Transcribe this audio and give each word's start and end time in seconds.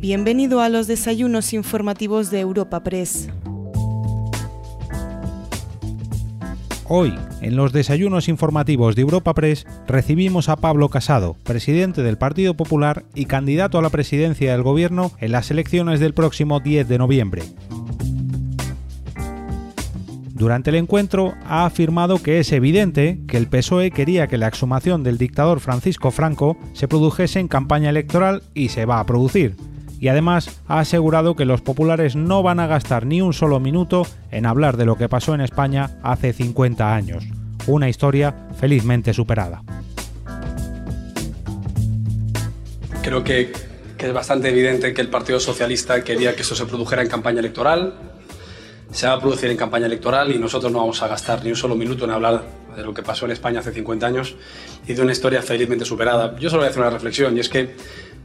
Bienvenido 0.00 0.62
a 0.62 0.70
los 0.70 0.86
desayunos 0.86 1.52
informativos 1.52 2.30
de 2.30 2.40
Europa 2.40 2.82
Press. 2.82 3.28
Hoy, 6.88 7.12
en 7.42 7.54
los 7.54 7.74
desayunos 7.74 8.26
informativos 8.30 8.96
de 8.96 9.02
Europa 9.02 9.34
Press, 9.34 9.66
recibimos 9.86 10.48
a 10.48 10.56
Pablo 10.56 10.88
Casado, 10.88 11.36
presidente 11.44 12.02
del 12.02 12.16
Partido 12.16 12.54
Popular 12.54 13.04
y 13.14 13.26
candidato 13.26 13.76
a 13.76 13.82
la 13.82 13.90
presidencia 13.90 14.52
del 14.52 14.62
Gobierno 14.62 15.12
en 15.18 15.32
las 15.32 15.50
elecciones 15.50 16.00
del 16.00 16.14
próximo 16.14 16.60
10 16.60 16.88
de 16.88 16.96
noviembre. 16.96 17.42
Durante 20.32 20.70
el 20.70 20.76
encuentro 20.76 21.34
ha 21.44 21.66
afirmado 21.66 22.22
que 22.22 22.38
es 22.38 22.52
evidente 22.52 23.20
que 23.28 23.36
el 23.36 23.48
PSOE 23.48 23.90
quería 23.90 24.28
que 24.28 24.38
la 24.38 24.48
exhumación 24.48 25.02
del 25.02 25.18
dictador 25.18 25.60
Francisco 25.60 26.10
Franco 26.10 26.56
se 26.72 26.88
produjese 26.88 27.38
en 27.38 27.48
campaña 27.48 27.90
electoral 27.90 28.42
y 28.54 28.70
se 28.70 28.86
va 28.86 29.00
a 29.00 29.04
producir, 29.04 29.56
y 30.00 30.08
además 30.08 30.62
ha 30.66 30.80
asegurado 30.80 31.36
que 31.36 31.44
los 31.44 31.60
populares 31.60 32.16
no 32.16 32.42
van 32.42 32.58
a 32.58 32.66
gastar 32.66 33.04
ni 33.06 33.20
un 33.20 33.34
solo 33.34 33.60
minuto 33.60 34.06
en 34.30 34.46
hablar 34.46 34.76
de 34.78 34.86
lo 34.86 34.96
que 34.96 35.08
pasó 35.08 35.34
en 35.34 35.42
España 35.42 35.98
hace 36.02 36.32
50 36.32 36.94
años, 36.94 37.24
una 37.66 37.88
historia 37.88 38.34
felizmente 38.58 39.12
superada. 39.12 39.62
Creo 43.02 43.22
que, 43.22 43.52
es 43.98 44.12
bastante 44.14 44.48
evidente 44.48 44.94
que 44.94 45.02
el 45.02 45.08
Partido 45.08 45.38
Socialista 45.38 46.02
quería 46.02 46.34
que 46.34 46.40
eso 46.40 46.54
se 46.54 46.64
produjera 46.64 47.02
en 47.02 47.08
campaña 47.08 47.40
electoral, 47.40 47.94
se 48.90 49.06
va 49.06 49.12
a 49.12 49.20
producir 49.20 49.50
en 49.50 49.58
campaña 49.58 49.86
electoral 49.86 50.34
y 50.34 50.38
nosotros 50.38 50.72
no 50.72 50.78
vamos 50.78 51.02
a 51.02 51.08
gastar 51.08 51.44
ni 51.44 51.50
un 51.50 51.56
solo 51.56 51.76
minuto 51.76 52.06
en 52.06 52.10
hablar 52.10 52.44
de 52.74 52.82
lo 52.82 52.94
que 52.94 53.02
pasó 53.02 53.26
en 53.26 53.32
España 53.32 53.60
hace 53.60 53.72
50 53.72 54.06
años 54.06 54.34
y 54.86 54.94
de 54.94 55.02
una 55.02 55.12
historia 55.12 55.42
felizmente 55.42 55.84
superada. 55.84 56.34
Yo 56.38 56.48
solo 56.48 56.62
voy 56.62 56.68
a 56.68 56.70
hacer 56.70 56.80
una 56.80 56.90
reflexión 56.90 57.36
y 57.36 57.40
es 57.40 57.48
que 57.50 57.76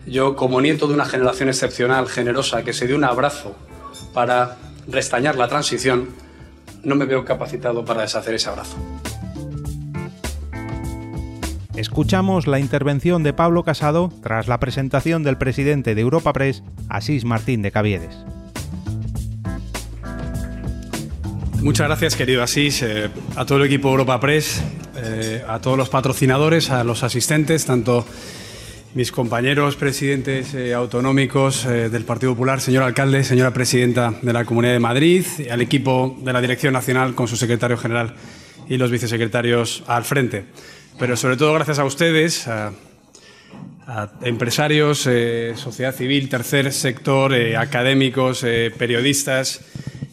yo, 0.06 0.36
como 0.36 0.62
nieto 0.62 0.88
de 0.88 0.94
una 0.94 1.06
generación 1.06 1.50
excepcional, 1.50 2.08
generosa, 2.08 2.64
que 2.64 2.74
se 2.74 2.88
dio 2.88 2.96
un 2.96 3.04
abrazo 3.04 3.56
para 4.14 4.58
restañar 4.88 5.36
la 5.36 5.48
transición, 5.48 6.10
no 6.84 6.96
me 6.96 7.06
veo 7.06 7.26
capacitado 7.26 7.84
para 7.84 8.02
deshacer 8.02 8.36
ese 8.36 8.50
abrazo. 8.50 8.78
Escuchamos 11.76 12.48
la 12.48 12.60
intervención 12.60 13.24
de 13.24 13.34
Pablo 13.34 13.64
Casado 13.64 14.10
tras 14.24 14.48
la 14.48 14.60
presentación 14.60 15.24
del 15.24 15.38
presidente 15.38 15.94
de 15.94 16.02
Europa 16.02 16.32
Press, 16.32 16.64
Asís 16.88 17.26
Martín 17.26 17.62
de 17.62 17.72
Caviedes. 17.72 18.16
Muchas 21.62 21.88
gracias, 21.88 22.16
querido 22.16 22.44
Asís, 22.44 22.82
eh, 22.84 23.10
a 23.36 23.46
todo 23.46 23.58
el 23.58 23.66
equipo 23.66 23.90
Europa 23.90 24.20
Press, 24.20 24.62
eh, 24.98 25.44
a 25.48 25.60
todos 25.60 25.78
los 25.78 25.90
patrocinadores, 25.90 26.70
a 26.70 26.84
los 26.84 27.04
asistentes, 27.04 27.66
tanto 27.66 28.06
mis 28.96 29.12
compañeros 29.12 29.76
presidentes 29.76 30.54
eh, 30.54 30.74
autonómicos 30.74 31.66
eh, 31.66 31.90
del 31.90 32.06
Partido 32.06 32.32
Popular, 32.32 32.62
señor 32.62 32.84
alcalde, 32.84 33.26
señora 33.26 33.52
presidenta 33.52 34.14
de 34.22 34.32
la 34.32 34.46
Comunidad 34.46 34.72
de 34.72 34.80
Madrid, 34.80 35.26
al 35.52 35.62
equipo 35.62 36.18
de 36.22 36.32
la 36.32 36.40
Dirección 36.40 36.72
Nacional 36.72 37.14
con 37.14 37.28
su 37.28 37.36
secretario 37.36 37.76
general 37.76 38.16
y 38.70 38.78
los 38.78 38.92
vicesecretarios 38.92 39.84
al 39.88 40.06
frente. 40.06 40.46
Pero 40.98 41.18
sobre 41.18 41.36
todo 41.36 41.54
gracias 41.54 41.78
a 41.78 41.84
ustedes, 41.84 42.48
a, 42.48 42.72
empresarios, 44.22 45.06
eh, 45.08 45.56
sociedad 45.58 45.94
civil, 45.94 46.30
tercer 46.30 46.72
sector, 46.72 47.34
académicos, 47.34 48.46
periodistas, 48.78 49.60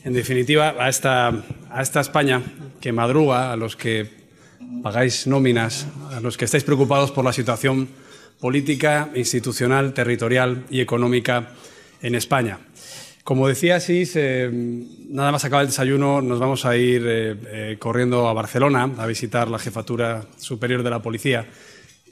en 0.02 0.12
definitiva 0.12 0.74
a 0.76 0.88
esta, 0.88 1.28
a 1.70 1.82
esta 1.82 2.00
España 2.00 2.42
que 2.80 2.90
madruga, 2.90 3.52
a 3.52 3.56
los 3.56 3.76
que 3.76 4.10
pagáis 4.82 5.28
nóminas, 5.28 5.86
a 6.10 6.18
los 6.18 6.36
que 6.36 6.46
estáis 6.46 6.64
preocupados 6.64 7.12
por 7.12 7.24
la 7.24 7.32
situación 7.32 8.01
política, 8.40 9.10
institucional, 9.14 9.94
territorial 9.94 10.64
y 10.70 10.80
económica 10.80 11.50
en 12.02 12.14
España. 12.14 12.58
Como 13.24 13.46
decía 13.46 13.76
Asís, 13.76 14.16
eh, 14.16 14.50
nada 15.08 15.30
más 15.30 15.44
acaba 15.44 15.62
el 15.62 15.68
desayuno, 15.68 16.20
nos 16.20 16.40
vamos 16.40 16.64
a 16.64 16.76
ir 16.76 17.04
eh, 17.06 17.36
eh, 17.46 17.76
corriendo 17.78 18.28
a 18.28 18.32
Barcelona 18.32 18.90
a 18.98 19.06
visitar 19.06 19.48
la 19.48 19.60
Jefatura 19.60 20.24
Superior 20.38 20.82
de 20.82 20.90
la 20.90 21.02
Policía, 21.02 21.46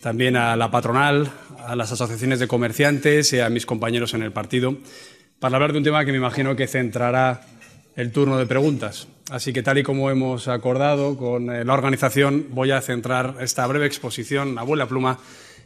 también 0.00 0.36
a 0.36 0.54
la 0.54 0.70
patronal, 0.70 1.28
a 1.66 1.74
las 1.74 1.90
asociaciones 1.90 2.38
de 2.38 2.46
comerciantes 2.46 3.32
y 3.32 3.40
a 3.40 3.50
mis 3.50 3.66
compañeros 3.66 4.14
en 4.14 4.22
el 4.22 4.30
partido, 4.30 4.76
para 5.40 5.56
hablar 5.56 5.72
de 5.72 5.78
un 5.78 5.84
tema 5.84 6.04
que 6.04 6.12
me 6.12 6.18
imagino 6.18 6.54
que 6.54 6.68
centrará 6.68 7.40
el 7.96 8.12
turno 8.12 8.38
de 8.38 8.46
preguntas. 8.46 9.08
Así 9.30 9.52
que 9.52 9.64
tal 9.64 9.78
y 9.78 9.82
como 9.82 10.10
hemos 10.10 10.46
acordado 10.46 11.16
con 11.16 11.46
la 11.46 11.74
organización, 11.74 12.46
voy 12.50 12.70
a 12.70 12.80
centrar 12.80 13.36
esta 13.40 13.66
breve 13.66 13.86
exposición, 13.86 14.58
a 14.58 14.64
la 14.64 14.86
pluma, 14.86 15.18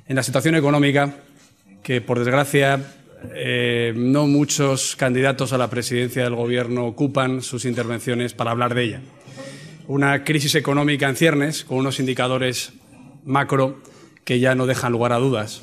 en 0.06 0.16
la 0.16 0.22
situación 0.22 0.54
económica 0.54 1.14
que, 1.82 2.00
por 2.00 2.18
desgracia, 2.18 2.80
eh, 3.34 3.92
no 3.96 4.26
muchos 4.26 4.96
candidatos 4.96 5.52
a 5.52 5.58
la 5.58 5.70
presidencia 5.70 6.24
del 6.24 6.34
Gobierno 6.34 6.86
ocupan 6.86 7.42
sus 7.42 7.64
intervenciones 7.64 8.34
para 8.34 8.50
hablar 8.50 8.74
de 8.74 8.84
ella. 8.84 9.00
Una 9.86 10.24
crisis 10.24 10.54
económica 10.54 11.08
en 11.08 11.16
ciernes, 11.16 11.64
con 11.64 11.78
unos 11.78 12.00
indicadores 12.00 12.72
macro 13.24 13.82
que 14.24 14.40
ya 14.40 14.54
no 14.54 14.66
dejan 14.66 14.92
lugar 14.92 15.12
a 15.12 15.18
dudas. 15.18 15.62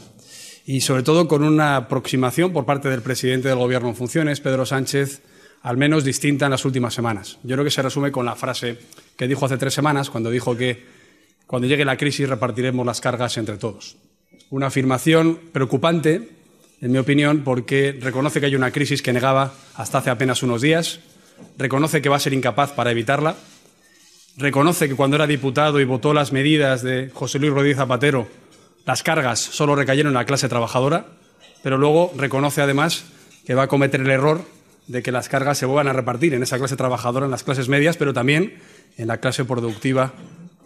Y 0.65 0.81
sobre 0.81 1.03
todo 1.03 1.27
con 1.27 1.43
una 1.43 1.75
aproximación 1.75 2.53
por 2.53 2.65
parte 2.65 2.89
del 2.89 3.01
presidente 3.01 3.49
del 3.49 3.57
Gobierno 3.57 3.89
en 3.89 3.95
funciones, 3.95 4.41
Pedro 4.41 4.65
Sánchez, 4.65 5.21
al 5.63 5.77
menos 5.77 6.03
distinta 6.03 6.45
en 6.45 6.51
las 6.51 6.65
últimas 6.65 6.93
semanas. 6.93 7.39
Yo 7.43 7.55
creo 7.55 7.65
que 7.65 7.71
se 7.71 7.81
resume 7.81 8.11
con 8.11 8.25
la 8.25 8.35
frase 8.35 8.77
que 9.17 9.27
dijo 9.27 9.45
hace 9.45 9.57
tres 9.57 9.73
semanas, 9.73 10.09
cuando 10.09 10.29
dijo 10.29 10.55
que 10.55 10.83
cuando 11.47 11.67
llegue 11.67 11.85
la 11.85 11.97
crisis 11.97 12.29
repartiremos 12.29 12.85
las 12.85 13.01
cargas 13.01 13.37
entre 13.37 13.57
todos 13.57 13.97
una 14.51 14.67
afirmación 14.67 15.39
preocupante, 15.53 16.29
en 16.81 16.91
mi 16.91 16.97
opinión, 16.97 17.43
porque 17.43 17.97
reconoce 17.99 18.39
que 18.39 18.47
hay 18.47 18.55
una 18.55 18.71
crisis 18.71 19.01
que 19.01 19.13
negaba 19.13 19.53
hasta 19.75 19.99
hace 19.99 20.09
apenas 20.09 20.43
unos 20.43 20.61
días, 20.61 20.99
reconoce 21.57 22.01
que 22.01 22.09
va 22.09 22.17
a 22.17 22.19
ser 22.19 22.33
incapaz 22.33 22.73
para 22.73 22.91
evitarla, 22.91 23.37
reconoce 24.35 24.89
que 24.89 24.95
cuando 24.95 25.15
era 25.15 25.25
diputado 25.25 25.79
y 25.79 25.85
votó 25.85 26.13
las 26.13 26.33
medidas 26.33 26.83
de 26.83 27.09
José 27.13 27.39
Luis 27.39 27.53
Rodríguez 27.53 27.77
Zapatero, 27.77 28.27
las 28.85 29.03
cargas 29.03 29.39
solo 29.39 29.73
recayeron 29.75 30.11
en 30.11 30.15
la 30.15 30.25
clase 30.25 30.49
trabajadora, 30.49 31.05
pero 31.63 31.77
luego 31.77 32.11
reconoce 32.17 32.61
además 32.61 33.05
que 33.45 33.55
va 33.55 33.63
a 33.63 33.67
cometer 33.67 34.01
el 34.01 34.09
error 34.09 34.43
de 34.87 35.01
que 35.01 35.13
las 35.13 35.29
cargas 35.29 35.59
se 35.59 35.65
vuelvan 35.65 35.87
a 35.87 35.93
repartir 35.93 36.33
en 36.33 36.43
esa 36.43 36.57
clase 36.57 36.75
trabajadora, 36.75 37.25
en 37.25 37.31
las 37.31 37.43
clases 37.43 37.69
medias, 37.69 37.95
pero 37.95 38.13
también 38.13 38.55
en 38.97 39.07
la 39.07 39.19
clase 39.19 39.45
productiva, 39.45 40.13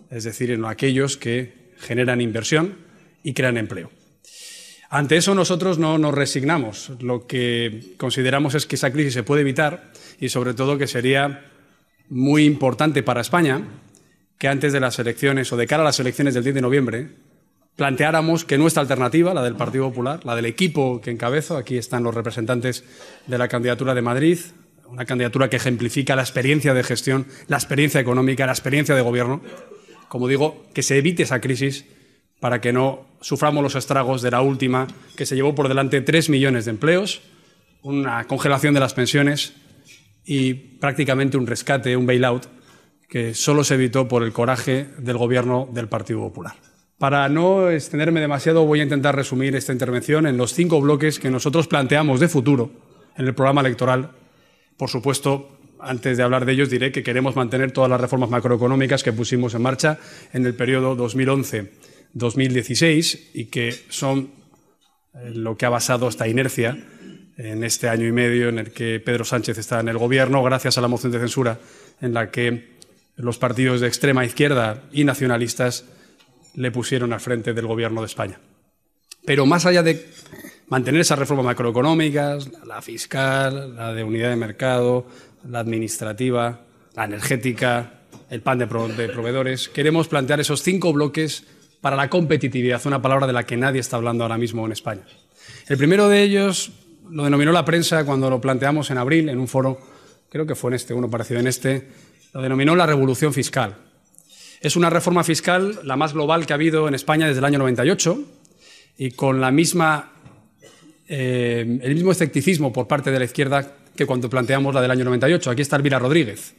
es 0.09 0.23
decir, 0.23 0.49
en 0.49 0.65
aquellos 0.65 1.17
que 1.17 1.73
generan 1.77 2.19
inversión 2.19 2.84
y 3.25 3.33
crean 3.33 3.57
empleo. 3.57 3.89
Ante 4.89 5.17
eso 5.17 5.33
nosotros 5.33 5.79
no 5.79 5.97
nos 5.97 6.13
resignamos. 6.13 6.91
Lo 7.01 7.25
que 7.25 7.95
consideramos 7.97 8.53
es 8.53 8.67
que 8.67 8.75
esa 8.75 8.93
crisis 8.93 9.13
se 9.13 9.23
puede 9.23 9.41
evitar 9.41 9.91
y 10.19 10.29
sobre 10.29 10.53
todo 10.53 10.77
que 10.77 10.85
sería 10.85 11.51
muy 12.07 12.45
importante 12.45 13.01
para 13.01 13.21
España 13.21 13.63
que 14.37 14.47
antes 14.47 14.71
de 14.73 14.79
las 14.79 14.99
elecciones 14.99 15.51
o 15.51 15.57
de 15.57 15.65
cara 15.65 15.81
a 15.81 15.85
las 15.85 15.99
elecciones 15.99 16.35
del 16.35 16.43
10 16.43 16.55
de 16.55 16.61
noviembre 16.61 17.09
planteáramos 17.75 18.45
que 18.45 18.59
nuestra 18.59 18.81
alternativa, 18.81 19.33
la 19.33 19.43
del 19.43 19.55
Partido 19.55 19.89
Popular, 19.89 20.23
la 20.23 20.35
del 20.35 20.45
equipo 20.45 21.01
que 21.01 21.09
encabezo, 21.09 21.57
aquí 21.57 21.77
están 21.77 22.03
los 22.03 22.13
representantes 22.13 22.83
de 23.25 23.37
la 23.39 23.47
candidatura 23.47 23.95
de 23.95 24.03
Madrid, 24.03 24.37
una 24.87 25.05
candidatura 25.05 25.49
que 25.49 25.57
ejemplifica 25.57 26.15
la 26.15 26.21
experiencia 26.21 26.75
de 26.75 26.83
gestión, 26.83 27.25
la 27.47 27.57
experiencia 27.57 27.99
económica, 27.99 28.45
la 28.45 28.53
experiencia 28.53 28.93
de 28.95 29.01
gobierno, 29.01 29.41
como 30.09 30.27
digo, 30.27 30.67
que 30.73 30.83
se 30.83 30.99
evite 30.99 31.23
esa 31.23 31.41
crisis 31.41 31.85
para 32.39 32.61
que 32.61 32.73
no 32.73 33.05
suframos 33.21 33.63
los 33.63 33.75
estragos 33.75 34.21
de 34.21 34.31
la 34.31 34.41
última, 34.41 34.87
que 35.15 35.25
se 35.25 35.35
llevó 35.35 35.55
por 35.55 35.67
delante 35.67 36.01
tres 36.01 36.29
millones 36.29 36.65
de 36.65 36.71
empleos, 36.71 37.21
una 37.81 38.25
congelación 38.25 38.73
de 38.73 38.79
las 38.79 38.93
pensiones 38.93 39.53
y 40.25 40.53
prácticamente 40.53 41.37
un 41.37 41.47
rescate, 41.47 41.95
un 41.95 42.05
bailout, 42.05 42.47
que 43.07 43.33
solo 43.33 43.63
se 43.63 43.75
evitó 43.75 44.07
por 44.07 44.23
el 44.23 44.33
coraje 44.33 44.89
del 44.97 45.17
gobierno 45.17 45.69
del 45.71 45.87
Partido 45.87 46.19
Popular. 46.19 46.55
Para 46.97 47.27
no 47.29 47.69
extenderme 47.69 48.21
demasiado, 48.21 48.65
voy 48.65 48.79
a 48.79 48.83
intentar 48.83 49.15
resumir 49.15 49.55
esta 49.55 49.73
intervención 49.73 50.25
en 50.27 50.37
los 50.37 50.53
cinco 50.53 50.81
bloques 50.81 51.19
que 51.19 51.29
nosotros 51.29 51.67
planteamos 51.67 52.19
de 52.19 52.27
futuro 52.27 52.71
en 53.17 53.27
el 53.27 53.35
programa 53.35 53.61
electoral. 53.61 54.11
Por 54.77 54.89
supuesto, 54.89 55.59
antes 55.79 56.17
de 56.17 56.23
hablar 56.23 56.45
de 56.45 56.53
ellos, 56.53 56.69
diré 56.69 56.91
que 56.91 57.03
queremos 57.03 57.35
mantener 57.35 57.71
todas 57.71 57.89
las 57.89 58.01
reformas 58.01 58.29
macroeconómicas 58.29 59.03
que 59.03 59.13
pusimos 59.13 59.53
en 59.53 59.61
marcha 59.61 59.99
en 60.33 60.45
el 60.45 60.55
periodo 60.55 60.95
2011 60.95 61.71
2016 62.15 63.31
y 63.33 63.45
que 63.45 63.75
son 63.89 64.31
eh, 65.13 65.31
lo 65.33 65.55
que 65.55 65.65
ha 65.65 65.69
basado 65.69 66.07
esta 66.07 66.27
inercia 66.27 66.77
en 67.37 67.63
este 67.63 67.89
año 67.89 68.07
y 68.07 68.11
medio 68.11 68.49
en 68.49 68.59
el 68.59 68.71
que 68.71 68.99
Pedro 68.99 69.25
Sánchez 69.25 69.57
está 69.57 69.79
en 69.81 69.89
el 69.89 69.97
gobierno, 69.97 70.41
gracias 70.41 70.77
a 70.77 70.81
la 70.81 70.87
moción 70.87 71.11
de 71.11 71.19
censura 71.19 71.59
en 72.01 72.13
la 72.13 72.31
que 72.31 72.75
los 73.17 73.37
partidos 73.37 73.81
de 73.81 73.87
extrema 73.87 74.25
izquierda 74.25 74.83
y 74.91 75.03
nacionalistas 75.03 75.85
le 76.55 76.71
pusieron 76.71 77.13
al 77.13 77.19
frente 77.19 77.53
del 77.53 77.67
gobierno 77.67 78.01
de 78.01 78.07
España. 78.07 78.39
Pero 79.25 79.45
más 79.45 79.65
allá 79.65 79.83
de 79.83 80.07
mantener 80.67 81.01
esas 81.01 81.19
reformas 81.19 81.45
macroeconómicas, 81.45 82.49
la 82.65 82.81
fiscal, 82.81 83.75
la 83.75 83.93
de 83.93 84.03
unidad 84.03 84.29
de 84.29 84.35
mercado, 84.37 85.05
la 85.49 85.59
administrativa, 85.59 86.61
la 86.95 87.05
energética, 87.05 88.01
el 88.29 88.41
pan 88.41 88.59
de, 88.59 88.67
proveedores, 88.67 89.69
queremos 89.69 90.07
plantear 90.07 90.39
esos 90.39 90.61
cinco 90.61 90.93
bloques 90.93 91.43
para 91.85 91.97
la 91.97 92.09
competitividad, 92.09 92.81
una 92.87 92.99
palabra 92.99 93.27
de 93.27 93.33
la 93.33 93.45
que 93.45 93.57
nadie 93.57 93.79
está 93.79 93.97
hablando 93.97 94.23
ahora 94.23 94.39
mismo 94.39 94.65
en 94.65 94.71
España. 94.71 95.03
El 95.67 95.77
primero 95.77 96.09
de 96.09 96.23
ellos 96.23 96.71
lo 97.11 97.25
denominó 97.25 97.51
la 97.51 97.63
prensa 97.63 98.03
cuando 98.05 98.27
lo 98.27 98.41
planteamos 98.41 98.89
en 98.89 98.97
abril 98.97 99.29
en 99.29 99.37
un 99.37 99.47
foro, 99.47 99.77
creo 100.31 100.47
que 100.47 100.55
fue 100.55 100.71
en 100.71 100.75
este, 100.77 100.95
uno 100.95 101.11
parecido 101.11 101.39
en 101.39 101.45
este, 101.45 101.87
lo 102.33 102.41
denominó 102.41 102.75
la 102.75 102.87
revolución 102.87 103.33
fiscal. 103.33 103.75
Es 104.61 104.75
una 104.75 104.89
reforma 104.89 105.23
fiscal 105.23 105.79
la 105.83 105.95
más 105.95 106.13
global 106.13 106.47
que 106.47 106.53
ha 106.53 106.55
habido 106.55 106.87
en 106.87 106.95
España 106.95 107.27
desde 107.27 107.37
el 107.37 107.45
año 107.45 107.59
98 107.59 108.19
y 108.97 109.11
con 109.11 109.39
la 109.39 109.51
misma, 109.51 110.11
eh, 111.07 111.79
el 111.83 111.93
mismo 111.93 112.11
escepticismo 112.11 112.73
por 112.73 112.87
parte 112.87 113.11
de 113.11 113.19
la 113.19 113.25
izquierda 113.25 113.75
que 113.95 114.07
cuando 114.07 114.27
planteamos 114.27 114.73
la 114.73 114.81
del 114.81 114.89
año 114.89 115.05
98. 115.05 115.51
Aquí 115.51 115.61
está 115.61 115.75
Elvira 115.75 115.99
Rodríguez, 115.99 116.55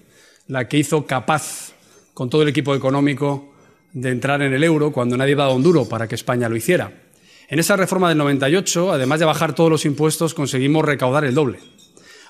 la 0.47 0.69
que 0.69 0.79
hizo 0.79 1.05
capaz 1.05 1.73
con 2.15 2.31
todo 2.31 2.43
el 2.43 2.49
equipo 2.49 2.77
económico 2.77 3.56
de 3.97 4.11
entrar 4.11 4.43
en 4.43 4.53
el 4.53 4.63
euro 4.63 4.93
cuando 4.93 5.17
nadie 5.17 5.35
daba 5.35 5.55
un 5.55 5.63
duro 5.63 5.89
para 5.89 6.07
que 6.07 6.15
España 6.15 6.51
lo 6.51 6.57
hiciera. 6.57 6.93
En 7.49 7.59
esa 7.59 7.77
reforma 7.77 8.11
del 8.11 8.19
98, 8.19 8.93
además 8.93 9.21
de 9.21 9.25
bajar 9.25 9.55
todos 9.55 9.71
los 9.71 9.87
impuestos, 9.87 10.35
conseguimos 10.35 10.85
recaudar 10.85 11.25
el 11.25 11.35
doble. 11.35 11.61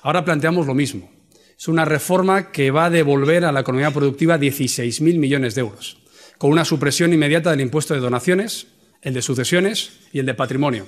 Ahora 0.01 0.23
planteamos 0.23 0.65
lo 0.65 0.73
mismo. 0.73 1.11
Es 1.59 1.67
una 1.67 1.83
reforma 1.83 2.53
que 2.53 2.71
va 2.71 2.85
a 2.85 2.89
devolver 2.89 3.43
a 3.43 3.51
la 3.51 3.59
economía 3.59 3.91
productiva 3.91 4.39
16.000 4.39 5.19
millones 5.19 5.55
de 5.55 5.61
euros, 5.61 5.97
con 6.37 6.51
una 6.51 6.63
supresión 6.63 7.11
inmediata 7.11 7.51
del 7.51 7.59
impuesto 7.59 7.93
de 7.93 7.99
donaciones, 7.99 8.67
el 9.01 9.13
de 9.13 9.21
sucesiones 9.21 9.91
y 10.13 10.19
el 10.19 10.25
de 10.25 10.35
patrimonio, 10.35 10.87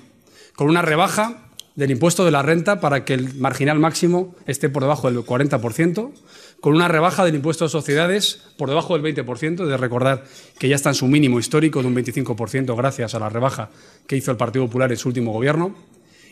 con 0.56 0.70
una 0.70 0.82
rebaja 0.82 1.49
del 1.80 1.92
impuesto 1.92 2.26
de 2.26 2.32
la 2.32 2.42
renta 2.42 2.82
para 2.82 3.06
que 3.06 3.14
el 3.14 3.36
marginal 3.36 3.80
máximo 3.80 4.36
esté 4.46 4.68
por 4.68 4.84
debajo 4.84 5.10
del 5.10 5.24
40%, 5.24 6.12
con 6.60 6.76
una 6.76 6.90
rebaja 6.90 7.24
del 7.24 7.36
impuesto 7.36 7.64
de 7.64 7.70
sociedades 7.70 8.44
por 8.58 8.68
debajo 8.68 8.98
del 9.00 9.16
20%, 9.16 9.66
de 9.66 9.78
recordar 9.78 10.26
que 10.60 10.68
ya 10.68 10.76
está 10.76 10.90
en 10.90 10.96
su 10.96 11.08
mínimo 11.08 11.40
histórico 11.40 11.82
de 11.82 11.88
un 11.88 11.96
25% 11.96 12.76
gracias 12.76 13.16
a 13.16 13.20
la 13.20 13.30
rebaja 13.30 13.70
que 14.08 14.18
hizo 14.18 14.30
el 14.30 14.36
Partido 14.36 14.66
Popular 14.66 14.92
en 14.92 14.98
su 14.98 15.08
último 15.08 15.32
gobierno, 15.32 15.74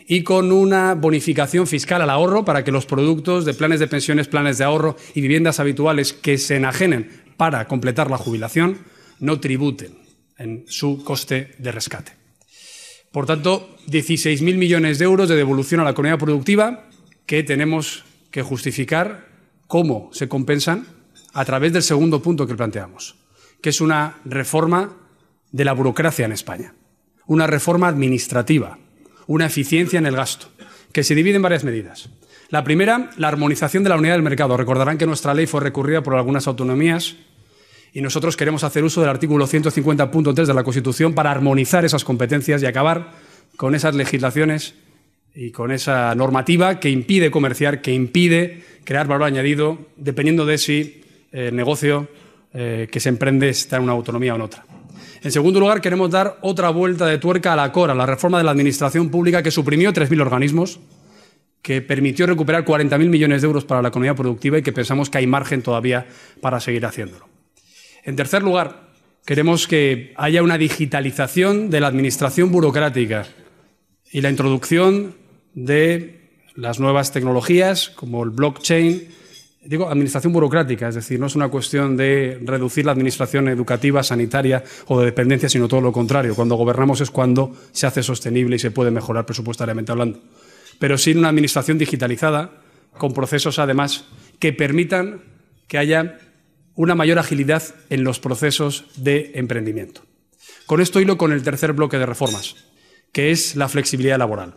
y 0.06 0.22
con 0.22 0.52
una 0.52 0.94
bonificación 0.94 1.66
fiscal 1.66 2.02
al 2.02 2.10
ahorro 2.10 2.44
para 2.44 2.62
que 2.62 2.70
los 2.70 2.84
productos 2.84 3.46
de 3.46 3.54
planes 3.54 3.80
de 3.80 3.88
pensiones, 3.88 4.28
planes 4.28 4.58
de 4.58 4.64
ahorro 4.64 4.96
y 5.14 5.22
viviendas 5.22 5.60
habituales 5.60 6.12
que 6.12 6.36
se 6.36 6.56
enajenen 6.56 7.22
para 7.38 7.66
completar 7.68 8.10
la 8.10 8.18
jubilación 8.18 8.80
no 9.18 9.40
tributen 9.40 9.96
en 10.36 10.64
su 10.68 11.02
coste 11.04 11.54
de 11.58 11.72
rescate. 11.72 12.17
Por 13.12 13.26
tanto, 13.26 13.76
16.000 13.86 14.56
millones 14.56 14.98
de 14.98 15.04
euros 15.06 15.28
de 15.28 15.36
devolución 15.36 15.80
a 15.80 15.84
la 15.84 15.90
economía 15.90 16.18
productiva 16.18 16.88
que 17.26 17.42
tenemos 17.42 18.04
que 18.30 18.42
justificar 18.42 19.28
cómo 19.66 20.10
se 20.12 20.28
compensan 20.28 20.86
a 21.32 21.44
través 21.44 21.72
del 21.72 21.82
segundo 21.82 22.22
punto 22.22 22.46
que 22.46 22.54
planteamos, 22.54 23.16
que 23.60 23.70
es 23.70 23.80
una 23.80 24.18
reforma 24.24 24.96
de 25.52 25.64
la 25.64 25.72
burocracia 25.72 26.26
en 26.26 26.32
España, 26.32 26.74
una 27.26 27.46
reforma 27.46 27.88
administrativa, 27.88 28.78
una 29.26 29.46
eficiencia 29.46 29.98
en 29.98 30.06
el 30.06 30.16
gasto, 30.16 30.48
que 30.92 31.04
se 31.04 31.14
divide 31.14 31.36
en 31.36 31.42
varias 31.42 31.64
medidas. 31.64 32.10
La 32.50 32.64
primera, 32.64 33.10
la 33.16 33.28
armonización 33.28 33.84
de 33.84 33.90
la 33.90 33.96
unidad 33.96 34.14
del 34.14 34.22
mercado. 34.22 34.56
Recordarán 34.56 34.96
que 34.96 35.06
nuestra 35.06 35.34
ley 35.34 35.46
fue 35.46 35.60
recurrida 35.60 36.02
por 36.02 36.14
algunas 36.14 36.46
autonomías 36.46 37.16
y 37.92 38.00
nosotros 38.00 38.36
queremos 38.36 38.64
hacer 38.64 38.84
uso 38.84 39.00
del 39.00 39.10
artículo 39.10 39.46
150.3 39.46 40.46
de 40.46 40.54
la 40.54 40.64
Constitución 40.64 41.14
para 41.14 41.30
armonizar 41.30 41.84
esas 41.84 42.04
competencias 42.04 42.62
y 42.62 42.66
acabar 42.66 43.12
con 43.56 43.74
esas 43.74 43.94
legislaciones 43.94 44.74
y 45.34 45.50
con 45.50 45.70
esa 45.70 46.14
normativa 46.14 46.80
que 46.80 46.90
impide 46.90 47.30
comerciar, 47.30 47.80
que 47.80 47.92
impide 47.92 48.62
crear 48.84 49.06
valor 49.06 49.24
añadido, 49.24 49.78
dependiendo 49.96 50.46
de 50.46 50.58
si 50.58 51.04
el 51.32 51.54
negocio 51.54 52.08
eh, 52.52 52.88
que 52.90 53.00
se 53.00 53.08
emprende 53.08 53.48
está 53.48 53.76
en 53.76 53.84
una 53.84 53.92
autonomía 53.92 54.32
o 54.32 54.36
en 54.36 54.42
otra. 54.42 54.64
En 55.22 55.32
segundo 55.32 55.60
lugar, 55.60 55.80
queremos 55.80 56.10
dar 56.10 56.38
otra 56.42 56.70
vuelta 56.70 57.06
de 57.06 57.18
tuerca 57.18 57.52
a 57.52 57.56
la 57.56 57.72
CORA, 57.72 57.94
la 57.94 58.06
reforma 58.06 58.38
de 58.38 58.44
la 58.44 58.52
Administración 58.52 59.10
Pública 59.10 59.42
que 59.42 59.50
suprimió 59.50 59.92
3.000 59.92 60.20
organismos, 60.20 60.80
que 61.62 61.82
permitió 61.82 62.26
recuperar 62.26 62.64
40.000 62.64 63.08
millones 63.08 63.42
de 63.42 63.46
euros 63.46 63.64
para 63.64 63.82
la 63.82 63.88
economía 63.88 64.14
productiva 64.14 64.58
y 64.58 64.62
que 64.62 64.72
pensamos 64.72 65.10
que 65.10 65.18
hay 65.18 65.26
margen 65.26 65.62
todavía 65.62 66.06
para 66.40 66.60
seguir 66.60 66.86
haciéndolo. 66.86 67.37
En 68.04 68.16
tercer 68.16 68.42
lugar, 68.42 68.88
queremos 69.24 69.66
que 69.66 70.12
haya 70.16 70.42
una 70.42 70.58
digitalización 70.58 71.70
de 71.70 71.80
la 71.80 71.88
administración 71.88 72.50
burocrática 72.50 73.26
y 74.10 74.20
la 74.20 74.30
introducción 74.30 75.14
de 75.54 76.18
las 76.54 76.80
nuevas 76.80 77.12
tecnologías 77.12 77.90
como 77.90 78.24
el 78.24 78.30
blockchain. 78.30 79.08
Digo, 79.64 79.90
administración 79.90 80.32
burocrática, 80.32 80.88
es 80.88 80.94
decir, 80.94 81.20
no 81.20 81.26
es 81.26 81.36
una 81.36 81.48
cuestión 81.48 81.96
de 81.96 82.40
reducir 82.42 82.86
la 82.86 82.92
administración 82.92 83.48
educativa, 83.48 84.02
sanitaria 84.02 84.64
o 84.86 84.98
de 84.98 85.06
dependencia, 85.06 85.48
sino 85.48 85.68
todo 85.68 85.80
lo 85.80 85.92
contrario. 85.92 86.34
Cuando 86.34 86.54
gobernamos 86.54 87.00
es 87.00 87.10
cuando 87.10 87.54
se 87.72 87.86
hace 87.86 88.02
sostenible 88.02 88.56
y 88.56 88.58
se 88.58 88.70
puede 88.70 88.90
mejorar 88.90 89.26
presupuestariamente 89.26 89.92
hablando. 89.92 90.20
Pero 90.78 90.96
sin 90.96 91.18
una 91.18 91.28
administración 91.28 91.76
digitalizada, 91.76 92.50
con 92.96 93.12
procesos 93.12 93.58
además 93.58 94.04
que 94.38 94.52
permitan 94.52 95.22
que 95.66 95.78
haya 95.78 96.18
una 96.78 96.94
mayor 96.94 97.18
agilidad 97.18 97.64
en 97.90 98.04
los 98.04 98.20
procesos 98.20 98.84
de 98.94 99.32
emprendimiento. 99.34 100.02
Con 100.64 100.80
esto 100.80 101.00
hilo 101.00 101.18
con 101.18 101.32
el 101.32 101.42
tercer 101.42 101.72
bloque 101.72 101.98
de 101.98 102.06
reformas, 102.06 102.54
que 103.10 103.32
es 103.32 103.56
la 103.56 103.68
flexibilidad 103.68 104.16
laboral. 104.16 104.54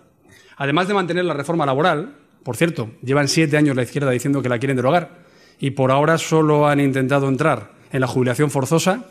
Además 0.56 0.88
de 0.88 0.94
mantener 0.94 1.26
la 1.26 1.34
reforma 1.34 1.66
laboral, 1.66 2.14
por 2.44 2.58
cierto, 2.58 2.92
llevan 3.02 3.28
siete 3.28 3.58
años 3.58 3.76
la 3.76 3.82
izquierda 3.82 4.12
diciendo 4.12 4.44
que 4.44 4.50
la 4.50 4.60
quieren 4.60 4.78
derogar 4.78 5.24
y 5.60 5.72
por 5.72 5.90
ahora 5.90 6.20
solo 6.20 6.68
han 6.68 6.80
intentado 6.80 7.28
entrar 7.28 7.72
en 7.92 8.02
la 8.02 8.08
jubilación 8.08 8.52
forzosa, 8.52 9.04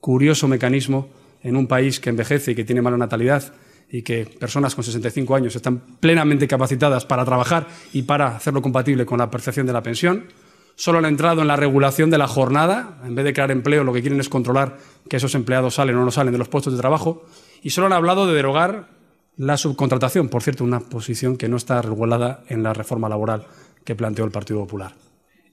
curioso 0.00 0.48
mecanismo 0.48 1.10
en 1.42 1.56
un 1.56 1.66
país 1.66 2.00
que 2.00 2.08
envejece 2.08 2.52
y 2.52 2.54
que 2.54 2.64
tiene 2.64 2.80
mala 2.80 2.96
natalidad 2.96 3.52
y 3.90 4.00
que 4.00 4.24
personas 4.24 4.74
con 4.74 4.84
65 4.84 5.36
años 5.36 5.54
están 5.54 5.80
plenamente 6.00 6.48
capacitadas 6.48 7.04
para 7.04 7.26
trabajar 7.26 7.66
y 7.92 8.02
para 8.02 8.36
hacerlo 8.36 8.62
compatible 8.62 9.04
con 9.04 9.18
la 9.18 9.30
percepción 9.30 9.66
de 9.66 9.74
la 9.74 9.82
pensión 9.82 10.24
solo 10.76 10.98
han 10.98 11.04
entrado 11.04 11.42
en 11.42 11.48
la 11.48 11.56
regulación 11.56 12.10
de 12.10 12.18
la 12.18 12.26
jornada, 12.26 13.00
en 13.04 13.14
vez 13.14 13.24
de 13.24 13.32
crear 13.32 13.50
empleo, 13.50 13.84
lo 13.84 13.92
que 13.92 14.00
quieren 14.00 14.20
es 14.20 14.28
controlar 14.28 14.78
que 15.08 15.16
esos 15.16 15.34
empleados 15.34 15.74
salen 15.74 15.96
o 15.96 16.04
no 16.04 16.10
salen 16.10 16.32
de 16.32 16.38
los 16.38 16.48
puestos 16.48 16.72
de 16.72 16.78
trabajo, 16.78 17.24
y 17.62 17.70
solo 17.70 17.86
han 17.86 17.92
hablado 17.92 18.26
de 18.26 18.34
derogar 18.34 18.88
la 19.36 19.56
subcontratación, 19.56 20.28
por 20.28 20.42
cierto, 20.42 20.64
una 20.64 20.80
posición 20.80 21.36
que 21.36 21.48
no 21.48 21.56
está 21.56 21.82
regulada 21.82 22.44
en 22.48 22.62
la 22.62 22.72
reforma 22.72 23.08
laboral 23.08 23.46
que 23.84 23.94
planteó 23.94 24.24
el 24.24 24.30
Partido 24.30 24.60
Popular. 24.60 24.94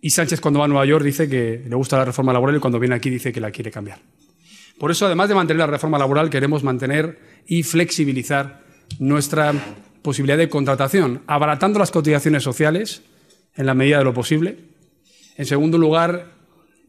Y 0.01 0.11
Sánchez 0.11 0.41
cuando 0.41 0.59
va 0.59 0.65
a 0.65 0.67
Nueva 0.67 0.85
York 0.85 1.03
dice 1.03 1.29
que 1.29 1.63
le 1.67 1.75
gusta 1.75 1.97
la 1.97 2.05
reforma 2.05 2.33
laboral 2.33 2.55
y 2.55 2.59
cuando 2.59 2.79
viene 2.79 2.95
aquí 2.95 3.09
dice 3.09 3.31
que 3.31 3.39
la 3.39 3.51
quiere 3.51 3.71
cambiar. 3.71 3.99
Por 4.79 4.89
eso, 4.89 5.05
además 5.05 5.29
de 5.29 5.35
mantener 5.35 5.59
la 5.59 5.67
reforma 5.67 5.99
laboral, 5.99 6.29
queremos 6.29 6.63
mantener 6.63 7.19
y 7.45 7.61
flexibilizar 7.61 8.63
nuestra 8.99 9.53
posibilidad 10.01 10.37
de 10.37 10.49
contratación, 10.49 11.21
abaratando 11.27 11.77
las 11.77 11.91
cotizaciones 11.91 12.41
sociales 12.41 13.03
en 13.55 13.67
la 13.67 13.75
medida 13.75 13.99
de 13.99 14.03
lo 14.05 14.13
posible, 14.13 14.70
en 15.37 15.45
segundo 15.45 15.77
lugar, 15.77 16.31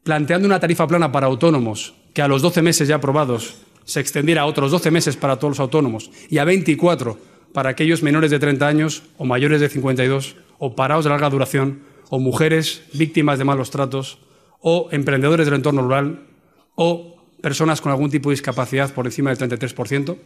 planteando 0.02 0.46
una 0.46 0.60
tarifa 0.60 0.86
plana 0.86 1.12
para 1.12 1.26
autónomos, 1.26 1.94
que 2.12 2.22
a 2.22 2.28
los 2.28 2.42
12 2.42 2.62
meses 2.62 2.88
ya 2.88 2.96
aprobados 2.96 3.56
se 3.84 4.00
extendiera 4.00 4.42
a 4.42 4.46
otros 4.46 4.70
12 4.70 4.90
meses 4.90 5.16
para 5.16 5.36
todos 5.36 5.52
los 5.52 5.60
autónomos 5.60 6.10
y 6.28 6.38
a 6.38 6.44
24 6.44 7.18
para 7.52 7.70
aquellos 7.70 8.02
menores 8.02 8.30
de 8.30 8.38
30 8.38 8.66
años 8.66 9.02
o 9.18 9.24
mayores 9.24 9.60
de 9.60 9.68
52 9.68 10.36
o 10.58 10.74
parados 10.74 11.04
de 11.04 11.10
larga 11.10 11.30
duración 11.30 11.82
o 12.08 12.18
mujeres 12.18 12.82
víctimas 12.92 13.38
de 13.38 13.44
malos 13.44 13.70
tratos 13.70 14.18
o 14.60 14.88
emprendedores 14.92 15.46
del 15.46 15.56
entorno 15.56 15.82
rural 15.82 16.26
o 16.74 17.16
personas 17.40 17.80
con 17.80 17.90
algún 17.90 18.10
tipo 18.10 18.30
de 18.30 18.34
discapacidad 18.34 18.94
por 18.94 19.06
encima 19.06 19.34
del 19.34 19.50
33%. 19.50 20.16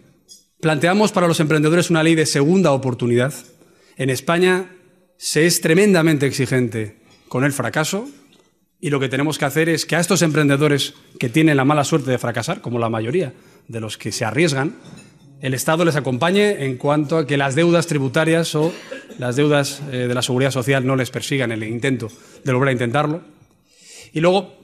Planteamos 0.60 1.12
para 1.12 1.26
los 1.26 1.40
emprendedores 1.40 1.90
una 1.90 2.02
ley 2.02 2.14
de 2.14 2.26
segunda 2.26 2.72
oportunidad. 2.72 3.32
En 3.96 4.10
España 4.10 4.70
se 5.16 5.46
es 5.46 5.60
tremendamente 5.60 6.26
exigente 6.26 7.05
con 7.28 7.44
el 7.44 7.52
fracaso 7.52 8.08
y 8.80 8.90
lo 8.90 9.00
que 9.00 9.08
tenemos 9.08 9.38
que 9.38 9.44
hacer 9.46 9.68
es 9.68 9.86
que 9.86 9.96
a 9.96 10.00
estos 10.00 10.22
emprendedores 10.22 10.94
que 11.18 11.28
tienen 11.28 11.56
la 11.56 11.64
mala 11.64 11.84
suerte 11.84 12.10
de 12.10 12.18
fracasar, 12.18 12.60
como 12.60 12.78
la 12.78 12.90
mayoría 12.90 13.32
de 13.68 13.80
los 13.80 13.96
que 13.96 14.12
se 14.12 14.24
arriesgan, 14.24 14.76
el 15.40 15.54
Estado 15.54 15.84
les 15.84 15.96
acompañe 15.96 16.64
en 16.64 16.76
cuanto 16.76 17.18
a 17.18 17.26
que 17.26 17.36
las 17.36 17.54
deudas 17.54 17.86
tributarias 17.86 18.54
o 18.54 18.72
las 19.18 19.36
deudas 19.36 19.82
eh, 19.90 20.06
de 20.08 20.14
la 20.14 20.22
seguridad 20.22 20.50
social 20.50 20.86
no 20.86 20.96
les 20.96 21.10
persigan 21.10 21.52
el 21.52 21.62
intento 21.62 22.10
de 22.44 22.52
lograr 22.52 22.72
intentarlo. 22.72 23.22
Y 24.12 24.20
luego 24.20 24.54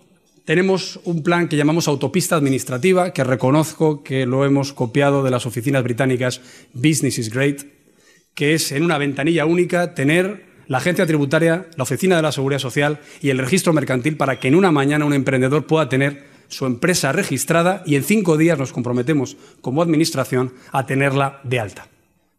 tenemos 0.44 1.00
un 1.04 1.22
plan 1.22 1.48
que 1.48 1.56
llamamos 1.56 1.88
autopista 1.88 2.36
administrativa, 2.36 3.12
que 3.12 3.24
reconozco 3.24 4.02
que 4.02 4.26
lo 4.26 4.44
hemos 4.44 4.72
copiado 4.72 5.22
de 5.22 5.30
las 5.30 5.46
oficinas 5.46 5.84
británicas 5.84 6.40
Business 6.72 7.18
is 7.18 7.30
Great, 7.32 7.62
que 8.34 8.54
es 8.54 8.72
en 8.72 8.82
una 8.82 8.98
ventanilla 8.98 9.46
única 9.46 9.94
tener 9.94 10.51
la 10.68 10.78
agencia 10.78 11.06
tributaria, 11.06 11.66
la 11.76 11.82
oficina 11.82 12.16
de 12.16 12.22
la 12.22 12.32
seguridad 12.32 12.60
social 12.60 13.00
y 13.20 13.30
el 13.30 13.38
registro 13.38 13.72
mercantil 13.72 14.16
para 14.16 14.38
que 14.38 14.48
en 14.48 14.54
una 14.54 14.72
mañana 14.72 15.04
un 15.04 15.14
emprendedor 15.14 15.66
pueda 15.66 15.88
tener 15.88 16.24
su 16.48 16.66
empresa 16.66 17.12
registrada 17.12 17.82
y 17.86 17.96
en 17.96 18.04
cinco 18.04 18.36
días 18.36 18.58
nos 18.58 18.72
comprometemos 18.72 19.36
como 19.60 19.82
administración 19.82 20.52
a 20.70 20.86
tenerla 20.86 21.40
de 21.44 21.60
alta. 21.60 21.86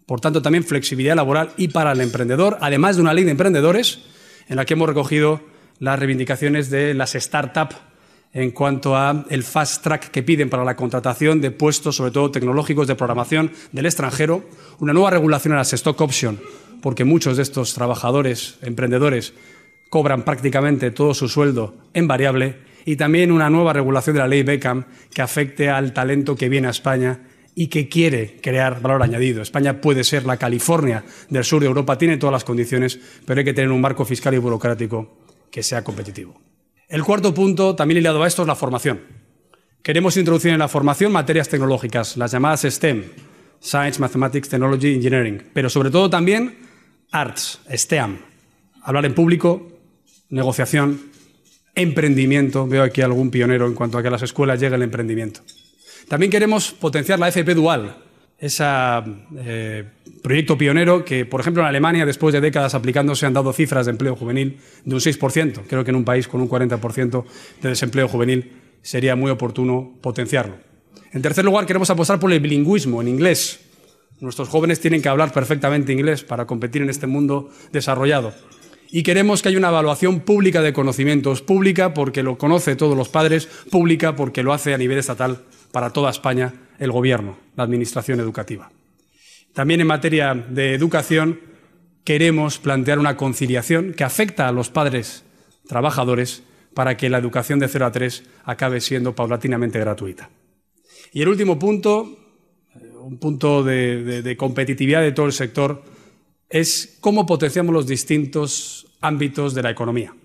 Por 0.06 0.22
tanto, 0.22 0.42
también 0.42 0.64
flexibilidad 0.64 1.16
laboral 1.16 1.52
y 1.58 1.70
para 1.70 1.94
el 1.94 2.02
emprendedor, 2.02 2.58
además 2.62 2.96
de 2.96 3.02
una 3.02 3.14
ley 3.14 3.24
de 3.24 3.32
emprendedores 3.32 4.04
en 4.48 4.58
la 4.58 4.66
que 4.66 4.74
hemos 4.74 4.88
recogido 4.88 5.42
las 5.80 5.98
reivindicaciones 5.98 6.70
de 6.70 6.94
las 6.94 7.14
startups 7.14 7.76
en 8.34 8.52
cuanto 8.52 8.96
a 8.96 9.26
el 9.30 9.44
fast 9.44 9.84
track 9.84 10.10
que 10.10 10.24
piden 10.24 10.50
para 10.50 10.64
la 10.64 10.76
contratación 10.76 11.40
de 11.40 11.52
puestos, 11.52 11.96
sobre 11.96 12.12
todo 12.12 12.32
tecnológicos 12.32 12.88
de 12.88 12.96
programación 12.96 13.52
del 13.72 13.86
extranjero, 13.86 14.44
una 14.80 14.94
nueva 14.94 15.12
regulación 15.12 15.54
a 15.54 15.58
las 15.58 15.74
stock 15.74 16.00
options 16.02 16.40
porque 16.84 17.06
muchos 17.06 17.38
de 17.38 17.44
estos 17.44 17.74
trabajadores, 17.74 18.58
emprendedores, 18.62 19.34
cobran 19.90 20.24
prácticamente 20.24 20.92
todo 20.92 21.14
su 21.14 21.30
sueldo 21.30 21.78
en 21.94 22.10
variable, 22.10 22.58
y 22.84 22.98
también 22.98 23.32
una 23.32 23.50
nueva 23.50 23.72
regulación 23.72 24.18
de 24.18 24.20
la 24.20 24.28
ley 24.28 24.44
Beckham 24.44 24.84
que 25.14 25.22
afecte 25.22 25.70
al 25.70 25.94
talento 25.94 26.36
que 26.36 26.50
viene 26.50 26.68
a 26.68 26.72
España 26.72 27.22
y 27.56 27.68
que 27.68 27.88
quiere 27.88 28.38
crear 28.42 28.82
valor 28.82 29.02
añadido. 29.02 29.42
España 29.42 29.80
puede 29.80 30.04
ser 30.04 30.26
la 30.26 30.36
California 30.36 31.06
del 31.30 31.46
sur 31.46 31.62
de 31.62 31.68
Europa, 31.68 31.98
tiene 31.98 32.18
todas 32.18 32.34
las 32.34 32.44
condiciones, 32.44 33.00
pero 33.26 33.40
hay 33.40 33.46
que 33.46 33.54
tener 33.54 33.72
un 33.72 33.80
marco 33.80 34.04
fiscal 34.04 34.34
y 34.34 34.40
burocrático 34.40 35.20
que 35.50 35.64
sea 35.64 35.86
competitivo. 35.86 36.42
El 36.90 37.02
cuarto 37.06 37.34
punto, 37.34 37.78
también 37.78 38.00
ligado 38.00 38.22
a 38.22 38.28
esto, 38.28 38.42
es 38.42 38.48
la 38.50 38.56
formación. 38.56 39.00
Queremos 39.82 40.18
introducir 40.18 40.52
en 40.52 40.60
la 40.60 40.68
formación 40.68 41.14
materias 41.14 41.48
tecnológicas, 41.48 42.18
las 42.18 42.34
llamadas 42.34 42.64
STEM, 42.64 43.06
Science, 43.62 44.02
Mathematics, 44.02 44.50
Technology, 44.50 44.96
Engineering, 44.96 45.44
pero 45.54 45.70
sobre 45.70 45.90
todo 45.90 46.10
también 46.10 46.63
Arts, 47.14 47.60
STEAM, 47.72 48.18
hablar 48.82 49.06
en 49.06 49.14
público, 49.14 49.72
negociación, 50.30 51.00
emprendimiento. 51.76 52.68
Veo 52.68 52.82
aquí 52.82 53.02
algún 53.02 53.30
pionero 53.30 53.68
en 53.68 53.76
cuanto 53.76 54.00
a 54.00 54.02
que 54.02 54.08
a 54.08 54.12
las 54.12 54.24
escuelas 54.24 54.60
llegue 54.60 54.76
el 54.76 54.82
emprendimiento. 54.82 55.42
También 56.08 56.32
queremos 56.32 56.72
potenciar 56.72 57.20
la 57.20 57.28
FP 57.28 57.54
Dual, 57.54 57.96
ese 58.40 58.66
eh, 59.38 59.86
proyecto 60.24 60.58
pionero 60.58 61.06
que, 61.06 61.26
por 61.26 61.40
ejemplo, 61.40 61.62
en 61.62 61.70
Alemania, 61.70 62.04
después 62.04 62.34
de 62.34 62.42
décadas 62.42 62.74
aplicándose, 62.74 63.28
han 63.28 63.34
dado 63.34 63.54
cifras 63.54 63.86
de 63.86 63.92
empleo 63.92 64.16
juvenil 64.16 64.58
de 64.84 64.96
un 64.96 65.00
6%. 65.00 65.62
Creo 65.68 65.84
que 65.84 65.92
en 65.92 65.96
un 65.96 66.04
país 66.04 66.28
con 66.28 66.42
un 66.42 66.50
40% 66.50 67.26
de 67.62 67.70
desempleo 67.70 68.08
juvenil 68.08 68.52
sería 68.82 69.16
muy 69.16 69.30
oportuno 69.30 69.94
potenciarlo. 70.02 70.56
En 71.12 71.22
tercer 71.22 71.46
lugar, 71.46 71.68
queremos 71.68 71.92
apostar 71.92 72.20
por 72.20 72.34
el 72.34 72.40
bilingüismo 72.40 73.04
en 73.04 73.08
inglés. 73.08 73.60
Nuestros 74.24 74.48
jóvenes 74.48 74.80
tienen 74.80 75.02
que 75.02 75.10
hablar 75.10 75.34
perfectamente 75.34 75.92
inglés 75.92 76.24
para 76.24 76.46
competir 76.46 76.82
en 76.82 76.90
este 76.90 77.08
mundo 77.08 77.50
desarrollado. 77.74 78.34
Y 78.90 79.04
queremos 79.04 79.42
que 79.42 79.50
haya 79.50 79.58
una 79.58 79.68
evaluación 79.68 80.22
pública 80.22 80.62
de 80.62 80.72
conocimientos, 80.72 81.42
pública 81.42 81.94
porque 81.94 82.24
lo 82.24 82.38
conoce 82.38 82.78
todos 82.78 82.96
los 82.96 83.10
padres, 83.10 83.48
pública 83.70 84.16
porque 84.16 84.42
lo 84.42 84.54
hace 84.54 84.74
a 84.74 84.78
nivel 84.78 84.98
estatal 84.98 85.42
para 85.74 85.90
toda 85.90 86.10
España 86.10 86.54
el 86.80 86.94
Gobierno, 86.94 87.36
la 87.58 87.66
Administración 87.66 88.22
educativa. 88.22 88.72
También 89.52 89.82
en 89.82 89.88
materia 89.88 90.34
de 90.34 90.74
educación 90.74 91.42
queremos 92.06 92.60
plantear 92.60 93.00
una 93.00 93.18
conciliación 93.18 93.92
que 93.92 94.06
afecta 94.06 94.48
a 94.48 94.54
los 94.54 94.70
padres 94.70 95.26
trabajadores 95.68 96.44
para 96.74 96.96
que 96.96 97.10
la 97.10 97.18
educación 97.18 97.60
de 97.60 97.68
0 97.68 97.88
a 97.88 97.92
3 97.92 98.24
acabe 98.46 98.80
siendo 98.80 99.16
paulatinamente 99.16 99.80
gratuita. 99.80 100.30
Y 101.12 101.22
el 101.22 101.28
último 101.28 101.60
punto, 101.60 102.23
un 103.04 103.18
punto 103.18 103.64
de, 103.64 104.36
competitividad 104.38 105.02
de 105.02 105.12
todo 105.12 105.26
el 105.26 105.34
sector, 105.34 105.84
es 106.50 106.98
cómo 107.02 107.26
potenciamos 107.26 107.74
los 107.74 107.88
distintos 107.88 108.88
ámbitos 109.02 109.54
de 109.54 109.64
la 109.64 109.72
economía. 109.72 110.16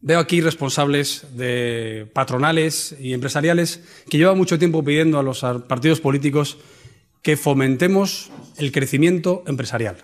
Veo 0.00 0.20
aquí 0.20 0.40
responsables 0.40 1.26
de 1.36 2.08
patronales 2.12 2.94
y 3.00 3.14
empresariales 3.14 3.82
que 4.08 4.18
llevan 4.18 4.38
mucho 4.38 4.58
tiempo 4.58 4.84
pidiendo 4.84 5.18
a 5.18 5.24
los 5.24 5.40
partidos 5.66 6.00
políticos 6.00 6.58
que 7.22 7.36
fomentemos 7.36 8.30
el 8.58 8.70
crecimiento 8.70 9.42
empresarial. 9.46 9.96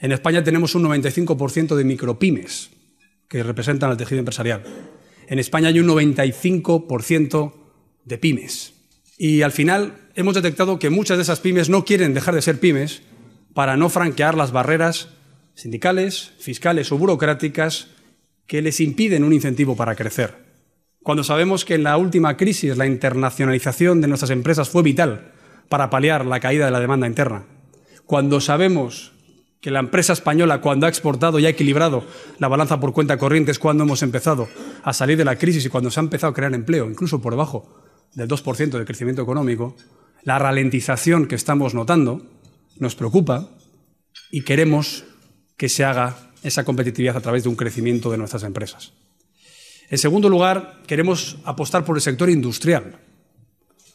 En 0.00 0.12
España 0.12 0.42
tenemos 0.42 0.74
un 0.74 0.84
95% 0.84 1.74
de 1.74 1.84
micropymes 1.84 2.70
que 3.28 3.42
representan 3.42 3.90
al 3.90 3.98
tejido 3.98 4.20
empresarial. 4.20 4.64
En 5.26 5.38
España 5.38 5.68
hay 5.68 5.80
un 5.80 5.88
95% 5.88 7.52
de 8.04 8.18
pymes. 8.18 8.77
Y 9.18 9.42
al 9.42 9.50
final 9.50 9.94
hemos 10.14 10.34
detectado 10.34 10.78
que 10.78 10.90
muchas 10.90 11.18
de 11.18 11.24
esas 11.24 11.40
pymes 11.40 11.68
no 11.68 11.84
quieren 11.84 12.14
dejar 12.14 12.36
de 12.36 12.42
ser 12.42 12.60
pymes 12.60 13.02
para 13.52 13.76
no 13.76 13.88
franquear 13.88 14.36
las 14.36 14.52
barreras 14.52 15.08
sindicales, 15.54 16.30
fiscales 16.38 16.92
o 16.92 16.98
burocráticas 16.98 17.88
que 18.46 18.62
les 18.62 18.80
impiden 18.80 19.24
un 19.24 19.32
incentivo 19.32 19.74
para 19.74 19.96
crecer. 19.96 20.46
Cuando 21.02 21.24
sabemos 21.24 21.64
que 21.64 21.74
en 21.74 21.82
la 21.82 21.96
última 21.96 22.36
crisis 22.36 22.76
la 22.76 22.86
internacionalización 22.86 24.00
de 24.00 24.06
nuestras 24.06 24.30
empresas 24.30 24.68
fue 24.68 24.84
vital 24.84 25.32
para 25.68 25.90
paliar 25.90 26.24
la 26.24 26.38
caída 26.38 26.66
de 26.66 26.70
la 26.70 26.80
demanda 26.80 27.08
interna. 27.08 27.44
Cuando 28.06 28.40
sabemos 28.40 29.12
que 29.60 29.72
la 29.72 29.80
empresa 29.80 30.12
española, 30.12 30.60
cuando 30.60 30.86
ha 30.86 30.88
exportado 30.88 31.40
y 31.40 31.46
ha 31.46 31.50
equilibrado 31.50 32.04
la 32.38 32.46
balanza 32.46 32.78
por 32.78 32.92
cuenta 32.92 33.18
corriente, 33.18 33.50
es 33.50 33.58
cuando 33.58 33.82
hemos 33.82 34.04
empezado 34.04 34.48
a 34.84 34.92
salir 34.92 35.18
de 35.18 35.24
la 35.24 35.36
crisis 35.36 35.64
y 35.66 35.68
cuando 35.68 35.90
se 35.90 35.98
ha 35.98 36.04
empezado 36.04 36.30
a 36.30 36.34
crear 36.34 36.54
empleo, 36.54 36.88
incluso 36.88 37.20
por 37.20 37.32
debajo 37.32 37.87
del 38.18 38.28
2% 38.28 38.78
de 38.78 38.84
crecimiento 38.84 39.22
económico, 39.22 39.76
la 40.24 40.40
ralentización 40.40 41.28
que 41.28 41.36
estamos 41.36 41.72
notando 41.72 42.26
nos 42.80 42.96
preocupa 42.96 43.48
y 44.32 44.42
queremos 44.42 45.04
que 45.56 45.68
se 45.68 45.84
haga 45.84 46.32
esa 46.42 46.64
competitividad 46.64 47.16
a 47.16 47.20
través 47.20 47.44
de 47.44 47.48
un 47.48 47.54
crecimiento 47.54 48.10
de 48.10 48.18
nuestras 48.18 48.42
empresas. 48.42 48.92
En 49.88 49.98
segundo 49.98 50.28
lugar, 50.28 50.82
queremos 50.88 51.38
apostar 51.44 51.84
por 51.84 51.96
el 51.96 52.02
sector 52.02 52.28
industrial. 52.28 52.98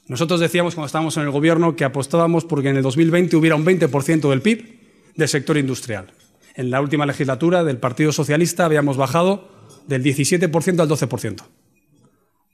Nosotros 0.08 0.40
decíamos 0.40 0.74
cuando 0.74 0.88
estábamos 0.88 1.18
en 1.18 1.24
el 1.24 1.32
gobierno 1.32 1.76
que 1.76 1.84
apostábamos 1.84 2.46
porque 2.46 2.70
en 2.70 2.78
el 2.78 2.84
2020 2.84 3.36
hubiera 3.36 3.58
un 3.58 3.66
20% 3.66 4.30
del 4.30 4.42
PIB 4.42 4.80
del 5.16 5.28
sector 5.28 5.58
industrial. 5.58 6.14
En 6.56 6.72
la 6.72 6.80
última 6.80 7.06
legislatura 7.06 7.66
del 7.66 7.78
Partido 7.78 8.14
Socialista 8.14 8.64
habíamos 8.64 8.96
bajado 8.96 9.50
del 9.86 10.02
17% 10.02 10.80
al 10.80 10.90
12%. 10.90 11.44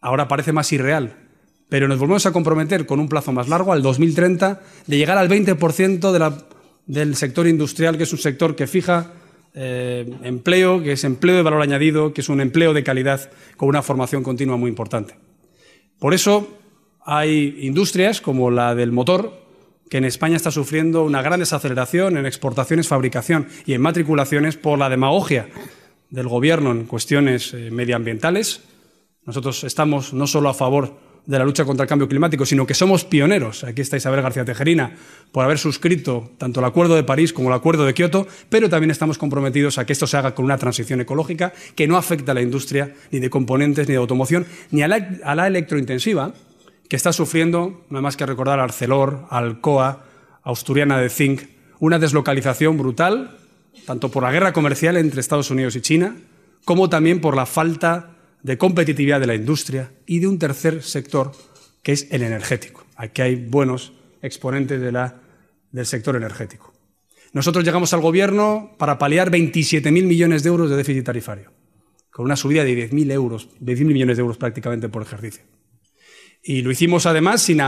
Ahora 0.01 0.27
parece 0.27 0.51
más 0.51 0.71
irreal, 0.73 1.28
pero 1.69 1.88
nos 1.88 1.99
volvemos 1.99 2.25
a 2.25 2.33
comprometer 2.33 2.85
con 2.85 2.99
un 2.99 3.07
plazo 3.07 3.31
más 3.31 3.47
largo, 3.47 3.71
al 3.71 3.83
2030, 3.83 4.61
de 4.88 4.97
llegar 4.97 5.17
al 5.17 5.29
20% 5.29 6.43
del 6.88 7.15
sector 7.15 7.47
industrial, 7.47 7.95
que 7.95 8.03
es 8.03 8.11
un 8.11 8.19
sector 8.19 8.55
que 8.55 8.65
fija 8.65 9.13
eh, 9.53 10.09
empleo, 10.23 10.81
que 10.81 10.93
es 10.93 11.03
empleo 11.03 11.38
de 11.38 11.43
valor 11.43 11.61
añadido, 11.61 12.11
que 12.11 12.21
es 12.21 12.29
un 12.29 12.41
empleo 12.41 12.73
de 12.73 12.83
calidad 12.83 13.31
con 13.55 13.69
una 13.69 13.83
formación 13.83 14.23
continua 14.23 14.57
muy 14.57 14.69
importante. 14.69 15.15
Por 15.99 16.15
eso 16.15 16.57
hay 17.05 17.57
industrias 17.61 18.19
como 18.19 18.49
la 18.49 18.73
del 18.73 18.91
motor, 18.91 19.47
que 19.89 19.97
en 19.97 20.05
España 20.05 20.35
está 20.35 20.51
sufriendo 20.51 21.03
una 21.03 21.21
gran 21.21 21.39
desaceleración 21.39 22.17
en 22.17 22.25
exportaciones, 22.25 22.88
fabricación 22.88 23.47
y 23.65 23.73
en 23.73 23.81
matriculaciones 23.81 24.55
por 24.55 24.77
la 24.77 24.89
demagogia 24.89 25.49
del 26.09 26.27
Gobierno 26.27 26.71
en 26.71 26.85
cuestiones 26.85 27.53
eh, 27.53 27.69
medioambientales. 27.71 28.61
Nosotros 29.25 29.63
estamos 29.63 30.13
no 30.13 30.25
solo 30.25 30.49
a 30.49 30.53
favor 30.53 31.08
de 31.29 31.38
la 31.38 31.45
lucha 31.45 31.63
contra 31.63 31.83
el 31.83 31.88
cambio 31.88 32.07
climático, 32.07 32.43
sino 32.43 32.65
que 32.65 32.74
somos 32.74 33.05
pioneros. 33.05 33.63
Aquí 33.63 33.81
está 33.81 33.95
Isabel 33.95 34.24
García 34.24 34.45
Tejerina 34.45 34.95
por 35.31 35.45
haber 35.45 35.59
suscrito 35.59 36.31
tanto 36.39 36.59
el 36.59 36.65
Acuerdo 36.65 36.95
de 36.95 37.03
París 37.03 37.33
como 37.33 37.50
el 37.50 37.53
Acuerdo 37.53 37.86
de 37.86 37.93
Kioto, 37.93 38.25
pero 38.50 38.67
también 38.67 38.89
estamos 38.89 39.19
comprometidos 39.19 39.77
a 39.77 39.86
que 39.86 39.93
esto 39.93 40.07
se 40.07 40.17
haga 40.17 40.33
con 40.33 40.43
una 40.43 40.57
transición 40.57 41.01
ecológica 41.01 41.53
que 41.75 41.88
no 41.88 41.98
afecte 41.98 42.31
a 42.31 42.33
la 42.33 42.41
industria 42.41 42.95
ni 43.12 43.19
de 43.19 43.29
componentes 43.29 43.88
ni 43.88 43.91
de 43.91 44.00
automoción, 44.00 44.48
ni 44.71 44.81
a 44.81 44.88
la, 44.88 45.48
electrointensiva, 45.48 46.33
que 46.88 46.95
está 46.95 47.13
sufriendo, 47.13 47.86
no 47.91 48.00
hay 48.00 48.03
más 48.03 48.17
que 48.17 48.25
recordar 48.25 48.59
Arcelor, 48.59 49.27
Alcoa, 49.29 50.05
Asturiana 50.41 50.98
de 50.98 51.09
Zinc, 51.09 51.43
una 51.77 52.00
deslocalización 52.00 52.75
brutal, 52.75 53.38
tanto 53.86 54.09
por 54.09 54.24
la 54.24 54.31
guerra 54.31 54.51
comercial 54.51 54.98
entre 54.98 55.21
Estados 55.21 55.51
Unidos 55.51 55.75
y 55.75 55.81
China, 55.81 56.15
como 56.65 56.89
también 56.89 57.21
por 57.21 57.36
la 57.36 57.45
falta 57.45 58.15
de 58.43 58.58
competitividad 58.58 59.19
de 59.19 59.27
la 59.27 59.36
industria 59.36 59.91
y 60.05 60.19
de 60.19 60.27
un 60.27 60.39
tercer 60.39 60.81
sector 60.84 61.31
que 61.84 61.91
es 61.91 62.08
el 62.12 62.24
energético. 62.24 62.86
Aquí 62.96 63.22
hay 63.22 63.36
buenos 63.36 63.93
exponentes 64.22 64.81
del 64.81 65.86
sector 65.86 66.15
energético. 66.15 66.74
Nosotros 67.31 67.63
llegamos 67.63 67.93
al 67.93 68.01
gobierno 68.01 68.75
para 68.77 68.98
paliar 68.98 69.31
27.000 69.31 69.91
millones 69.91 70.43
de 70.43 70.50
euros 70.50 70.69
de 70.69 70.77
déficit 70.77 71.05
tarifario, 71.05 71.51
con 72.12 72.25
una 72.25 72.36
subida 72.36 72.63
de 72.63 72.89
10.000 72.89 73.12
euros, 73.12 73.50
10.000 73.62 73.86
millones 73.86 74.17
de 74.17 74.22
euros 74.22 74.38
prácticamente 74.38 74.89
por 74.89 75.03
ejercicio. 75.03 75.43
Y 76.41 76.62
lo 76.62 76.72
hicimos 76.72 77.05
además 77.05 77.41
sin, 77.41 77.62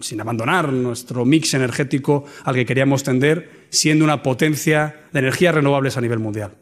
sin, 0.00 0.20
abandonar 0.20 0.72
nuestro 0.72 1.24
mix 1.24 1.54
energético 1.54 2.24
al 2.44 2.54
que 2.54 2.66
queríamos 2.66 3.02
tender, 3.02 3.66
siendo 3.70 4.04
una 4.04 4.22
potencia 4.22 5.06
de 5.12 5.18
energías 5.18 5.54
renovables 5.54 5.96
a 5.96 6.02
nivel 6.02 6.18
mundial. 6.18 6.54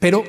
Pero 0.00 0.24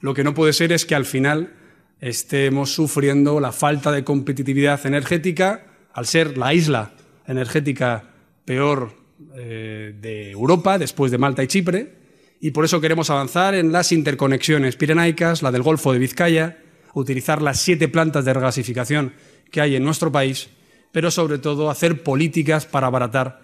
lo 0.00 0.12
que 0.12 0.24
no 0.24 0.34
puede 0.34 0.52
ser 0.52 0.72
es 0.72 0.84
que 0.84 0.96
al 0.96 1.06
final 1.06 1.54
estemos 2.00 2.72
sufriendo 2.72 3.40
la 3.40 3.52
falta 3.52 3.92
de 3.92 4.04
competitividad 4.04 4.84
energética 4.86 5.66
al 5.92 6.06
ser 6.06 6.36
la 6.36 6.52
isla 6.54 6.92
energética 7.26 8.10
peor 8.44 8.92
eh, 9.34 9.94
de 10.00 10.30
Europa, 10.30 10.78
después 10.78 11.10
de 11.10 11.18
Malta 11.18 11.42
y 11.42 11.46
Chipre, 11.46 11.94
y 12.40 12.50
por 12.50 12.64
eso 12.64 12.80
queremos 12.80 13.10
avanzar 13.10 13.54
en 13.54 13.72
las 13.72 13.92
interconexiones 13.92 14.76
pirenaicas, 14.76 15.42
la 15.42 15.50
del 15.50 15.62
Golfo 15.62 15.92
de 15.92 15.98
Vizcaya, 15.98 16.58
utilizar 16.94 17.42
las 17.42 17.60
siete 17.60 17.88
plantas 17.88 18.24
de 18.24 18.34
regasificación 18.34 19.14
que 19.50 19.60
hay 19.60 19.76
en 19.76 19.84
nuestro 19.84 20.12
país, 20.12 20.50
pero 20.92 21.10
sobre 21.10 21.38
todo 21.38 21.70
hacer 21.70 22.02
políticas 22.02 22.66
para 22.66 22.86
abaratar 22.86 23.40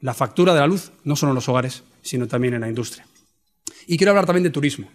la 0.00 0.14
factura 0.14 0.52
de 0.54 0.60
la 0.60 0.66
luz, 0.66 0.92
no 1.04 1.16
solo 1.16 1.32
en 1.32 1.36
los 1.36 1.48
hogares, 1.48 1.84
sino 2.02 2.26
también 2.26 2.54
en 2.54 2.60
la 2.60 2.68
industria. 2.68 3.06
Y 3.86 3.96
quiero 3.96 4.10
hablar 4.10 4.26
también 4.26 4.44
de 4.44 4.50
turismo. 4.50 4.88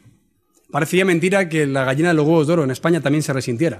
Parecía 0.71 1.05
mentira 1.05 1.49
que 1.49 1.65
la 1.65 1.83
gallina 1.83 2.09
de 2.09 2.15
los 2.15 2.25
huevos 2.25 2.47
de 2.47 2.53
oro 2.53 2.63
en 2.63 2.71
España 2.71 3.01
también 3.01 3.23
se 3.23 3.33
resintiera. 3.33 3.79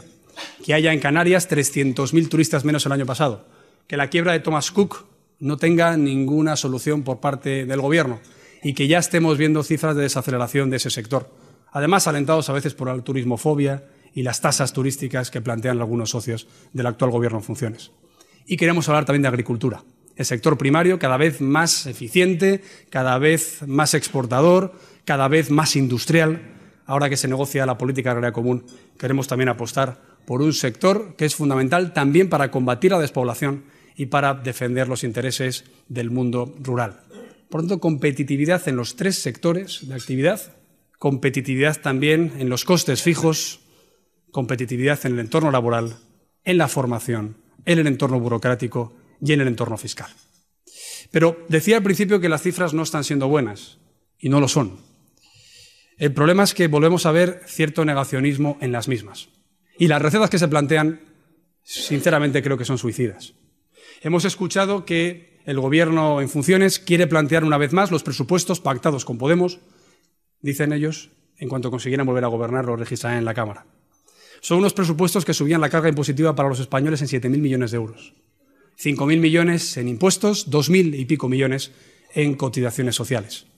Que 0.65 0.73
haya 0.73 0.91
en 0.93 0.99
Canarias 0.99 1.49
300.000 1.49 2.29
turistas 2.29 2.65
menos 2.65 2.85
el 2.85 2.91
año 2.91 3.05
pasado. 3.05 3.45
Que 3.87 3.97
la 3.97 4.09
quiebra 4.09 4.33
de 4.33 4.39
Thomas 4.39 4.71
Cook 4.71 5.05
no 5.39 5.57
tenga 5.57 5.95
ninguna 5.97 6.55
solución 6.55 7.03
por 7.03 7.19
parte 7.19 7.65
del 7.65 7.81
Gobierno. 7.81 8.19
y 8.61 8.73
que 8.73 8.87
ya 8.87 8.99
estemos 8.99 9.37
viendo 9.37 9.63
cifras 9.63 9.95
de 9.95 10.01
desaceleración 10.01 10.69
de 10.69 10.75
ese 10.75 10.89
sector. 10.89 11.33
Además, 11.71 12.07
alentados 12.07 12.49
a 12.49 12.53
veces 12.53 12.73
por 12.73 12.87
la 12.89 13.01
turismofobia 13.01 13.85
y 14.13 14.23
las 14.23 14.41
tasas 14.41 14.73
turísticas 14.73 15.31
que 15.31 15.41
plantean 15.41 15.79
algunos 15.79 16.09
socios 16.09 16.47
del 16.73 16.87
actual 16.87 17.11
gobierno 17.11 17.37
en 17.37 17.43
funciones. 17.43 17.91
Y 18.45 18.57
queremos 18.57 18.89
hablar 18.89 19.05
también 19.05 19.21
de 19.21 19.27
agricultura. 19.27 19.83
El 20.15 20.25
sector 20.25 20.57
primario 20.57 20.99
cada 20.99 21.15
vez 21.15 21.39
más 21.39 21.85
eficiente, 21.85 22.61
cada 22.89 23.17
vez 23.17 23.65
más 23.65 23.93
exportador, 23.93 24.73
cada 25.05 25.27
vez 25.27 25.51
más 25.51 25.75
industrial. 25.75 26.58
Ahora 26.89 27.07
que 27.07 27.17
se 27.17 27.27
negocia 27.27 27.67
la 27.67 27.77
política 27.77 28.09
agraria 28.09 28.31
común, 28.31 28.65
queremos 28.97 29.27
también 29.27 29.49
apostar 29.49 30.01
por 30.25 30.41
un 30.41 30.53
sector 30.53 31.15
que 31.15 31.25
es 31.25 31.35
fundamental 31.35 31.93
también 31.93 32.29
para 32.29 32.49
combatir 32.49 32.89
la 32.89 32.97
despoblación 32.97 33.65
y 33.95 34.07
para 34.07 34.33
defender 34.33 34.87
los 34.87 35.03
intereses 35.03 35.65
del 35.87 36.09
mundo 36.09 36.55
rural. 36.59 37.01
Por 37.47 37.61
lo 37.61 37.67
tanto, 37.67 37.79
competitividad 37.79 38.67
en 38.67 38.75
los 38.75 38.95
tres 38.95 39.21
sectores 39.21 39.87
de 39.87 39.93
actividad, 39.93 40.41
competitividad 40.97 41.79
también 41.79 42.33
en 42.39 42.49
los 42.49 42.65
costes 42.65 43.03
fijos, 43.03 43.59
competitividad 44.31 44.99
en 45.05 45.13
el 45.13 45.19
entorno 45.19 45.51
laboral, 45.51 45.97
en 46.43 46.57
la 46.57 46.67
formación, 46.67 47.37
en 47.65 47.77
el 47.77 47.85
entorno 47.85 48.19
burocrático 48.19 48.95
y 49.21 49.33
en 49.33 49.41
el 49.41 49.47
entorno 49.47 49.77
fiscal. 49.77 50.09
Pero 51.11 51.37
decía 51.49 51.77
al 51.77 51.83
principio 51.83 52.19
que 52.19 52.29
las 52.29 52.41
cifras 52.41 52.73
no 52.73 52.81
están 52.81 53.03
siendo 53.03 53.27
buenas, 53.27 53.77
y 54.17 54.29
no 54.29 54.39
lo 54.39 54.47
son. 54.47 54.88
El 55.99 56.13
problema 56.13 56.43
es 56.43 56.53
que 56.53 56.69
volvemos 56.69 57.05
a 57.05 57.11
ver 57.11 57.41
cierto 57.45 57.83
negacionismo 57.83 58.57
en 58.61 58.71
las 58.71 58.87
mismas. 58.87 59.27
Y 59.77 59.87
las 59.87 60.01
recetas 60.01 60.29
que 60.29 60.39
se 60.39 60.47
plantean, 60.47 61.01
sinceramente 61.61 62.41
creo 62.41 62.57
que 62.57 62.63
son 62.63 62.77
suicidas. 62.77 63.33
Hemos 64.01 64.23
escuchado 64.23 64.85
que 64.85 65.41
el 65.45 65.59
Gobierno 65.59 66.21
en 66.21 66.29
funciones 66.29 66.79
quiere 66.79 67.05
plantear 67.05 67.43
una 67.43 67.57
vez 67.57 67.73
más 67.73 67.91
los 67.91 68.03
presupuestos 68.03 68.61
pactados 68.61 69.03
con 69.03 69.17
Podemos, 69.17 69.59
dicen 70.39 70.71
ellos, 70.71 71.09
en 71.37 71.49
cuanto 71.49 71.69
consiguieran 71.69 72.07
volver 72.07 72.23
a 72.23 72.27
gobernar, 72.27 72.63
lo 72.63 72.77
registrarán 72.77 73.19
en 73.19 73.25
la 73.25 73.33
Cámara. 73.33 73.65
Son 74.39 74.59
unos 74.59 74.73
presupuestos 74.73 75.25
que 75.25 75.33
subían 75.33 75.59
la 75.59 75.69
carga 75.69 75.89
impositiva 75.89 76.33
para 76.33 76.47
los 76.47 76.61
españoles 76.61 77.01
en 77.01 77.09
7.000 77.09 77.39
millones 77.39 77.71
de 77.71 77.77
euros. 77.77 78.13
5.000 78.81 79.19
millones 79.19 79.75
en 79.75 79.89
impuestos, 79.89 80.49
2.000 80.49 80.97
y 80.97 81.03
pico 81.03 81.27
millones 81.27 81.73
en 82.13 82.35
cotizaciones 82.35 82.95
sociales. 82.95 83.48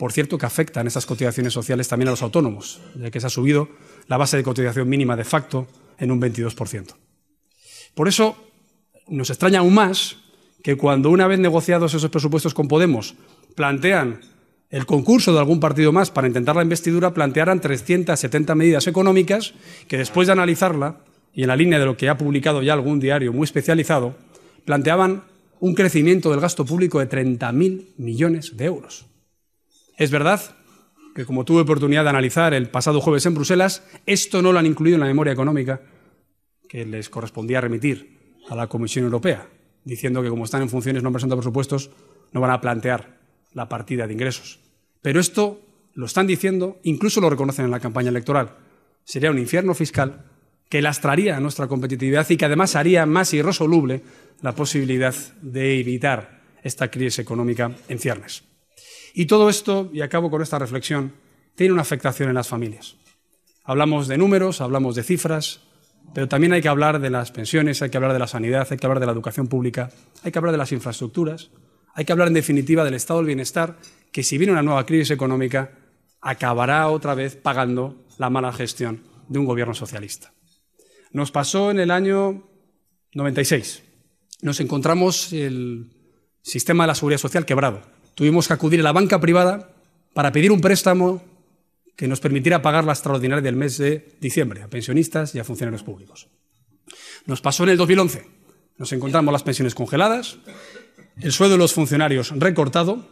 Por 0.00 0.12
cierto, 0.12 0.38
que 0.38 0.46
afectan 0.46 0.86
esas 0.86 1.04
cotizaciones 1.04 1.52
sociales 1.52 1.86
también 1.86 2.08
a 2.08 2.12
los 2.12 2.22
autónomos, 2.22 2.80
ya 2.98 3.10
que 3.10 3.20
se 3.20 3.26
ha 3.26 3.28
subido 3.28 3.68
la 4.06 4.16
base 4.16 4.38
de 4.38 4.42
cotización 4.42 4.88
mínima 4.88 5.14
de 5.14 5.24
facto 5.24 5.66
en 5.98 6.10
un 6.10 6.18
22%. 6.18 6.94
Por 7.94 8.08
eso, 8.08 8.34
nos 9.08 9.28
extraña 9.28 9.58
aún 9.58 9.74
más 9.74 10.16
que 10.62 10.78
cuando 10.78 11.10
una 11.10 11.26
vez 11.26 11.38
negociados 11.38 11.92
esos 11.92 12.08
presupuestos 12.08 12.54
con 12.54 12.66
Podemos 12.66 13.14
plantean 13.54 14.22
el 14.70 14.86
concurso 14.86 15.34
de 15.34 15.38
algún 15.38 15.60
partido 15.60 15.92
más 15.92 16.10
para 16.10 16.28
intentar 16.28 16.56
la 16.56 16.62
investidura, 16.62 17.12
plantearan 17.12 17.60
370 17.60 18.54
medidas 18.54 18.86
económicas 18.86 19.52
que 19.86 19.98
después 19.98 20.28
de 20.28 20.32
analizarla, 20.32 21.04
y 21.34 21.42
en 21.42 21.48
la 21.48 21.56
línea 21.56 21.78
de 21.78 21.84
lo 21.84 21.98
que 21.98 22.08
ha 22.08 22.16
publicado 22.16 22.62
ya 22.62 22.72
algún 22.72 23.00
diario 23.00 23.34
muy 23.34 23.44
especializado, 23.44 24.16
planteaban 24.64 25.24
un 25.58 25.74
crecimiento 25.74 26.30
del 26.30 26.40
gasto 26.40 26.64
público 26.64 27.00
de 27.00 27.10
30.000 27.10 27.88
millones 27.98 28.56
de 28.56 28.64
euros. 28.64 29.09
Es 30.00 30.10
verdad 30.10 30.40
que, 31.14 31.26
como 31.26 31.44
tuve 31.44 31.60
oportunidad 31.60 32.04
de 32.04 32.08
analizar 32.08 32.54
el 32.54 32.70
pasado 32.70 33.02
jueves 33.02 33.26
en 33.26 33.34
Bruselas, 33.34 33.84
esto 34.06 34.40
no 34.40 34.50
lo 34.50 34.58
han 34.58 34.64
incluido 34.64 34.94
en 34.94 35.00
la 35.00 35.06
memoria 35.06 35.34
económica 35.34 35.82
que 36.70 36.86
les 36.86 37.10
correspondía 37.10 37.60
remitir 37.60 38.38
a 38.48 38.56
la 38.56 38.66
Comisión 38.66 39.04
Europea, 39.04 39.46
diciendo 39.84 40.22
que 40.22 40.30
como 40.30 40.46
están 40.46 40.62
en 40.62 40.70
funciones 40.70 41.02
no 41.02 41.10
han 41.10 41.36
presupuestos, 41.36 41.90
no 42.32 42.40
van 42.40 42.50
a 42.50 42.62
plantear 42.62 43.18
la 43.52 43.68
partida 43.68 44.06
de 44.06 44.14
ingresos. 44.14 44.60
Pero 45.02 45.20
esto 45.20 45.60
lo 45.92 46.06
están 46.06 46.26
diciendo, 46.26 46.78
incluso 46.82 47.20
lo 47.20 47.28
reconocen 47.28 47.66
en 47.66 47.70
la 47.70 47.80
campaña 47.80 48.08
electoral. 48.08 48.56
Sería 49.04 49.30
un 49.30 49.38
infierno 49.38 49.74
fiscal 49.74 50.24
que 50.70 50.80
lastraría 50.80 51.38
nuestra 51.40 51.66
competitividad 51.66 52.26
y 52.30 52.38
que 52.38 52.46
además 52.46 52.74
haría 52.74 53.04
más 53.04 53.34
irresoluble 53.34 54.00
la 54.40 54.54
posibilidad 54.54 55.14
de 55.42 55.78
evitar 55.78 56.40
esta 56.62 56.90
crisis 56.90 57.18
económica 57.18 57.72
en 57.86 57.98
ciernes. 57.98 58.49
Y 59.14 59.26
todo 59.26 59.48
esto, 59.48 59.90
y 59.92 60.00
acabo 60.00 60.30
con 60.30 60.42
esta 60.42 60.58
reflexión, 60.58 61.12
tiene 61.54 61.72
una 61.72 61.82
afectación 61.82 62.28
en 62.28 62.34
las 62.34 62.48
familias. 62.48 62.96
Hablamos 63.64 64.08
de 64.08 64.18
números, 64.18 64.60
hablamos 64.60 64.94
de 64.94 65.02
cifras, 65.02 65.60
pero 66.14 66.28
también 66.28 66.52
hay 66.52 66.62
que 66.62 66.68
hablar 66.68 67.00
de 67.00 67.10
las 67.10 67.30
pensiones, 67.30 67.82
hay 67.82 67.90
que 67.90 67.96
hablar 67.96 68.12
de 68.12 68.18
la 68.18 68.26
sanidad, 68.26 68.66
hay 68.70 68.78
que 68.78 68.86
hablar 68.86 69.00
de 69.00 69.06
la 69.06 69.12
educación 69.12 69.46
pública, 69.46 69.90
hay 70.22 70.32
que 70.32 70.38
hablar 70.38 70.52
de 70.52 70.58
las 70.58 70.72
infraestructuras, 70.72 71.50
hay 71.94 72.04
que 72.04 72.12
hablar 72.12 72.28
en 72.28 72.34
definitiva 72.34 72.84
del 72.84 72.94
estado 72.94 73.20
del 73.20 73.26
bienestar, 73.26 73.76
que 74.12 74.22
si 74.22 74.38
viene 74.38 74.52
una 74.52 74.62
nueva 74.62 74.86
crisis 74.86 75.10
económica, 75.10 75.72
acabará 76.20 76.88
otra 76.88 77.14
vez 77.14 77.36
pagando 77.36 78.06
la 78.18 78.30
mala 78.30 78.52
gestión 78.52 79.02
de 79.28 79.38
un 79.38 79.46
gobierno 79.46 79.74
socialista. 79.74 80.32
Nos 81.12 81.30
pasó 81.30 81.70
en 81.70 81.80
el 81.80 81.90
año 81.90 82.44
96. 83.14 83.82
Nos 84.42 84.60
encontramos 84.60 85.32
el 85.32 85.90
sistema 86.42 86.84
de 86.84 86.88
la 86.88 86.94
seguridad 86.94 87.18
social 87.18 87.46
quebrado. 87.46 87.82
Tuvimos 88.14 88.48
que 88.48 88.54
acudir 88.54 88.80
a 88.80 88.84
la 88.84 88.92
banca 88.92 89.20
privada 89.20 89.72
para 90.14 90.32
pedir 90.32 90.52
un 90.52 90.60
préstamo 90.60 91.22
que 91.96 92.08
nos 92.08 92.20
permitiera 92.20 92.62
pagar 92.62 92.84
la 92.84 92.92
extraordinaria 92.92 93.42
del 93.42 93.56
mes 93.56 93.78
de 93.78 94.16
diciembre 94.20 94.62
a 94.62 94.68
pensionistas 94.68 95.34
y 95.34 95.38
a 95.38 95.44
funcionarios 95.44 95.82
públicos. 95.82 96.28
Nos 97.26 97.40
pasó 97.40 97.64
en 97.64 97.70
el 97.70 97.76
2011. 97.76 98.26
Nos 98.78 98.92
encontramos 98.92 99.32
las 99.32 99.42
pensiones 99.42 99.74
congeladas, 99.74 100.38
el 101.20 101.32
sueldo 101.32 101.56
de 101.56 101.58
los 101.58 101.74
funcionarios 101.74 102.32
recortado 102.34 103.06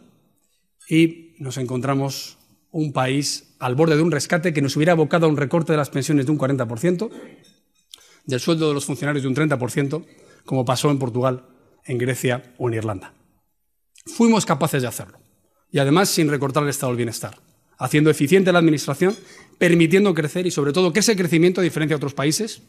y 0.89 1.35
nos 1.37 1.57
encontramos 1.57 2.37
un 2.71 2.91
país 2.91 3.55
al 3.59 3.75
borde 3.75 3.95
de 3.95 4.01
un 4.01 4.11
rescate 4.11 4.53
que 4.53 4.61
nos 4.61 4.75
hubiera 4.75 4.93
abocado 4.93 5.27
a 5.27 5.29
un 5.29 5.37
recorte 5.37 5.73
de 5.73 5.77
las 5.77 5.89
pensiones 5.89 6.25
de 6.25 6.31
un 6.31 6.39
40%, 6.39 7.09
del 8.25 8.39
sueldo 8.39 8.69
de 8.69 8.73
los 8.73 8.85
funcionarios 8.85 9.23
de 9.23 9.29
un 9.29 9.35
30%, 9.35 10.05
como 10.45 10.65
pasó 10.65 10.89
en 10.89 10.99
Portugal, 10.99 11.45
en 11.85 11.97
Grecia 11.97 12.53
o 12.57 12.69
en 12.69 12.75
Irlanda. 12.75 13.13
Fuimos 14.05 14.45
capaces 14.45 14.81
de 14.81 14.87
hacerlo, 14.87 15.19
y 15.71 15.79
además 15.79 16.09
sin 16.09 16.29
recortar 16.29 16.63
el 16.63 16.69
estado 16.69 16.91
del 16.91 16.97
bienestar 16.97 17.39
haciendo 17.79 18.09
eficiente 18.09 18.51
la 18.51 18.59
administración, 18.59 19.15
permitiendo 19.57 20.13
crecer 20.13 20.45
y, 20.45 20.51
sobre 20.51 20.73
todo, 20.73 20.93
que 20.93 20.99
ese 20.99 21.15
crecimiento, 21.15 21.61
a 21.61 21.63
diferencia 21.63 21.95
de 21.95 21.97
otros 21.97 22.13
países, 22.13 22.61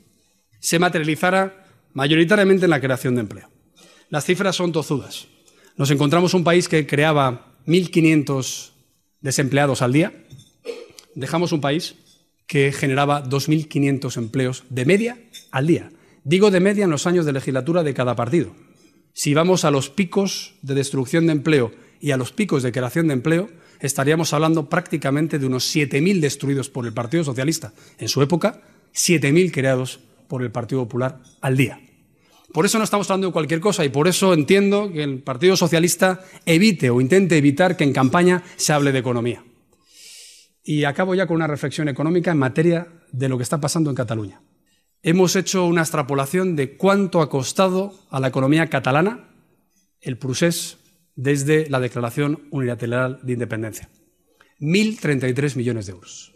se 0.61 0.79
materializara 0.79 1.66
mayoritariamente 1.93 2.64
en 2.64 2.71
la 2.71 2.81
creación 2.81 3.16
de 3.16 3.23
empleo. 3.23 3.49
Las 4.09 4.25
cifras 4.25 4.57
son 4.57 4.73
tozudas. 4.73 5.27
Nos 5.77 5.90
encontramos 5.90 6.33
un 6.35 6.45
país 6.45 6.69
que 6.69 6.87
creaba 6.87 7.57
1.500 7.66 8.71
desempleados 9.21 9.83
al 9.83 9.93
día. 9.93 10.12
Dejamos 11.14 11.53
un 11.53 11.61
país 11.61 11.97
que 12.47 12.73
generaba 12.73 13.25
2.500 13.25 14.16
empleos 14.16 14.64
de 14.71 14.85
media 14.85 15.19
al 15.51 15.66
día. 15.66 15.90
Digo 16.23 16.51
de 16.51 16.61
media 16.61 16.85
en 16.85 16.90
los 16.90 17.07
años 17.07 17.27
de 17.27 17.33
legislatura 17.33 17.83
de 17.83 17.95
cada 17.95 18.14
partido. 18.14 18.55
Si 19.12 19.35
vamos 19.35 19.64
a 19.64 19.70
los 19.70 19.90
picos 19.90 20.55
de 20.62 20.75
destrucción 20.75 21.27
de 21.27 21.33
empleo 21.33 21.73
y 22.01 22.12
a 22.12 22.16
los 22.16 22.33
picos 22.33 22.62
de 22.62 22.73
creación 22.73 23.09
de 23.09 23.14
empleo, 23.14 23.51
estaríamos 23.81 24.33
hablando 24.33 24.68
prácticamente 24.68 25.38
de 25.38 25.46
unos 25.46 25.75
7.000 25.75 26.20
destruidos 26.20 26.70
por 26.70 26.87
el 26.87 26.92
Partido 26.92 27.25
Socialista 27.25 27.73
en 27.99 28.09
su 28.09 28.23
época, 28.23 28.62
7.000 28.94 29.53
creados 29.53 30.01
por 30.29 30.42
el 30.42 30.51
Partido 30.51 30.83
Popular 30.83 31.20
al 31.40 31.57
día. 31.57 31.81
Por 32.53 32.66
eso 32.66 32.79
no 32.79 32.85
estamos 32.85 33.09
hablando 33.09 33.29
de 33.29 33.33
cualquier 33.33 33.61
cosa 33.61 33.85
y 33.85 33.90
por 33.90 34.09
eso 34.09 34.35
entiendo 34.35 34.92
que 34.92 35.05
el 35.05 35.23
Partido 35.23 35.57
Socialista 35.57 36.25
evite 36.46 36.90
o 36.90 37.01
intente 37.01 37.37
evitar 37.37 37.77
que 37.77 37.85
en 37.85 37.92
campaña 37.92 38.42
se 38.57 38.73
hable 38.73 38.92
de 38.92 38.99
economía. 38.99 39.44
Y 40.64 40.85
acabo 40.85 41.14
ya 41.14 41.27
con 41.27 41.37
una 41.37 41.46
reflexión 41.46 41.88
económica 41.88 42.31
en 42.31 42.38
materia 42.38 42.88
de 43.12 43.29
lo 43.29 43.37
que 43.37 43.44
está 43.44 43.61
pasando 43.61 43.90
en 43.90 43.96
Cataluña. 43.96 44.40
Hemos 45.03 45.35
hecho 45.35 45.65
una 45.65 45.81
extrapolación 45.81 46.57
de 46.57 46.77
cuánto 46.77 47.23
ha 47.23 47.31
costado 47.31 47.95
a 48.11 48.21
la 48.21 48.29
economía 48.29 48.69
catalana 48.69 49.31
el 50.03 50.19
procés 50.19 50.77
desde 51.17 51.71
la 51.71 51.81
Declaración 51.81 52.43
Unilateral 52.51 53.19
de 53.23 53.33
Independencia. 53.33 53.89
1.033 54.61 55.57
millones 55.57 55.87
de 55.87 55.93
euros. 55.93 56.35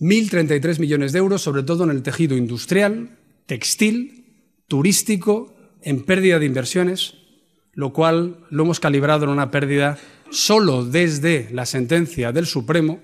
1.033 0.00 0.80
millones 0.80 1.12
de 1.12 1.18
euros, 1.18 1.40
sobre 1.40 1.62
todo 1.62 1.84
en 1.84 1.90
el 1.90 2.02
tejido 2.02 2.36
industrial, 2.36 3.18
textil, 3.46 4.52
turístico, 4.68 5.54
en 5.80 6.04
pérdida 6.04 6.38
de 6.38 6.46
inversiones, 6.46 7.14
lo 7.72 7.94
cual 7.94 8.44
lo 8.50 8.64
hemos 8.64 8.80
calibrado 8.80 9.24
en 9.24 9.30
una 9.30 9.50
pérdida 9.50 9.98
solo 10.30 10.84
desde 10.84 11.48
la 11.52 11.64
sentencia 11.64 12.32
del 12.32 12.46
Supremo, 12.46 13.00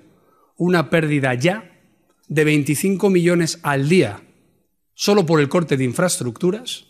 una 0.56 0.90
pérdida 0.90 1.32
ya 1.32 1.70
de 2.28 2.44
25 2.44 3.08
millones 3.08 3.60
al 3.62 3.88
día, 3.88 4.22
solo 5.00 5.24
por 5.24 5.40
el 5.40 5.48
corte 5.48 5.78
de 5.78 5.84
infraestructuras, 5.84 6.84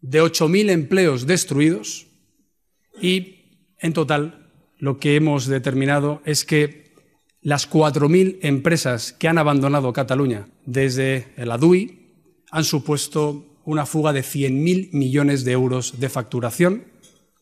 de 0.00 0.20
8.000 0.20 0.68
empleos 0.68 1.28
destruidos 1.28 2.08
y 3.00 3.60
en 3.78 3.92
total, 3.92 4.50
lo 4.78 4.98
que 4.98 5.14
hemos 5.14 5.46
determinado 5.46 6.22
es 6.24 6.44
que 6.44 6.90
las 7.42 7.70
4.000 7.70 8.38
empresas 8.42 9.12
que 9.12 9.28
han 9.28 9.38
abandonado 9.38 9.92
Cataluña 9.92 10.48
desde 10.64 11.28
el 11.36 11.52
ADUI 11.52 12.16
han 12.50 12.64
supuesto 12.64 13.46
una 13.64 13.86
fuga 13.86 14.12
de 14.12 14.22
100.000 14.22 14.90
millones 14.90 15.44
de 15.44 15.52
euros 15.52 16.00
de 16.00 16.08
facturación 16.08 16.86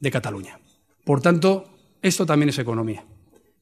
de 0.01 0.11
Cataluña. 0.11 0.61
Por 1.05 1.23
tanto, 1.23 1.79
esto 2.03 2.27
también 2.27 2.51
es 2.51 2.59
economía. 2.59 3.07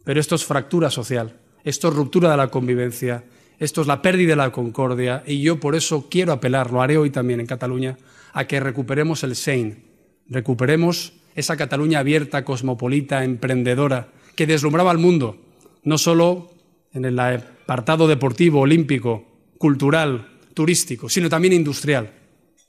pero 0.03 0.19
esto 0.19 0.35
es 0.35 0.45
fractura 0.45 0.91
social, 0.91 1.39
esto 1.63 1.87
es 1.87 1.95
ruptura 1.95 2.33
de 2.33 2.37
la 2.37 2.49
convivencia, 2.49 3.23
esto 3.63 3.81
es 3.81 3.87
la 3.87 4.03
pérdida 4.03 4.31
de 4.31 4.37
la 4.37 4.51
concordia 4.51 5.23
y 5.25 5.41
yo 5.41 5.61
por 5.61 5.77
eso 5.77 6.09
quiero 6.11 6.33
apelar, 6.33 6.73
lo 6.73 6.83
haré 6.83 6.97
hoy 6.99 7.11
también 7.11 7.39
en 7.39 7.47
Cataluña, 7.47 7.97
a 8.33 8.45
que 8.45 8.59
recuperemos 8.59 9.23
el 9.23 9.37
Sein, 9.37 9.85
recuperemos 10.29 11.13
esa 11.37 11.57
Cataluña 11.57 12.01
abierta, 12.01 12.45
cosmopolita, 12.45 13.23
emprendedora, 13.23 14.09
que 14.35 14.49
deslumbraba 14.49 14.91
al 14.91 14.99
mundo, 14.99 15.37
no 15.85 15.97
solo 15.97 16.51
en 16.93 17.05
el 17.05 17.17
apartado 17.21 18.09
deportivo, 18.09 18.61
olímpico, 18.61 19.27
cultural, 19.59 20.27
turístico, 20.55 21.09
sino 21.09 21.29
también 21.29 21.53
industrial, 21.53 22.11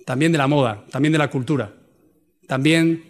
también 0.06 0.32
de 0.32 0.38
la 0.38 0.48
moda, 0.48 0.86
también 0.92 1.12
de 1.12 1.18
la 1.18 1.32
cultura, 1.32 1.74
también 2.48 3.04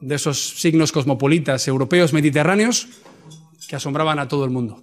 de 0.00 0.16
esos 0.16 0.58
signos 0.58 0.90
cosmopolitas 0.90 1.68
europeos 1.68 2.12
mediterráneos 2.12 2.88
que 3.68 3.76
asombraban 3.76 4.18
a 4.18 4.26
todo 4.26 4.44
el 4.44 4.50
mundo. 4.50 4.82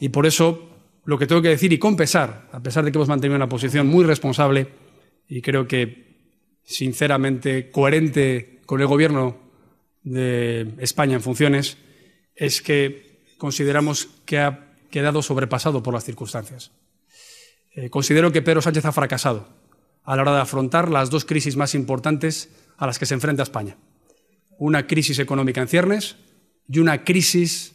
Y 0.00 0.08
por 0.08 0.26
eso 0.26 0.67
lo 1.08 1.18
que 1.18 1.26
tengo 1.26 1.40
que 1.40 1.48
decir 1.48 1.72
y 1.72 1.78
con 1.78 1.96
pesar, 1.96 2.50
a 2.52 2.60
pesar 2.60 2.84
de 2.84 2.92
que 2.92 2.98
hemos 2.98 3.08
mantenido 3.08 3.34
una 3.34 3.48
posición 3.48 3.86
muy 3.86 4.04
responsable 4.04 4.68
y 5.26 5.40
creo 5.40 5.66
que 5.66 6.58
sinceramente 6.64 7.70
coherente 7.70 8.60
con 8.66 8.82
el 8.82 8.88
gobierno 8.88 9.38
de 10.02 10.74
España 10.76 11.14
en 11.14 11.22
funciones, 11.22 11.78
es 12.34 12.60
que 12.60 13.24
consideramos 13.38 14.10
que 14.26 14.38
ha 14.38 14.74
quedado 14.90 15.22
sobrepasado 15.22 15.82
por 15.82 15.94
las 15.94 16.04
circunstancias. 16.04 16.72
Eh, 17.74 17.88
considero 17.88 18.30
que 18.30 18.42
Pedro 18.42 18.60
Sánchez 18.60 18.84
ha 18.84 18.92
fracasado 18.92 19.48
a 20.04 20.14
la 20.14 20.20
hora 20.20 20.34
de 20.34 20.42
afrontar 20.42 20.90
las 20.90 21.08
dos 21.08 21.24
crisis 21.24 21.56
más 21.56 21.74
importantes 21.74 22.50
a 22.76 22.86
las 22.86 22.98
que 22.98 23.06
se 23.06 23.14
enfrenta 23.14 23.42
España. 23.42 23.78
Una 24.58 24.86
crisis 24.86 25.18
económica 25.20 25.62
en 25.62 25.68
ciernes 25.68 26.16
y 26.68 26.80
una 26.80 27.02
crisis 27.02 27.72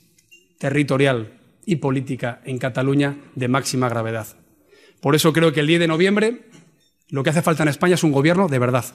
territorial 0.59 1.39
y 1.65 1.77
política 1.77 2.41
en 2.45 2.57
Cataluña 2.57 3.17
de 3.35 3.47
máxima 3.47 3.89
gravedad. 3.89 4.27
Por 5.01 5.15
eso 5.15 5.33
creo 5.33 5.51
que 5.51 5.59
el 5.59 5.67
10 5.67 5.81
de 5.81 5.87
noviembre 5.87 6.49
lo 7.09 7.23
que 7.23 7.29
hace 7.29 7.41
falta 7.41 7.63
en 7.63 7.69
España 7.69 7.95
es 7.95 8.03
un 8.03 8.11
gobierno 8.11 8.47
de 8.47 8.59
verdad. 8.59 8.85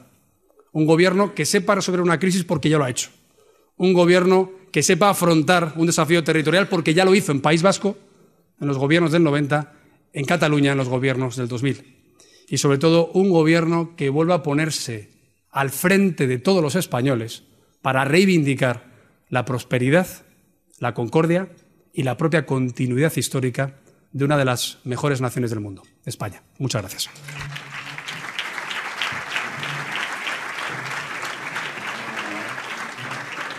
Un 0.73 0.87
gobierno 0.87 1.35
que 1.35 1.47
sepa 1.47 1.75
resolver 1.75 2.01
una 2.01 2.19
crisis 2.19 2.45
porque 2.45 2.69
ya 2.69 2.79
lo 2.79 2.85
ha 2.85 2.91
hecho. 2.91 3.11
Un 3.77 3.93
gobierno 3.93 4.51
que 4.73 4.83
sepa 4.83 5.11
afrontar 5.11 5.75
un 5.77 5.87
desafío 5.87 6.25
territorial 6.25 6.69
porque 6.69 6.95
ya 6.95 7.05
lo 7.05 7.15
hizo 7.15 7.33
en 7.33 7.41
País 7.41 7.63
Vasco, 7.63 7.97
en 8.61 8.67
los 8.67 8.79
gobiernos 8.79 9.13
del 9.13 9.23
90, 9.23 9.73
en 10.13 10.25
Cataluña 10.25 10.73
en 10.73 10.79
los 10.79 10.89
gobiernos 10.89 11.37
del 11.37 11.49
2000. 11.49 11.97
Y 12.49 12.59
sobre 12.59 12.79
todo 12.79 13.11
un 13.13 13.31
gobierno 13.31 13.95
que 13.97 14.09
vuelva 14.09 14.37
a 14.37 14.43
ponerse 14.43 15.11
al 15.51 15.71
frente 15.71 16.27
de 16.27 16.39
todos 16.39 16.63
los 16.63 16.75
españoles 16.75 17.45
para 17.83 18.05
reivindicar 18.05 18.91
la 19.29 19.45
prosperidad, 19.45 20.07
la 20.79 20.95
concordia 20.95 21.51
y 21.99 22.05
la 22.05 22.17
propia 22.17 22.47
continuidad 22.47 23.13
histórica 23.17 23.75
de 24.13 24.25
una 24.25 24.37
de 24.37 24.45
las 24.45 24.79
mejores 24.85 25.21
naciones 25.21 25.51
del 25.51 25.59
mundo, 25.59 25.83
España. 26.07 26.45
Muchas 26.59 26.81
gracias. 26.81 27.11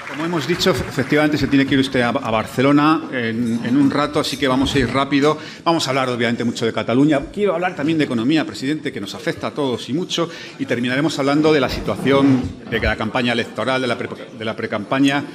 Como 0.10 0.26
hemos 0.26 0.48
dicho, 0.48 0.72
efectivamente 0.72 1.38
se 1.38 1.48
tiene 1.48 1.66
que 1.66 1.74
ir 1.74 1.82
usted 1.82 2.00
a, 2.00 2.12
Barcelona 2.12 3.10
en, 3.12 3.76
un 3.76 3.92
rato, 3.92 4.22
así 4.22 4.38
que 4.38 4.48
vamos 4.48 4.74
a 4.74 4.80
ir 4.80 4.90
rápido. 4.90 5.38
Vamos 5.66 5.86
a 5.88 5.90
hablar, 5.92 6.08
obviamente, 6.08 6.46
mucho 6.46 6.66
de 6.66 6.72
Cataluña. 6.72 7.20
Quiero 7.34 7.56
hablar 7.56 7.76
también 7.76 7.98
de 7.98 8.06
economía, 8.06 8.46
presidente, 8.46 8.94
que 8.94 9.02
nos 9.02 9.16
afecta 9.16 9.48
a 9.48 9.52
todos 9.52 9.90
y 9.90 9.94
mucho. 9.94 10.30
Y 10.60 10.66
terminaremos 10.66 11.20
hablando 11.20 11.52
de 11.52 11.60
la 11.60 11.70
situación 11.70 12.42
de 12.70 12.80
la 12.80 12.96
campaña 12.96 13.34
electoral, 13.34 13.82
de 13.82 13.88
la, 13.88 13.98
pre, 13.98 14.10
precampaña 14.56 15.26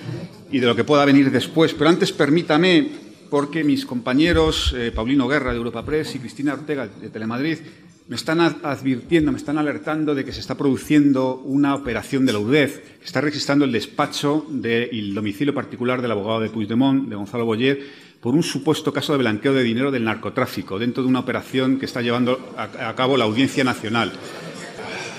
y 0.54 0.60
de 0.60 0.68
lo 0.68 0.76
que 0.76 0.84
pueda 0.84 1.04
venir 1.04 1.32
después. 1.32 1.74
Pero 1.74 1.90
antes, 1.90 2.12
permítame, 2.12 2.88
porque 3.28 3.64
mis 3.64 3.84
compañeros 3.84 4.72
eh, 4.78 4.92
Paulino 4.94 5.26
Guerra 5.26 5.50
de 5.50 5.56
Europa 5.56 5.84
Press 5.84 6.14
y 6.14 6.20
Cristina 6.20 6.52
Ortega 6.52 6.86
de 6.86 7.08
Telemadrid 7.08 7.58
me 8.06 8.14
están 8.14 8.40
advirtiendo, 8.40 9.32
me 9.32 9.38
están 9.38 9.58
alertando 9.58 10.14
de 10.14 10.24
que 10.24 10.30
se 10.30 10.38
está 10.38 10.56
produciendo 10.56 11.42
una 11.44 11.74
operación 11.74 12.24
de 12.24 12.34
la 12.34 12.38
UDEF, 12.38 12.78
que 13.00 13.04
está 13.04 13.20
registrando 13.20 13.64
el 13.64 13.72
despacho 13.72 14.46
del 14.48 15.12
domicilio 15.12 15.52
particular 15.52 16.00
del 16.00 16.12
abogado 16.12 16.38
de 16.38 16.50
Puigdemont, 16.50 17.08
de 17.08 17.16
Gonzalo 17.16 17.44
Boyer, 17.44 17.80
por 18.20 18.36
un 18.36 18.44
supuesto 18.44 18.92
caso 18.92 19.12
de 19.14 19.18
blanqueo 19.18 19.54
de 19.54 19.64
dinero 19.64 19.90
del 19.90 20.04
narcotráfico, 20.04 20.78
dentro 20.78 21.02
de 21.02 21.08
una 21.08 21.18
operación 21.18 21.80
que 21.80 21.86
está 21.86 22.00
llevando 22.00 22.54
a 22.56 22.94
cabo 22.94 23.16
la 23.16 23.24
Audiencia 23.24 23.64
Nacional. 23.64 24.12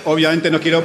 Obviamente 0.06 0.50
no 0.50 0.60
quiero 0.60 0.82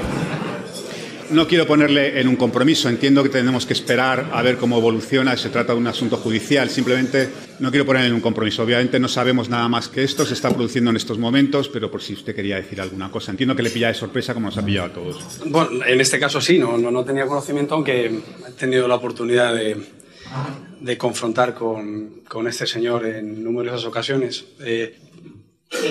no 1.31 1.47
quiero 1.47 1.65
ponerle 1.65 2.19
en 2.19 2.27
un 2.27 2.35
compromiso. 2.35 2.89
Entiendo 2.89 3.23
que 3.23 3.29
tenemos 3.29 3.65
que 3.65 3.73
esperar 3.73 4.29
a 4.33 4.41
ver 4.41 4.57
cómo 4.57 4.77
evoluciona. 4.77 5.35
Se 5.37 5.49
trata 5.49 5.73
de 5.73 5.79
un 5.79 5.87
asunto 5.87 6.17
judicial. 6.17 6.69
Simplemente 6.69 7.29
no 7.59 7.71
quiero 7.71 7.85
ponerle 7.85 8.09
en 8.09 8.13
un 8.13 8.21
compromiso. 8.21 8.63
Obviamente 8.63 8.99
no 8.99 9.07
sabemos 9.07 9.49
nada 9.49 9.67
más 9.67 9.87
que 9.87 10.03
esto. 10.03 10.25
Se 10.25 10.33
está 10.33 10.49
produciendo 10.49 10.91
en 10.91 10.97
estos 10.97 11.17
momentos, 11.17 11.69
pero 11.69 11.89
por 11.89 12.01
si 12.01 12.13
usted 12.13 12.35
quería 12.35 12.57
decir 12.57 12.81
alguna 12.81 13.09
cosa. 13.09 13.31
Entiendo 13.31 13.55
que 13.55 13.63
le 13.63 13.69
pilla 13.69 13.87
de 13.87 13.93
sorpresa 13.93 14.33
como 14.33 14.47
nos 14.47 14.57
ha 14.57 14.65
pillado 14.65 14.87
a 14.87 14.93
todos. 14.93 15.41
Bueno, 15.45 15.85
en 15.85 16.01
este 16.01 16.19
caso 16.19 16.41
sí. 16.41 16.59
No, 16.59 16.77
no, 16.77 17.05
tenía 17.05 17.25
conocimiento, 17.25 17.75
aunque 17.75 18.05
he 18.05 18.51
tenido 18.57 18.87
la 18.87 18.95
oportunidad 18.95 19.55
de, 19.55 20.97
confrontar 20.97 21.53
con, 21.53 22.21
con, 22.27 22.47
este 22.47 22.67
señor 22.67 23.05
en 23.05 23.43
numerosas 23.43 23.85
ocasiones. 23.85 24.45
Eh, 24.59 24.95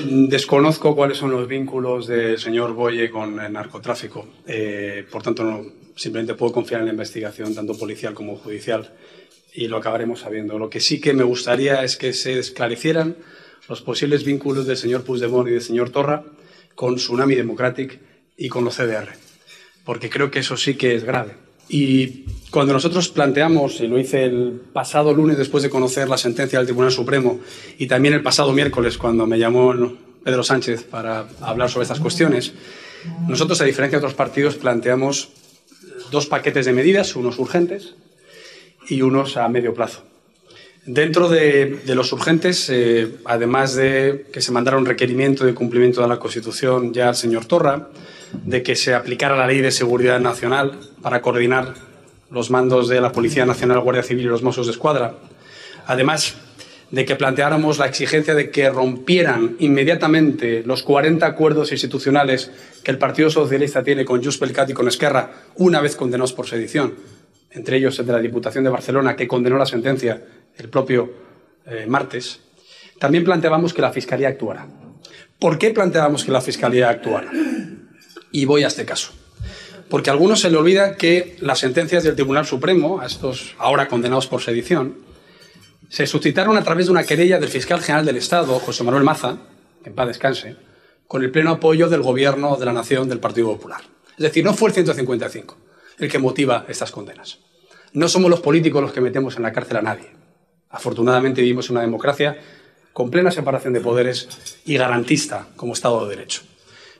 Desconozco 0.05 0.95
cuáles 0.95 1.17
son 1.17 1.31
los 1.31 1.49
vínculos 1.49 2.07
del 2.07 2.39
señor 2.39 2.75
Boye 2.75 3.11
con 3.11 3.41
el 3.41 3.53
narcotráfico. 3.53 4.27
Eh, 4.47 5.07
por 5.11 5.23
tanto, 5.23 5.43
no, 5.43 5.65
simplemente 5.97 6.35
puedo 6.35 6.53
confiar 6.53 6.81
en 6.81 6.87
la 6.87 6.93
investigación, 6.93 7.55
tanto 7.55 7.77
policial 7.77 8.13
como 8.13 8.37
judicial, 8.37 8.93
y 9.55 9.69
lo 9.69 9.79
acabaremos 9.79 10.21
sabiendo. 10.21 10.59
Lo 10.59 10.69
que 10.69 10.81
sí 10.81 11.01
que 11.01 11.15
me 11.15 11.25
gustaría 11.25 11.83
es 11.83 11.97
que 11.97 12.13
se 12.13 12.39
esclarecieran 12.39 13.17
los 13.69 13.81
posibles 13.81 14.25
vínculos 14.25 14.67
del 14.67 14.77
señor 14.77 15.03
Puigdemont 15.03 15.49
y 15.49 15.53
del 15.53 15.63
señor 15.63 15.91
Torra 15.91 16.25
con 16.75 16.97
Tsunami 16.97 17.35
Democratic 17.35 18.01
y 18.37 18.49
con 18.49 18.65
los 18.65 18.77
CDR, 18.77 19.09
porque 19.85 20.11
creo 20.11 20.31
que 20.31 20.41
eso 20.41 20.57
sí 20.57 20.75
que 20.75 20.95
es 20.95 21.05
grave. 21.05 21.33
Y 21.71 22.25
cuando 22.51 22.73
nosotros 22.73 23.09
planteamos, 23.09 23.81
y 23.81 23.87
lo 23.87 23.99
hice 23.99 24.25
el 24.25 24.61
pasado 24.73 25.15
lunes 25.15 25.39
después 25.39 25.63
de 25.63 25.71
conocer 25.71 26.09
la 26.09 26.19
sentencia 26.19 26.59
del 26.59 26.67
Tribunal 26.67 26.91
Supremo, 26.91 27.39
y 27.79 27.87
también 27.87 28.13
el 28.13 28.23
pasado 28.23 28.53
miércoles 28.53 28.99
cuando 28.99 29.25
me 29.25 29.39
llamó 29.39 29.73
Pedro 30.25 30.43
Sánchez 30.43 30.83
para 30.83 31.29
hablar 31.41 31.71
sobre 31.71 31.85
estas 31.85 32.01
cuestiones, 32.01 32.53
nosotros, 33.29 33.61
a 33.61 33.65
diferencia 33.65 33.99
de 33.99 34.05
otros 34.05 34.17
partidos, 34.17 34.57
planteamos 34.57 35.31
dos 36.11 36.27
paquetes 36.27 36.67
de 36.67 36.73
medidas, 36.73 37.15
unos 37.15 37.39
urgentes 37.39 37.95
y 38.89 39.03
unos 39.03 39.37
a 39.37 39.49
medio 39.49 39.73
plazo. 39.73 40.03
Dentro 40.85 41.29
de, 41.29 41.81
los 41.87 42.13
urgentes, 42.13 42.69
eh, 42.69 43.17
además 43.25 43.75
de 43.75 44.27
que 44.33 44.41
se 44.41 44.51
mandara 44.51 44.77
un 44.77 44.87
requerimiento 44.87 45.45
de 45.45 45.55
cumplimiento 45.55 46.03
de 46.03 46.09
la 46.09 46.19
Constitución 46.19 46.93
ya 46.93 47.09
al 47.09 47.17
señor 47.17 47.45
Torra, 47.45 47.91
de 48.33 48.63
que 48.63 48.77
se 48.77 48.95
aplicara 48.95 49.37
la 49.37 49.47
Ley 49.47 49.61
de 49.61 49.71
Seguridad 49.71 50.21
Nacional 50.21 50.79
para 51.03 51.21
coordinar 51.23 51.75
los 52.31 52.51
mandos 52.51 52.89
de 52.89 53.01
la 53.01 53.13
Policía 53.13 53.45
Nacional, 53.45 53.81
Guardia 53.81 54.03
Civil 54.03 54.27
y 54.27 54.29
los 54.29 54.43
Mossos 54.43 54.67
de 54.67 54.73
Escuadra. 54.73 55.15
Además 55.87 56.37
de 56.91 57.05
que 57.05 57.17
planteáramos 57.17 57.79
la 57.79 57.87
exigencia 57.87 58.35
de 58.35 58.51
que 58.51 58.69
rompieran 58.69 59.57
inmediatamente 59.61 60.63
los 60.65 60.83
40 60.83 61.25
acuerdos 61.25 61.73
institucionales 61.73 62.51
que 62.83 62.91
el 62.91 62.99
Partido 62.99 63.31
Socialista 63.31 63.83
tiene 63.83 64.05
con 64.05 64.21
per 64.21 64.67
y 64.69 64.73
con 64.73 64.89
Esquerra, 64.89 65.31
una 65.57 65.81
vez 65.81 65.95
condenados 65.95 66.33
por 66.33 66.49
sedición, 66.49 66.95
entre 67.51 67.77
ellos 67.77 67.99
el 67.99 68.07
de 68.07 68.13
la 68.13 68.19
Diputación 68.19 68.65
de 68.65 68.71
Barcelona, 68.71 69.15
que 69.15 69.29
condenó 69.29 69.57
la 69.57 69.67
sentencia 69.67 70.23
el 70.57 70.69
propio 70.69 71.13
eh, 71.67 71.87
martes, 71.87 72.41
también 72.99 73.25
planteábamos 73.25 73.73
que 73.73 73.83
la 73.83 73.93
Fiscalía 73.93 74.29
actuara. 74.29 74.67
¿Por 75.39 75.59
qué 75.59 75.71
planteábamos 75.71 76.25
que 76.25 76.33
la 76.33 76.41
Fiscalía 76.41 76.91
actuara? 76.91 77.31
Y 78.33 78.45
voy 78.45 78.65
a 78.65 78.69
este 78.69 78.85
caso. 78.85 79.13
Porque 79.89 80.11
a 80.11 80.13
algunos 80.13 80.41
se 80.41 80.51
le 80.51 80.57
olvida 80.57 80.97
que 80.97 81.37
las 81.41 81.59
sentencias 81.59 82.05
del 82.05 82.15
Tribunal 82.15 82.47
Supremo, 82.47 83.01
a 83.01 83.07
estos 83.07 83.55
ahora 83.59 83.89
condenados 83.89 84.27
por 84.27 84.41
sedición, 84.41 84.99
se 85.89 86.07
suscitaron 86.07 86.57
a 86.57 86.63
través 86.63 86.87
de 86.87 86.93
una 86.93 87.03
querella 87.03 87.41
del 87.41 87.49
fiscal 87.49 87.81
general 87.81 88.07
del 88.07 88.17
Estado, 88.17 88.59
José 88.61 88.85
Manuel 88.85 89.03
Maza, 89.03 89.39
en 89.85 89.95
paz 89.95 90.07
descanse, 90.07 90.57
con 91.09 91.25
el 91.25 91.33
pleno 91.33 91.51
apoyo 91.51 91.89
del 91.89 92.03
Gobierno 92.03 92.57
de 92.57 92.67
la 92.67 92.73
Nación 92.73 93.09
del 93.09 93.19
Partido 93.19 93.49
Popular. 93.49 93.81
Es 94.13 94.23
decir, 94.23 94.45
no 94.45 94.55
fue 94.55 94.69
el 94.69 94.75
155 94.75 95.57
el 95.99 96.11
que 96.11 96.19
motiva 96.19 96.65
estas 96.69 96.93
condenas. 96.93 97.39
No 97.93 98.09
somos 98.09 98.31
los 98.31 98.41
políticos 98.41 98.81
los 98.81 98.93
que 98.93 99.01
metemos 99.01 99.37
en 99.37 99.43
la 99.43 99.53
cárcel 99.53 99.79
a 99.79 99.83
nadie. 99.83 100.11
Afortunadamente 100.71 101.43
vivimos 101.43 101.69
en 101.69 101.73
una 101.73 101.81
democracia 101.83 102.39
con 102.93 103.11
plena 103.11 103.31
separación 103.31 103.73
de 103.73 103.81
poderes 103.81 104.29
y 104.65 104.77
garantista 104.77 105.49
como 105.57 105.73
Estado 105.73 106.07
de 106.07 106.17
Derecho. 106.17 106.43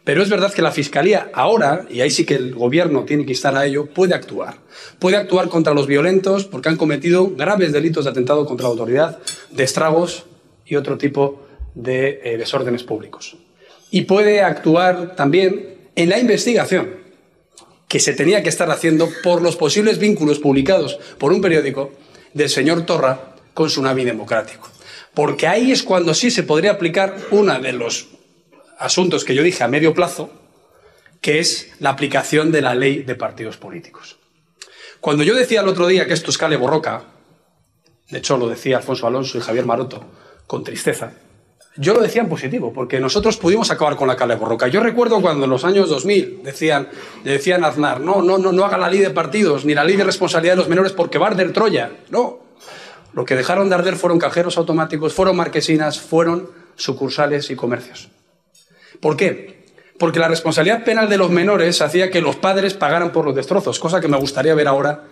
Pero 0.05 0.23
es 0.23 0.31
verdad 0.31 0.53
que 0.53 0.63
la 0.63 0.73
Fiscalía 0.73 1.31
ahora, 1.35 1.87
y 1.91 2.01
ahí 2.01 2.11
sí 2.11 2.25
que 2.25 2.35
el 2.35 2.55
Gobierno 2.55 3.05
tiene 3.05 3.27
que 3.27 3.33
estar 3.33 3.55
a 3.57 3.67
ello, 3.67 3.87
puede 3.87 4.15
actuar. 4.15 4.55
Puede 4.99 5.17
actuar 5.17 5.49
contra 5.49 5.75
los 5.75 5.87
violentos 5.87 6.45
porque 6.45 6.69
han 6.69 6.77
cometido 6.77 7.31
graves 7.31 7.73
delitos 7.73 8.05
de 8.05 8.11
atentado 8.11 8.47
contra 8.47 8.65
la 8.65 8.71
autoridad, 8.71 9.19
de 9.51 9.65
estragos 9.65 10.25
y 10.65 10.77
otro 10.77 10.97
tipo 10.97 11.47
de 11.75 12.21
eh, 12.25 12.39
desórdenes 12.39 12.83
públicos. 12.83 13.37
Y 13.91 14.03
puede 14.03 14.41
actuar 14.41 15.17
también 15.17 15.77
en 15.97 16.09
la 16.09 16.19
investigación 16.19 17.01
que 17.89 18.01
se 18.01 18.15
tenía 18.15 18.43
que 18.43 18.49
estar 18.49 18.71
haciendo 18.71 19.09
por 19.23 19.43
los 19.43 19.57
posibles 19.57 19.99
vínculos 19.99 20.39
publicados 20.39 20.99
por 21.19 21.33
un 21.33 21.41
periódico 21.41 21.91
del 22.33 22.49
señor 22.49 22.87
Torra 22.87 23.35
con 23.53 23.67
tsunami 23.67 24.05
democrático. 24.05 24.69
Porque 25.13 25.49
ahí 25.49 25.73
es 25.73 25.83
cuando 25.83 26.15
sí 26.15 26.31
se 26.31 26.45
podría 26.45 26.71
aplicar 26.71 27.17
uno 27.33 27.59
de 27.59 27.73
los 27.73 28.07
asuntos 28.81 29.25
que 29.25 29.35
yo 29.35 29.43
dije 29.43 29.63
a 29.63 29.69
medio 29.69 29.95
plazo, 29.95 30.31
que 31.21 31.39
es 31.39 31.71
la 31.79 31.91
aplicación 31.91 32.51
de 32.51 32.63
la 32.63 32.75
ley 32.75 33.03
de 33.03 33.15
partidos 33.15 33.59
políticos. 33.59 34.17
Cuando 35.01 35.23
yo 35.23 35.35
decía 35.35 35.61
el 35.61 35.69
otro 35.69 35.87
día 35.87 36.07
que 36.07 36.15
esto 36.15 36.31
es 36.31 36.39
cale 36.39 36.57
borroca, 36.57 37.05
de 38.09 38.19
hecho 38.19 38.39
lo 38.39 38.49
decía 38.49 38.79
Alfonso 38.79 39.07
Alonso 39.07 39.39
y 39.39 39.43
Javier 39.43 39.67
Maroto 39.67 40.05
con 40.47 40.65
tristeza, 40.65 41.13
yo 41.77 41.95
lo 41.95 42.01
decía 42.01 42.23
en 42.23 42.29
positivo, 42.29 42.73
porque 42.73 42.99
nosotros 43.01 43.37
pudimos 43.37 43.71
acabar 43.71 43.97
con 43.97 44.09
la 44.09 44.17
cale 44.17 44.35
borroca. 44.35 44.67
Yo 44.67 44.81
recuerdo 44.81 45.21
cuando 45.21 45.45
en 45.45 45.51
los 45.51 45.65
años 45.65 45.89
2000 45.89 46.43
decían, 46.43 46.89
decían 47.23 47.65
Aznar, 47.65 48.01
no, 48.01 48.23
no, 48.23 48.39
no, 48.39 48.51
no 48.51 48.65
haga 48.65 48.77
la 48.77 48.91
ley 48.91 48.99
de 48.99 49.11
partidos 49.11 49.65
ni 49.65 49.75
la 49.75 49.85
ley 49.85 49.97
de 49.97 50.05
responsabilidad 50.05 50.55
de 50.55 50.59
los 50.59 50.69
menores 50.69 50.93
porque 50.93 51.19
va 51.19 51.29
a 51.29 51.31
arder 51.31 51.53
Troya. 51.53 51.93
No, 52.11 52.41
lo 53.13 53.25
que 53.25 53.37
dejaron 53.37 53.69
de 53.69 53.75
arder 53.77 53.97
fueron 53.97 54.19
cajeros 54.19 54.57
automáticos, 54.59 55.13
fueron 55.13 55.37
marquesinas, 55.37 56.01
fueron 56.01 56.51
sucursales 56.77 57.51
y 57.51 57.57
comercios. 57.57 58.09
¿Por 59.01 59.17
qué? 59.17 59.65
Porque 59.99 60.19
la 60.19 60.29
responsabilidad 60.29 60.85
penal 60.85 61.09
de 61.09 61.19
los 61.19 61.31
menores 61.31 61.81
hacía 61.83 62.11
que 62.11 62.21
los 62.21 62.37
padres 62.37 62.75
pagaran 62.75 63.13
por 63.13 63.25
los 63.25 63.35
destrozos, 63.35 63.79
cosa 63.79 64.01
que 64.01 64.09
me 64.09 64.17
gustaría 64.19 64.55
ver 64.55 64.69
ahora 64.69 65.05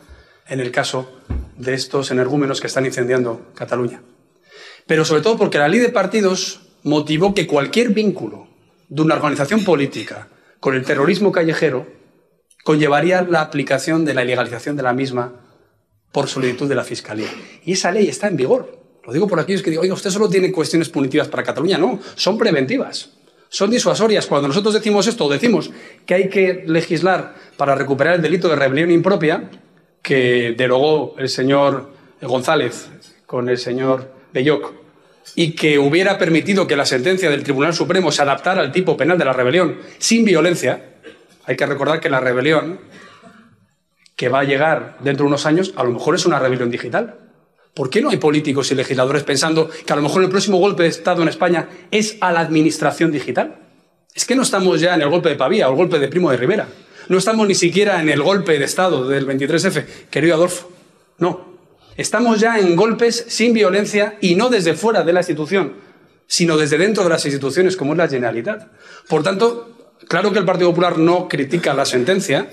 en 0.47 0.61
el 0.61 0.71
caso 0.71 1.21
de 1.57 1.75
estos 1.75 2.11
energúmenos 2.11 2.61
que 2.61 2.69
están 2.69 2.87
incendiando 2.87 3.53
Cataluña. 3.55 4.03
Pero 4.87 5.05
sobre 5.05 5.23
todo 5.23 5.37
porque 5.37 5.59
la 5.59 5.69
ley 5.69 5.81
de 5.81 5.91
partidos 5.91 6.61
motivó 6.83 7.35
que 7.35 7.47
cualquier 7.47 7.91
vínculo 7.91 8.49
de 8.89 9.03
una 9.03 9.17
organización 9.17 9.65
política 9.65 10.29
con 10.61 10.75
el 10.75 10.85
terrorismo 10.85 11.33
callejero 11.33 11.87
conllevaría 12.65 13.23
la 13.23 13.43
aplicación 13.43 14.05
de 14.05 14.15
la 14.15 14.25
ilegalización 14.25 14.77
de 14.77 14.83
la 14.83 14.93
misma 14.93 15.35
por 16.13 16.29
solicitud 16.29 16.69
de 16.69 16.75
la 16.75 16.85
Fiscalía. 16.85 17.29
Y 17.65 17.73
esa 17.73 17.91
ley 17.93 18.09
está 18.09 18.29
en 18.29 18.37
vigor. 18.37 18.79
Lo 19.05 19.13
digo 19.13 19.27
por 19.27 19.41
aquellos 19.41 19.63
que 19.63 19.71
digo, 19.71 19.83
oiga, 19.83 19.95
usted 19.95 20.11
solo 20.11 20.29
tiene 20.29 20.53
cuestiones 20.53 20.89
punitivas 20.89 21.29
para 21.29 21.43
Cataluña. 21.43 21.79
No, 21.79 21.99
son 22.15 22.39
preventivas 22.39 23.18
son 23.49 23.71
disuasorias. 23.71 24.27
Cuando 24.27 24.49
nosotros 24.49 24.75
decimos 24.75 25.07
esto, 25.07 25.29
decimos 25.29 25.71
que 26.07 26.15
hay 26.15 26.29
que 26.29 26.65
legislar 26.67 27.35
para 27.57 27.75
recuperar 27.75 28.17
el 28.17 28.23
delito 28.23 28.49
de 28.49 28.57
rebelión 28.57 28.91
impropia, 28.91 29.51
que 30.03 30.55
derogó 30.57 31.15
el 31.19 31.29
señor 31.29 31.93
González 32.21 32.89
con 33.27 33.49
el 33.49 33.59
señor 33.59 34.13
Belloc, 34.33 34.73
y 35.35 35.53
que 35.53 35.79
hubiera 35.79 36.19
permitido 36.19 36.67
que 36.67 36.77
la 36.77 36.87
sentencia 36.87 37.31
del 37.31 37.43
Tribunal 37.43 37.75
Supremo 37.75 38.11
se 38.11 38.23
adaptara 38.23 38.61
al 38.61 38.73
tipo 38.73 38.97
penal 38.97 39.19
de 39.19 39.25
la 39.25 39.33
rebelión 39.33 39.79
sin 39.99 40.25
violencia, 40.25 40.97
hay 41.45 41.57
que 41.57 41.67
recordar 41.67 42.01
que 42.01 42.11
la 42.11 42.21
rebelión 42.21 42.81
que 44.17 44.29
va 44.29 44.41
a 44.41 44.45
llegar 44.45 44.97
dentro 45.01 45.25
de 45.25 45.29
unos 45.29 45.47
años 45.47 45.73
a 45.77 45.85
lo 45.85 45.93
mejor 45.93 46.15
es 46.15 46.27
una 46.27 46.39
rebelión 46.39 46.71
digital. 46.71 47.15
¿Por 47.75 47.91
qué 47.91 48.01
no 48.01 48.11
hay 48.11 48.17
políticos 48.17 48.71
y 48.73 48.75
legisladores 48.75 49.23
pensando 49.23 49.69
que 49.69 49.93
a 49.93 49.97
lo 49.97 50.03
mejor 50.03 50.23
el 50.23 50.31
próximo 50.31 50.59
golpe 50.59 50.83
de 50.83 50.89
Estado 50.89 51.23
en 51.23 51.29
España 51.29 51.69
es 51.91 52.17
a 52.21 52.33
la 52.33 52.41
administración 52.41 53.13
digital? 53.13 53.57
Es 54.15 54.25
que 54.25 54.35
no 54.35 54.43
estamos 54.43 54.81
ya 54.81 54.95
en 54.95 55.03
el 55.03 55.09
golpe 55.09 55.29
de 55.29 55.37
Pavía 55.37 55.69
o 55.69 55.73
el 55.73 55.77
golpe 55.77 55.99
de 55.99 56.09
Primo 56.09 56.31
de 56.31 56.37
Rivera. 56.37 56.69
No 57.09 57.17
estamos 57.19 57.47
ni 57.47 57.55
siquiera 57.55 58.03
en 58.03 58.09
el 58.09 58.23
golpe 58.23 58.59
de 58.59 58.65
Estado 58.65 59.09
del 59.09 59.27
23F, 59.27 59.85
querido 60.11 60.35
Adolfo. 60.35 60.71
No. 61.19 61.59
Estamos 61.97 62.39
ya 62.41 62.59
en 62.59 62.77
golpes 62.77 63.25
sin 63.29 63.53
violencia 63.53 64.19
y 64.21 64.35
no 64.35 64.51
desde 64.51 64.75
fuera 64.75 65.03
de 65.03 65.13
la 65.13 65.21
institución, 65.21 65.75
sino 66.27 66.57
desde 66.57 66.79
dentro 66.79 67.03
de 67.03 67.11
las 67.11 67.25
instituciones, 67.25 67.77
como 67.77 67.93
es 67.93 67.99
la 67.99 68.09
Generalitat. 68.09 68.69
Por 69.09 69.23
tanto, 69.23 69.95
claro 70.07 70.33
que 70.33 70.39
el 70.39 70.45
Partido 70.45 70.71
Popular 70.71 70.99
no 70.99 71.29
critica 71.29 71.75
la 71.75 71.87
sentencia, 71.87 72.51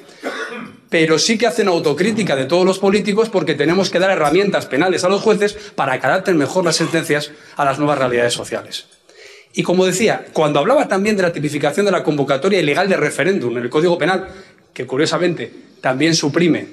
pero 0.90 1.20
sí 1.20 1.38
que 1.38 1.48
hacen 1.48 1.68
autocrítica 1.68 2.36
de 2.36 2.46
todos 2.46 2.66
los 2.66 2.80
políticos 2.80 3.30
porque 3.30 3.56
tenemos 3.56 3.90
que 3.90 4.00
dar 4.00 4.12
herramientas 4.12 4.66
penales 4.66 5.04
a 5.04 5.10
los 5.10 5.22
jueces 5.22 5.54
para 5.76 6.00
que 6.00 6.34
mejor 6.34 6.66
las 6.66 6.76
sentencias 6.76 7.32
a 7.56 7.66
las 7.66 7.80
nuevas 7.80 7.98
realidades 7.98 8.34
sociales. 8.34 8.88
Y 9.54 9.64
como 9.64 9.86
decía, 9.86 10.26
cuando 10.34 10.60
hablaba 10.60 10.88
también 10.88 11.16
de 11.16 11.24
la 11.24 11.32
tipificación 11.32 11.86
de 11.86 11.92
la 11.92 12.04
convocatoria 12.04 12.60
ilegal 12.60 12.90
de 12.90 12.98
referéndum 12.98 13.58
en 13.58 13.64
el 13.64 13.70
Código 13.70 13.98
Penal, 13.98 14.28
que 14.74 14.86
curiosamente 14.86 15.52
también 15.80 16.14
suprime 16.14 16.68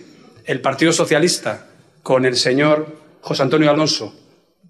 el 0.45 0.61
Partido 0.61 0.93
Socialista 0.93 1.69
con 2.03 2.27
el 2.27 2.37
señor 2.37 2.89
José 3.21 3.45
Antonio 3.45 3.71
Alonso 3.71 4.15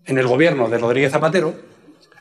en 0.05 0.19
el 0.19 0.27
gobierno 0.27 0.69
de 0.69 0.79
Rodríguez 0.79 1.13
Zapatero, 1.13 1.55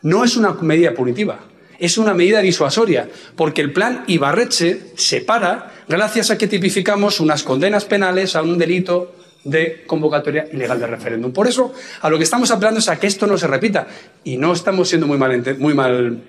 no 0.01 0.23
es 0.23 0.37
una 0.37 0.53
medida 0.53 0.93
punitiva, 0.93 1.41
es 1.81 1.97
una 1.97 2.13
medida 2.13 2.41
disuasoria, 2.41 3.09
porque 3.35 3.61
el 3.61 3.73
plan 3.73 4.03
Ibarreche 4.05 4.81
separa 4.95 5.73
gracias 5.89 6.29
a 6.29 6.37
que 6.37 6.47
tipificamos 6.47 7.19
unas 7.19 7.41
condenas 7.41 7.85
penales 7.85 8.35
a 8.35 8.43
un 8.43 8.59
delito 8.59 9.15
de 9.43 9.83
convocatoria 9.87 10.47
ilegal 10.53 10.79
de 10.79 10.85
referéndum. 10.85 11.33
Por 11.33 11.47
eso, 11.47 11.73
a 12.01 12.09
lo 12.11 12.19
que 12.19 12.23
estamos 12.23 12.51
apelando 12.51 12.79
es 12.79 12.87
a 12.87 12.99
que 12.99 13.07
esto 13.07 13.25
no 13.25 13.35
se 13.35 13.47
repita. 13.47 13.87
Y 14.23 14.37
no 14.37 14.53
estamos 14.53 14.89
siendo 14.89 15.07
muy 15.07 15.17
mal, 15.17 15.57
muy 15.57 15.73
mal 15.73 16.21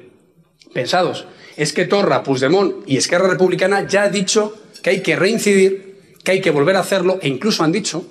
pensados. 0.72 1.26
Es 1.58 1.74
que 1.74 1.84
Torra, 1.84 2.22
Puigdemont 2.22 2.88
y 2.88 2.96
Esquerra 2.96 3.28
Republicana 3.28 3.86
ya 3.86 4.04
han 4.04 4.12
dicho 4.12 4.56
que 4.82 4.88
hay 4.88 5.00
que 5.02 5.16
reincidir, 5.16 6.16
que 6.24 6.32
hay 6.32 6.40
que 6.40 6.50
volver 6.50 6.76
a 6.76 6.80
hacerlo, 6.80 7.18
e 7.20 7.28
incluso 7.28 7.62
han 7.62 7.72
dicho 7.72 8.06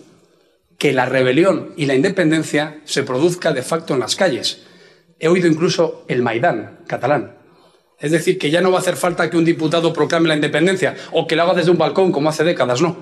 que 0.77 0.93
la 0.93 1.07
rebelión 1.07 1.73
y 1.75 1.87
la 1.87 1.95
independencia 1.95 2.81
se 2.85 3.01
produzca 3.01 3.51
de 3.51 3.63
facto 3.63 3.95
en 3.95 3.99
las 3.99 4.15
calles. 4.15 4.61
He 5.21 5.27
oído 5.27 5.47
incluso 5.47 6.03
el 6.07 6.23
Maidán 6.23 6.79
catalán. 6.87 7.35
Es 7.99 8.11
decir, 8.11 8.39
que 8.39 8.49
ya 8.49 8.59
no 8.59 8.71
va 8.71 8.79
a 8.79 8.81
hacer 8.81 8.95
falta 8.95 9.29
que 9.29 9.37
un 9.37 9.45
diputado 9.45 9.93
proclame 9.93 10.27
la 10.27 10.33
independencia 10.33 10.95
o 11.11 11.27
que 11.27 11.35
lo 11.35 11.43
haga 11.43 11.53
desde 11.53 11.69
un 11.69 11.77
balcón 11.77 12.11
como 12.11 12.29
hace 12.29 12.43
décadas, 12.43 12.81
no. 12.81 12.97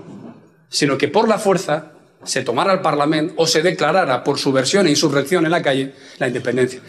Sino 0.67 0.97
que 0.97 1.08
por 1.08 1.29
la 1.29 1.39
fuerza 1.39 1.93
se 2.25 2.43
tomara 2.43 2.73
al 2.73 2.82
Parlamento 2.82 3.36
o 3.38 3.47
se 3.47 3.62
declarara 3.62 4.21
por 4.25 4.38
subversión 4.38 4.86
e 4.88 4.89
insurrección 4.89 5.45
en 5.45 5.51
la 5.51 5.62
calle 5.62 5.93
la 6.17 6.27
independencia. 6.27 6.82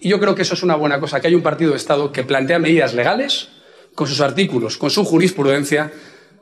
Y 0.00 0.10
yo 0.10 0.20
creo 0.20 0.34
que 0.34 0.42
eso 0.42 0.52
es 0.52 0.62
una 0.62 0.76
buena 0.76 1.00
cosa, 1.00 1.18
que 1.18 1.28
hay 1.28 1.34
un 1.34 1.42
partido 1.42 1.70
de 1.70 1.78
Estado 1.78 2.12
que 2.12 2.22
plantea 2.22 2.58
medidas 2.58 2.92
legales, 2.92 3.48
con 3.94 4.06
sus 4.06 4.20
artículos, 4.20 4.76
con 4.76 4.90
su 4.90 5.02
jurisprudencia, 5.02 5.92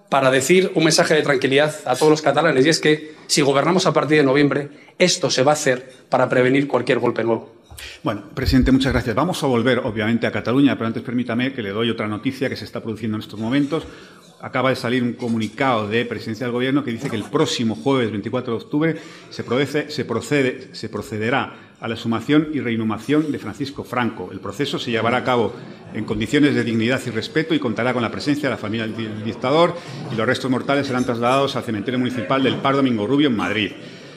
para 0.08 0.32
decir 0.32 0.72
un 0.74 0.82
mensaje 0.82 1.14
de 1.14 1.22
tranquilidad 1.22 1.72
a 1.84 1.94
todos 1.94 2.10
los 2.10 2.22
catalanes. 2.22 2.66
Y 2.66 2.70
es 2.70 2.80
que 2.80 3.14
si 3.28 3.40
gobernamos 3.40 3.86
a 3.86 3.92
partir 3.92 4.18
de 4.18 4.24
noviembre, 4.24 4.68
esto 4.98 5.30
se 5.30 5.44
va 5.44 5.52
a 5.52 5.54
hacer 5.54 5.88
para 6.08 6.28
prevenir 6.28 6.66
cualquier 6.66 6.98
golpe 6.98 7.22
nuevo. 7.22 7.61
Bueno, 8.02 8.22
presidente, 8.34 8.72
muchas 8.72 8.92
gracias. 8.92 9.14
Vamos 9.14 9.42
a 9.42 9.46
volver, 9.46 9.80
obviamente, 9.80 10.26
a 10.26 10.32
Cataluña, 10.32 10.76
pero 10.76 10.88
antes 10.88 11.02
permítame 11.02 11.52
que 11.52 11.62
le 11.62 11.70
doy 11.70 11.90
otra 11.90 12.08
noticia 12.08 12.48
que 12.48 12.56
se 12.56 12.64
está 12.64 12.80
produciendo 12.80 13.16
en 13.16 13.22
estos 13.22 13.38
momentos. 13.38 13.84
Acaba 14.40 14.70
de 14.70 14.76
salir 14.76 15.04
un 15.04 15.12
comunicado 15.12 15.86
de 15.86 16.04
presidencia 16.04 16.46
del 16.46 16.52
Gobierno 16.52 16.82
que 16.82 16.90
dice 16.90 17.08
que 17.08 17.14
el 17.14 17.24
próximo 17.24 17.76
jueves 17.76 18.10
24 18.10 18.52
de 18.52 18.64
octubre 18.64 18.96
se, 19.30 19.44
procede, 19.44 20.74
se 20.74 20.88
procederá 20.88 21.54
a 21.80 21.88
la 21.88 21.96
sumación 21.96 22.48
y 22.52 22.60
reinhumación 22.60 23.30
de 23.30 23.38
Francisco 23.38 23.84
Franco. 23.84 24.30
El 24.32 24.40
proceso 24.40 24.78
se 24.78 24.90
llevará 24.90 25.18
a 25.18 25.24
cabo 25.24 25.52
en 25.94 26.04
condiciones 26.04 26.54
de 26.54 26.64
dignidad 26.64 27.00
y 27.06 27.10
respeto 27.10 27.54
y 27.54 27.60
contará 27.60 27.92
con 27.92 28.02
la 28.02 28.10
presencia 28.10 28.48
de 28.48 28.54
la 28.54 28.58
familia 28.58 28.86
del 28.86 29.24
dictador 29.24 29.76
y 30.12 30.16
los 30.16 30.26
restos 30.26 30.50
mortales 30.50 30.86
serán 30.86 31.04
trasladados 31.04 31.54
al 31.54 31.64
cementerio 31.64 31.98
municipal 31.98 32.42
del 32.42 32.56
Par 32.56 32.74
Domingo 32.76 33.06
Rubio 33.06 33.28
en 33.28 33.36
Madrid. 33.36 33.72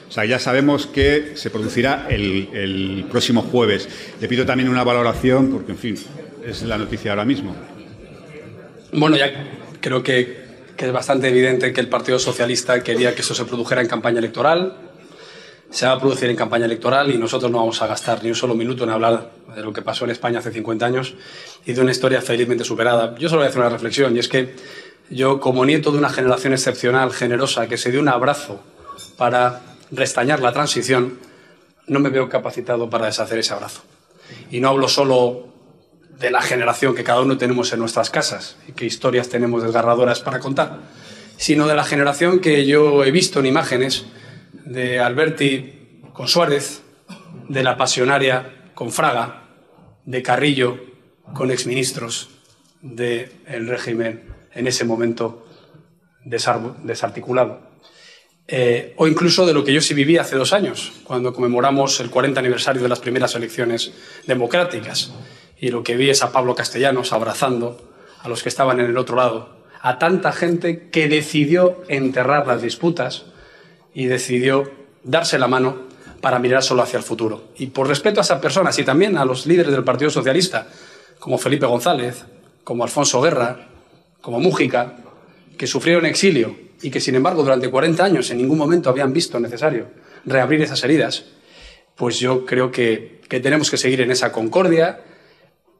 O 0.08 0.12
sea, 0.12 0.24
ya 0.24 0.38
sabemos 0.38 0.86
que 0.86 1.32
se 1.34 1.50
producirá 1.50 2.06
el, 2.08 3.06
próximo 3.10 3.42
jueves. 3.42 3.88
Le 4.20 4.28
pido 4.28 4.46
también 4.46 4.68
una 4.68 4.84
valoración, 4.84 5.50
porque, 5.50 5.72
en 5.72 5.78
fin, 5.78 5.96
es 6.44 6.62
la 6.62 6.78
noticia 6.78 7.10
ahora 7.10 7.24
mismo. 7.24 7.54
Bueno, 8.92 9.16
ya 9.16 9.32
creo 9.80 10.02
que, 10.02 10.46
es 10.76 10.92
bastante 10.92 11.28
evidente 11.28 11.72
que 11.72 11.80
el 11.80 11.88
Partido 11.88 12.18
Socialista 12.18 12.82
quería 12.82 13.14
que 13.14 13.22
eso 13.22 13.34
se 13.34 13.44
produjera 13.44 13.80
en 13.80 13.88
campaña 13.88 14.18
electoral. 14.18 14.76
Se 15.70 15.86
va 15.86 15.92
a 15.92 15.98
producir 15.98 16.30
en 16.30 16.36
campaña 16.36 16.66
electoral 16.66 17.10
y 17.10 17.18
nosotros 17.18 17.50
no 17.50 17.58
vamos 17.58 17.82
a 17.82 17.88
gastar 17.88 18.22
ni 18.22 18.28
un 18.28 18.36
solo 18.36 18.54
minuto 18.54 18.84
en 18.84 18.90
hablar 18.90 19.32
de 19.54 19.62
lo 19.62 19.72
que 19.72 19.82
pasó 19.82 20.04
en 20.04 20.12
España 20.12 20.38
hace 20.38 20.52
50 20.52 20.86
años 20.86 21.14
y 21.64 21.72
de 21.72 21.80
una 21.80 21.90
historia 21.90 22.22
felizmente 22.22 22.62
superada. 22.62 23.16
Yo 23.18 23.28
solo 23.28 23.40
voy 23.40 23.46
a 23.46 23.48
hacer 23.48 23.60
una 23.60 23.70
reflexión 23.70 24.14
y 24.14 24.20
es 24.20 24.28
que 24.28 24.54
yo, 25.10 25.40
como 25.40 25.64
nieto 25.64 25.90
de 25.90 25.98
una 25.98 26.08
generación 26.08 26.52
excepcional, 26.52 27.12
generosa, 27.12 27.68
que 27.68 27.76
se 27.76 27.90
dio 27.90 28.00
un 28.00 28.08
abrazo 28.08 28.60
para 29.16 29.60
restañar 29.90 30.40
la 30.40 30.52
transición, 30.52 31.18
no 31.86 32.00
me 32.00 32.10
veo 32.10 32.28
capacitado 32.28 32.90
para 32.90 33.06
deshacer 33.06 33.38
ese 33.38 33.54
abrazo. 33.54 33.82
Y 34.50 34.60
no 34.60 34.68
hablo 34.68 34.88
solo 34.88 35.48
de 36.18 36.30
la 36.30 36.42
generación 36.42 36.94
que 36.94 37.04
cada 37.04 37.20
uno 37.20 37.36
tenemos 37.36 37.72
en 37.72 37.80
nuestras 37.80 38.10
casas 38.10 38.56
y 38.66 38.72
qué 38.72 38.86
historias 38.86 39.28
tenemos 39.28 39.62
desgarradoras 39.62 40.20
para 40.20 40.40
contar, 40.40 40.80
sino 41.36 41.66
de 41.66 41.74
la 41.74 41.84
generación 41.84 42.40
que 42.40 42.66
yo 42.66 43.04
he 43.04 43.10
visto 43.10 43.40
en 43.40 43.46
imágenes 43.46 44.06
de 44.64 44.98
Alberti 44.98 46.00
con 46.12 46.28
Suárez, 46.28 46.82
de 47.48 47.62
la 47.62 47.76
pasionaria 47.76 48.70
con 48.74 48.90
Fraga, 48.90 49.44
de 50.04 50.22
Carrillo 50.22 50.78
con 51.34 51.50
exministros 51.50 52.30
del 52.80 53.68
régimen 53.68 54.34
en 54.54 54.66
ese 54.66 54.84
momento 54.84 55.46
desarticulado. 56.24 57.65
Eh, 58.48 58.94
o 58.96 59.08
incluso 59.08 59.44
de 59.44 59.52
lo 59.52 59.64
que 59.64 59.72
yo 59.72 59.80
sí 59.80 59.92
viví 59.92 60.18
hace 60.18 60.36
dos 60.36 60.52
años, 60.52 60.92
cuando 61.04 61.32
conmemoramos 61.32 61.98
el 62.00 62.10
40 62.10 62.38
aniversario 62.38 62.82
de 62.82 62.88
las 62.88 63.00
primeras 63.00 63.34
elecciones 63.34 63.92
democráticas. 64.26 65.12
Y 65.58 65.70
lo 65.70 65.82
que 65.82 65.96
vi 65.96 66.10
es 66.10 66.22
a 66.22 66.30
Pablo 66.30 66.54
Castellanos 66.54 67.12
abrazando 67.12 67.80
a 68.22 68.28
los 68.28 68.42
que 68.42 68.48
estaban 68.48 68.78
en 68.78 68.86
el 68.86 68.98
otro 68.98 69.16
lado, 69.16 69.56
a 69.80 69.98
tanta 69.98 70.32
gente 70.32 70.88
que 70.90 71.08
decidió 71.08 71.82
enterrar 71.88 72.46
las 72.46 72.62
disputas 72.62 73.24
y 73.94 74.06
decidió 74.06 74.70
darse 75.02 75.38
la 75.38 75.48
mano 75.48 75.86
para 76.20 76.38
mirar 76.38 76.62
solo 76.62 76.82
hacia 76.82 76.98
el 76.98 77.02
futuro. 77.02 77.48
Y 77.56 77.66
por 77.66 77.88
respeto 77.88 78.20
a 78.20 78.22
esas 78.22 78.40
personas 78.40 78.78
y 78.78 78.84
también 78.84 79.18
a 79.18 79.24
los 79.24 79.46
líderes 79.46 79.72
del 79.72 79.84
Partido 79.84 80.10
Socialista, 80.10 80.68
como 81.18 81.38
Felipe 81.38 81.66
González, 81.66 82.24
como 82.62 82.84
Alfonso 82.84 83.20
Guerra, 83.20 83.68
como 84.20 84.40
Mújica, 84.40 84.96
que 85.56 85.66
sufrieron 85.66 86.04
exilio 86.06 86.65
y 86.86 86.90
que, 86.90 87.00
sin 87.00 87.16
embargo, 87.16 87.42
durante 87.42 87.68
40 87.68 88.04
años 88.04 88.30
en 88.30 88.38
ningún 88.38 88.58
momento 88.58 88.88
habían 88.88 89.12
visto 89.12 89.40
necesario 89.40 89.88
reabrir 90.24 90.62
esas 90.62 90.84
heridas, 90.84 91.24
pues 91.96 92.20
yo 92.20 92.46
creo 92.46 92.70
que, 92.70 93.22
que 93.28 93.40
tenemos 93.40 93.72
que 93.72 93.76
seguir 93.76 94.02
en 94.02 94.12
esa 94.12 94.30
concordia, 94.30 95.00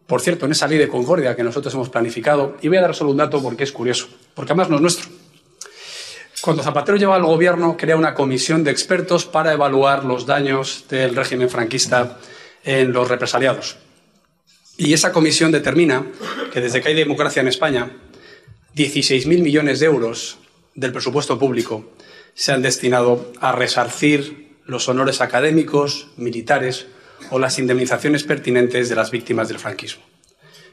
por 0.09 0.21
cierto, 0.21 0.47
en 0.47 0.51
esa 0.51 0.67
ley 0.67 0.79
de 0.79 0.89
concordia 0.89 1.37
que 1.37 1.45
nosotros 1.45 1.73
hemos 1.75 1.91
planificado, 1.91 2.57
y 2.61 2.67
voy 2.67 2.79
a 2.79 2.81
dar 2.81 2.95
solo 2.97 3.13
un 3.13 3.19
dato 3.19 3.41
porque 3.41 3.63
es 3.63 3.71
curioso, 3.71 4.09
porque 4.35 4.51
además 4.51 4.69
no 4.69 4.75
es 4.75 4.83
nuestro. 4.83 5.09
Cuando 6.41 6.65
Zapatero 6.65 6.99
lleva 6.99 7.15
al 7.15 7.23
gobierno, 7.23 7.77
crea 7.77 7.95
una 7.95 8.13
comisión 8.13 8.65
de 8.65 8.73
expertos 8.73 9.27
para 9.27 9.53
evaluar 9.53 10.03
los 10.03 10.27
daños 10.27 10.87
del 10.91 11.15
régimen 11.15 11.49
franquista 11.49 12.19
en 12.65 12.93
los 12.93 13.09
represaliados. 13.09 13.77
Y 14.77 14.93
esa 14.93 15.13
comisión 15.13 15.53
determina 15.53 16.05
que 16.53 16.61
desde 16.61 16.81
que 16.81 16.89
hay 16.89 16.95
democracia 16.97 17.43
en 17.43 17.47
España, 17.47 17.93
16.000 18.75 19.41
millones 19.41 19.79
de 19.79 19.87
euros 19.87 20.39
del 20.77 20.93
presupuesto 20.93 21.39
público 21.39 21.85
se 22.35 22.53
han 22.53 22.63
destinado 22.63 23.33
a 23.41 23.53
resarcir 23.53 24.57
los 24.67 24.89
honores 24.89 25.21
académicos, 25.21 26.09
militares 26.17 26.87
o 27.31 27.39
las 27.39 27.59
indemnizaciones 27.59 28.25
pertinentes 28.25 28.89
de 28.89 28.95
las 28.95 29.11
víctimas 29.11 29.49
del 29.49 29.59
franquismo. 29.59 30.03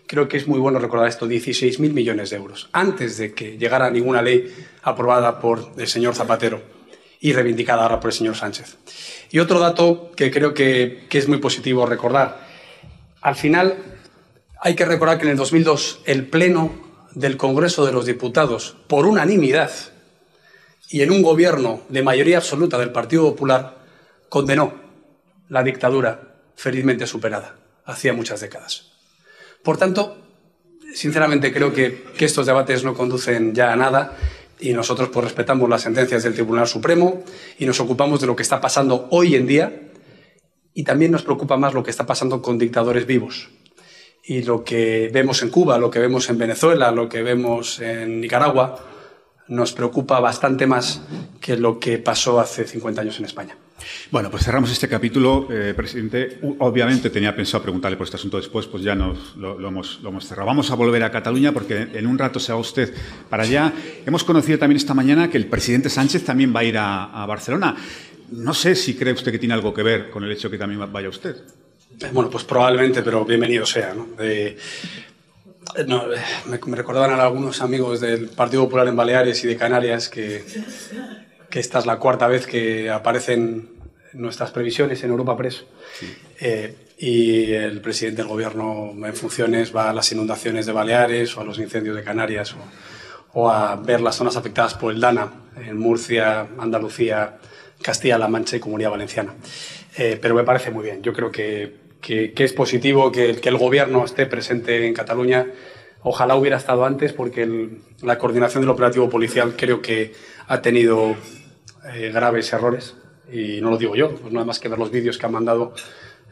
Creo 0.05 0.27
que 0.27 0.37
es 0.37 0.47
muy 0.47 0.59
bueno 0.59 0.79
recordar 0.79 1.07
esto, 1.07 1.25
16.000 1.25 1.93
millones 1.93 2.29
de 2.29 2.35
euros, 2.35 2.69
antes 2.73 3.17
de 3.17 3.33
que 3.33 3.57
llegara 3.57 3.89
ninguna 3.89 4.21
ley 4.21 4.53
aprobada 4.83 5.39
por 5.39 5.71
el 5.77 5.87
señor 5.87 6.15
Zapatero 6.15 6.61
y 7.21 7.31
reivindicada 7.31 7.83
ahora 7.83 8.01
por 8.01 8.09
el 8.09 8.17
señor 8.17 8.35
Sánchez. 8.35 8.75
Y 9.31 9.39
otro 9.39 9.59
dato 9.59 10.11
que 10.15 10.29
creo 10.29 10.53
que, 10.53 11.05
que 11.09 11.17
es 11.17 11.29
muy 11.29 11.37
positivo 11.37 11.85
recordar. 11.85 12.45
Al 13.21 13.35
final, 13.35 13.77
hay 14.59 14.75
que 14.75 14.83
recordar 14.83 15.17
que 15.17 15.23
en 15.23 15.31
el 15.31 15.37
2002 15.37 16.01
el 16.05 16.27
Pleno 16.27 16.73
del 17.13 17.37
Congreso 17.37 17.85
de 17.85 17.93
los 17.93 18.05
Diputados, 18.05 18.75
por 18.87 19.05
unanimidad, 19.05 19.71
y 20.93 21.01
en 21.01 21.09
un 21.09 21.23
gobierno 21.23 21.81
de 21.89 22.03
mayoría 22.03 22.37
absoluta 22.37 22.77
del 22.77 22.91
Partido 22.91 23.23
Popular, 23.23 23.79
condenó 24.29 24.75
la 25.49 25.63
dictadura 25.63 26.35
felizmente 26.55 27.07
superada 27.07 27.55
hacía 27.85 28.13
muchas 28.13 28.41
décadas. 28.41 28.91
Por 29.63 29.77
tanto, 29.77 30.15
sinceramente 30.93 31.51
creo 31.51 31.73
que, 31.73 32.03
estos 32.19 32.45
debates 32.45 32.83
no 32.83 32.93
conducen 32.93 33.55
ya 33.55 33.73
a 33.73 33.75
nada 33.75 34.15
y 34.59 34.73
nosotros 34.73 35.09
pues, 35.09 35.23
respetamos 35.23 35.67
las 35.67 35.81
sentencias 35.81 36.21
del 36.21 36.35
Tribunal 36.35 36.67
Supremo 36.67 37.23
y 37.57 37.65
nos 37.65 37.79
ocupamos 37.79 38.21
de 38.21 38.27
lo 38.27 38.35
que 38.35 38.43
está 38.43 38.61
pasando 38.61 39.07
hoy 39.09 39.33
en 39.33 39.47
día 39.47 39.89
y 40.75 40.83
también 40.83 41.11
nos 41.11 41.23
preocupa 41.23 41.57
más 41.57 41.73
lo 41.73 41.81
que 41.81 41.89
está 41.89 42.05
pasando 42.05 42.39
con 42.39 42.59
dictadores 42.59 43.07
vivos. 43.07 43.49
Y 44.23 44.43
lo 44.43 44.63
que 44.63 45.09
vemos 45.11 45.41
en 45.41 45.49
Cuba, 45.49 45.79
lo 45.79 45.89
que 45.89 45.97
vemos 45.97 46.29
en 46.29 46.37
Venezuela, 46.37 46.91
lo 46.91 47.09
que 47.09 47.23
vemos 47.23 47.79
en 47.79 48.21
Nicaragua, 48.21 48.92
nos 49.47 49.73
preocupa 49.73 50.19
bastante 50.19 50.67
más 50.67 51.01
que 51.41 51.57
lo 51.57 51.79
que 51.79 51.97
pasó 51.97 52.39
hace 52.39 52.65
50 52.65 53.01
años 53.01 53.19
en 53.19 53.25
España. 53.25 53.57
Bueno, 54.11 54.31
pues 54.31 54.43
cerramos 54.43 54.71
este 54.71 54.87
capítulo, 54.87 55.47
eh, 55.51 55.73
presidente. 55.75 56.39
Obviamente 56.59 57.09
tenía 57.09 57.35
pensado 57.35 57.63
preguntarle 57.63 57.97
por 57.97 58.05
este 58.05 58.17
asunto 58.17 58.37
después, 58.37 58.65
pues 58.67 58.83
ya 58.83 58.95
nos, 58.95 59.35
lo, 59.35 59.59
lo, 59.59 59.67
hemos, 59.67 59.99
lo, 60.01 60.09
hemos, 60.09 60.25
cerrado. 60.25 60.47
Vamos 60.47 60.71
a 60.71 60.75
volver 60.75 61.03
a 61.03 61.11
Cataluña 61.11 61.51
porque 61.51 61.89
en 61.93 62.07
un 62.07 62.17
rato 62.17 62.39
se 62.39 62.53
va 62.53 62.59
usted 62.59 62.93
para 63.29 63.43
allá. 63.43 63.73
Hemos 64.05 64.23
conocido 64.23 64.59
también 64.59 64.77
esta 64.77 64.93
mañana 64.93 65.29
que 65.29 65.37
el 65.37 65.47
presidente 65.47 65.89
Sánchez 65.89 66.23
también 66.23 66.55
va 66.55 66.61
a 66.61 66.63
ir 66.63 66.77
a, 66.77 67.05
a 67.05 67.25
Barcelona. 67.25 67.75
No 68.31 68.53
sé 68.53 68.75
si 68.75 68.95
cree 68.95 69.13
usted 69.13 69.31
que 69.31 69.39
tiene 69.39 69.53
algo 69.53 69.73
que 69.73 69.83
ver 69.83 70.09
con 70.09 70.23
el 70.23 70.31
hecho 70.31 70.47
de 70.47 70.53
que 70.53 70.59
también 70.59 70.91
vaya 70.91 71.09
usted. 71.09 71.35
Bueno, 72.11 72.29
pues 72.29 72.43
probablemente, 72.43 73.01
pero 73.03 73.23
bienvenido 73.25 73.65
sea. 73.65 73.93
No, 75.87 76.05
me, 76.45 76.59
me, 76.65 76.75
recordaban 76.75 77.11
a 77.11 77.23
algunos 77.23 77.61
amigos 77.61 78.01
del 78.01 78.29
Partido 78.29 78.63
Popular 78.63 78.87
en 78.87 78.95
Baleares 78.95 79.43
y 79.43 79.47
de 79.47 79.57
Canarias 79.57 80.09
que, 80.09 80.43
que 81.49 81.59
esta 81.59 81.79
es 81.79 81.85
la 81.85 81.97
cuarta 81.97 82.27
vez 82.27 82.45
que 82.45 82.89
aparecen 82.89 83.69
nuestras 84.13 84.51
previsiones 84.51 85.03
en 85.03 85.09
Europa 85.09 85.35
Press. 85.35 85.65
Sí. 85.99 86.15
Eh, 86.39 86.75
y 86.97 87.51
el 87.51 87.81
presidente 87.81 88.21
del 88.21 88.29
gobierno 88.29 88.93
en 89.05 89.15
funciones 89.15 89.75
va 89.75 89.89
a 89.89 89.93
las 89.93 90.11
inundaciones 90.11 90.65
de 90.65 90.71
Baleares 90.71 91.35
o 91.35 91.41
a 91.41 91.43
los 91.43 91.59
incendios 91.59 91.95
de 91.95 92.03
Canarias 92.03 92.53
o, 92.53 93.39
o 93.39 93.49
a 93.49 93.75
ver 93.75 94.01
las 94.01 94.15
zonas 94.15 94.37
afectadas 94.37 94.75
por 94.75 94.93
el 94.93 95.01
Dana 95.01 95.31
en 95.57 95.77
Murcia, 95.77 96.47
Andalucía, 96.57 97.37
Castilla-La 97.81 98.27
Mancha 98.27 98.55
y 98.55 98.59
Comunidad 98.59 98.91
Valenciana. 98.91 99.33
Eh, 99.97 100.17
pero 100.21 100.35
me 100.35 100.43
parece 100.43 100.71
muy 100.71 100.83
bien. 100.83 101.01
Yo 101.01 101.13
creo 101.13 101.31
que 101.31 101.82
que, 102.03 102.33
que 102.33 102.43
es 102.43 102.53
positivo 102.53 103.11
que, 103.11 103.37
que, 103.37 103.49
el 103.49 103.57
gobierno 103.57 104.05
esté 104.05 104.27
presente 104.27 104.85
en 104.85 104.93
Cataluña. 104.93 105.47
Ojalá 106.01 106.35
hubiera 106.35 106.57
estado 106.57 106.85
antes 106.85 107.13
porque 107.13 107.43
el, 107.43 107.79
la 108.01 108.19
coordinación 108.19 108.61
del 108.61 108.69
operativo 108.69 109.09
policial 109.09 109.55
creo 109.55 109.81
que 109.81 110.13
ha 110.47 110.61
tenido 110.61 111.15
eh, 111.93 112.11
graves 112.13 112.51
errores 112.53 112.95
y 113.31 113.61
no 113.61 113.71
lo 113.71 113.77
digo 113.77 113.95
yo, 113.95 114.13
pues 114.15 114.33
nada 114.33 114.45
más 114.45 114.59
que 114.59 114.67
ver 114.67 114.77
los 114.77 114.91
vídeos 114.91 115.17
que 115.17 115.25
han 115.25 115.31
mandado 115.31 115.73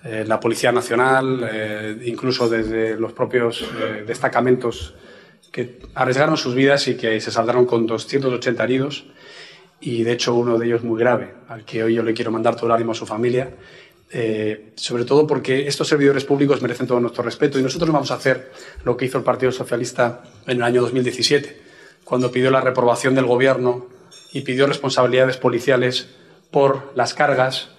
eh, 0.03 0.25
la 0.27 0.39
Policía 0.39 0.71
Nacional, 0.71 1.47
eh, 1.51 1.97
incluso 2.05 2.49
desde 2.49 2.97
los 2.97 3.13
propios 3.13 3.61
eh, 3.61 4.03
destacamentos 4.05 4.93
que 5.51 5.79
arriesgaron 5.95 6.37
sus 6.37 6.53
vidas 6.53 6.87
y 6.87 6.95
que 6.95 7.19
se 7.21 7.31
saldaron 7.31 7.65
con 7.65 7.85
280 7.85 8.63
heridos 8.63 9.05
y 9.79 10.03
de 10.03 10.13
hecho 10.13 10.33
uno 10.35 10.57
de 10.57 10.65
ellos 10.65 10.83
muy 10.83 10.99
grave, 10.99 11.33
al 11.47 11.65
que 11.65 11.83
hoy 11.83 11.95
yo 11.95 12.03
le 12.03 12.13
quiero 12.13 12.31
mandar 12.31 12.55
todo 12.55 12.67
el 12.67 12.71
ánimo 12.73 12.91
a 12.91 12.95
su 12.95 13.05
familia 13.05 13.51
eh, 14.13 14.73
sobre 14.75 15.05
todo 15.05 15.25
porque 15.25 15.67
estos 15.67 15.87
servidores 15.87 16.25
públicos 16.25 16.61
merecen 16.61 16.85
todo 16.85 16.99
nuestro 16.99 17.23
respeto 17.23 17.57
y 17.57 17.63
nosotros 17.63 17.91
vamos 17.91 18.11
a 18.11 18.15
hacer 18.15 18.51
lo 18.83 18.97
que 18.97 19.05
hizo 19.05 19.17
el 19.17 19.23
Partido 19.23 19.51
Socialista 19.51 20.23
en 20.47 20.57
el 20.57 20.63
año 20.63 20.81
2017, 20.81 21.61
cuando 22.03 22.31
pidió 22.31 22.51
la 22.51 22.61
reprobación 22.61 23.15
del 23.15 23.25
gobierno 23.25 23.87
y 24.33 24.41
pidió 24.41 24.67
responsabilidades 24.67 25.37
policiales 25.37 26.09
por 26.51 26.91
las 26.95 27.13
cargas 27.13 27.69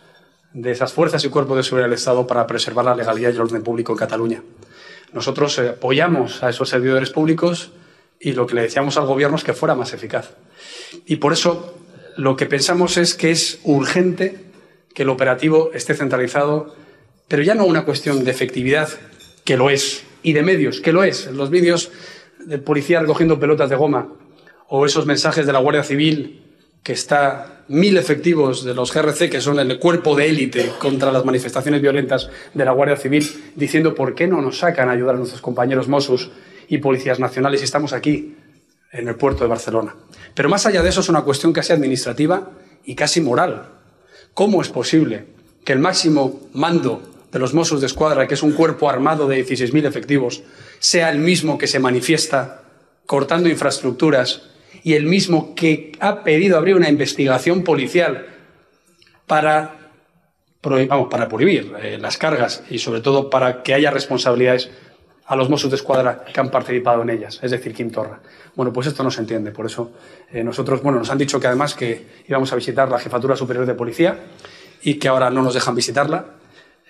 de 0.55 0.71
esas 0.71 0.93
fuerzas 0.93 1.25
y 1.25 1.29
cuerpos 1.29 1.57
de 1.57 1.63
seguridad 1.63 1.89
del 1.89 1.95
Estado 1.95 2.27
para 2.27 2.47
preservar 2.47 2.85
la 2.85 2.95
legalidad 2.95 3.31
y 3.31 3.35
el 3.35 3.41
orden 3.41 3.63
público 3.63 3.93
en 3.93 3.99
Cataluña. 3.99 4.43
Nosotros 5.13 5.59
eh, 5.59 5.71
apoyamos 5.71 6.43
a 6.43 6.49
esos 6.49 6.69
servidores 6.69 7.11
públicos 7.11 7.73
y 8.19 8.33
lo 8.33 8.47
que 8.47 8.55
le 8.55 8.63
decíamos 8.63 8.97
al 8.97 9.07
gobierno 9.07 9.37
es 9.37 9.45
que 9.45 9.53
fuera 9.53 9.75
más 9.75 9.93
eficaz. 9.93 10.31
Y 11.07 11.17
por 11.17 11.33
eso 11.33 11.77
lo 12.17 12.37
que 12.37 12.47
pensamos 12.47 12.97
es 12.97 13.15
que 13.15 13.31
es 13.31 13.61
urgente 13.65 14.52
que 14.95 15.03
el 15.03 15.09
operativo 15.09 15.71
esté 15.75 15.95
centralizado, 15.95 16.75
pero 17.29 17.43
ya 17.43 17.55
no 17.55 17.65
una 17.65 17.85
cuestión 17.85 18.25
de 18.25 18.31
efectividad, 18.31 18.89
que 19.45 19.57
lo 19.57 19.71
es, 19.71 20.05
y 20.23 20.33
de 20.33 20.43
medios, 20.43 20.81
que 20.81 20.93
lo 20.93 21.05
es. 21.05 21.27
Los 21.27 21.51
vídeos 21.51 21.91
del 22.45 22.61
policía 22.61 23.01
recogiendo 23.01 23.41
pelotas 23.41 23.71
de 23.71 23.77
goma 23.77 24.13
o 24.69 24.87
esos 24.87 25.07
mensajes 25.07 25.47
de 25.47 25.53
la 25.53 25.59
Guardia 25.59 25.83
Civil 25.83 26.43
que 26.83 26.93
está 26.93 27.65
mil 27.69 27.97
efectivos 27.97 28.65
de 28.65 28.75
los 28.75 28.93
GRC, 28.93 29.31
que 29.31 29.41
son 29.41 29.59
el 29.61 29.79
cuerpo 29.79 30.17
de 30.17 30.29
élite 30.29 30.73
contra 30.79 31.13
las 31.13 31.25
manifestaciones 31.25 31.81
violentas 31.81 32.29
de 32.55 32.65
la 32.65 32.73
Guardia 32.73 32.97
Civil, 32.97 33.25
diciendo 33.55 33.95
por 33.95 34.15
qué 34.15 34.27
no 34.27 34.43
nos 34.43 34.59
sacan 34.59 34.89
a 34.89 34.93
ayudar 34.93 35.15
a 35.15 35.19
nuestros 35.19 35.41
compañeros 35.41 35.89
Mossos 35.89 36.33
y 36.69 36.79
policías 36.79 37.21
nacionales 37.21 37.61
si 37.61 37.65
estamos 37.65 37.93
aquí, 37.93 38.37
en 38.93 39.09
el 39.09 39.15
puerto 39.15 39.45
de 39.45 39.49
Barcelona. 39.49 39.95
Pero 40.35 40.49
más 40.49 40.67
allá 40.67 40.83
de 40.83 40.89
eso 40.89 41.01
es 41.01 41.09
una 41.09 41.23
cuestión 41.23 41.53
casi 41.53 41.73
administrativa 41.73 42.51
y 42.85 42.95
casi 42.95 43.21
moral. 43.21 43.69
¿Cómo 44.35 44.63
es 44.63 44.69
posible 44.69 45.27
que 45.65 45.73
el 45.73 45.79
máximo 45.79 46.41
mando 46.53 47.03
de 47.31 47.39
los 47.39 47.55
Mossos 47.55 47.81
de 47.81 47.87
Escuadra, 47.87 48.27
que 48.27 48.35
es 48.35 48.43
un 48.43 48.53
cuerpo 48.53 48.89
armado 48.89 49.29
de 49.29 49.45
16.000 49.45 49.87
efectivos, 49.87 50.43
sea 50.79 51.11
el 51.11 51.19
mismo 51.19 51.59
que 51.59 51.67
se 51.67 51.79
manifiesta 51.79 52.63
cortando 53.07 53.49
infraestructuras 53.49 54.43
y 54.83 54.95
el 54.95 55.07
mismo 55.07 55.55
que 55.55 55.93
ha 56.01 56.25
pedido 56.25 56.57
abrir 56.57 56.77
una 56.77 56.89
investigación 56.89 57.63
policial 57.63 58.27
para, 59.27 59.77
prohibir 60.61 61.73
eh, 61.83 61.99
las 62.01 62.17
cargas 62.17 62.65
y 62.71 62.79
sobre 62.79 63.01
todo 63.01 63.31
para 63.31 63.63
que 63.63 63.75
haya 63.75 63.91
responsabilidades 63.91 64.71
a 65.27 65.37
los 65.37 65.49
Mossos 65.49 65.71
de 65.71 65.77
Escuadra 65.77 66.25
que 66.25 66.41
han 66.41 66.51
participado 66.51 67.03
en 67.03 67.11
ellas, 67.11 67.39
es 67.43 67.51
decir, 67.51 67.75
Quintorra. 67.75 68.21
Bueno, 68.55 68.73
pues 68.73 68.87
esto 68.87 69.03
no 69.03 69.11
se 69.11 69.21
entiende. 69.21 69.51
Por 69.51 69.67
eso 69.67 69.93
eh, 70.31 70.45
nosotros, 70.45 70.83
bueno, 70.83 70.99
nos 70.99 71.11
han 71.11 71.19
dicho 71.19 71.41
que 71.41 71.47
además 71.47 71.75
que 71.75 72.07
íbamos 72.29 72.53
a 72.53 72.57
visitar 72.57 72.91
la 72.91 72.99
Jefatura 72.99 73.37
Superior 73.37 73.65
de 73.65 73.75
Policía 73.75 74.19
y 74.83 74.95
que 74.95 75.09
ahora 75.09 75.31
no 75.31 75.43
nos 75.43 75.55
dejan 75.55 75.75
visitarla. 75.75 76.27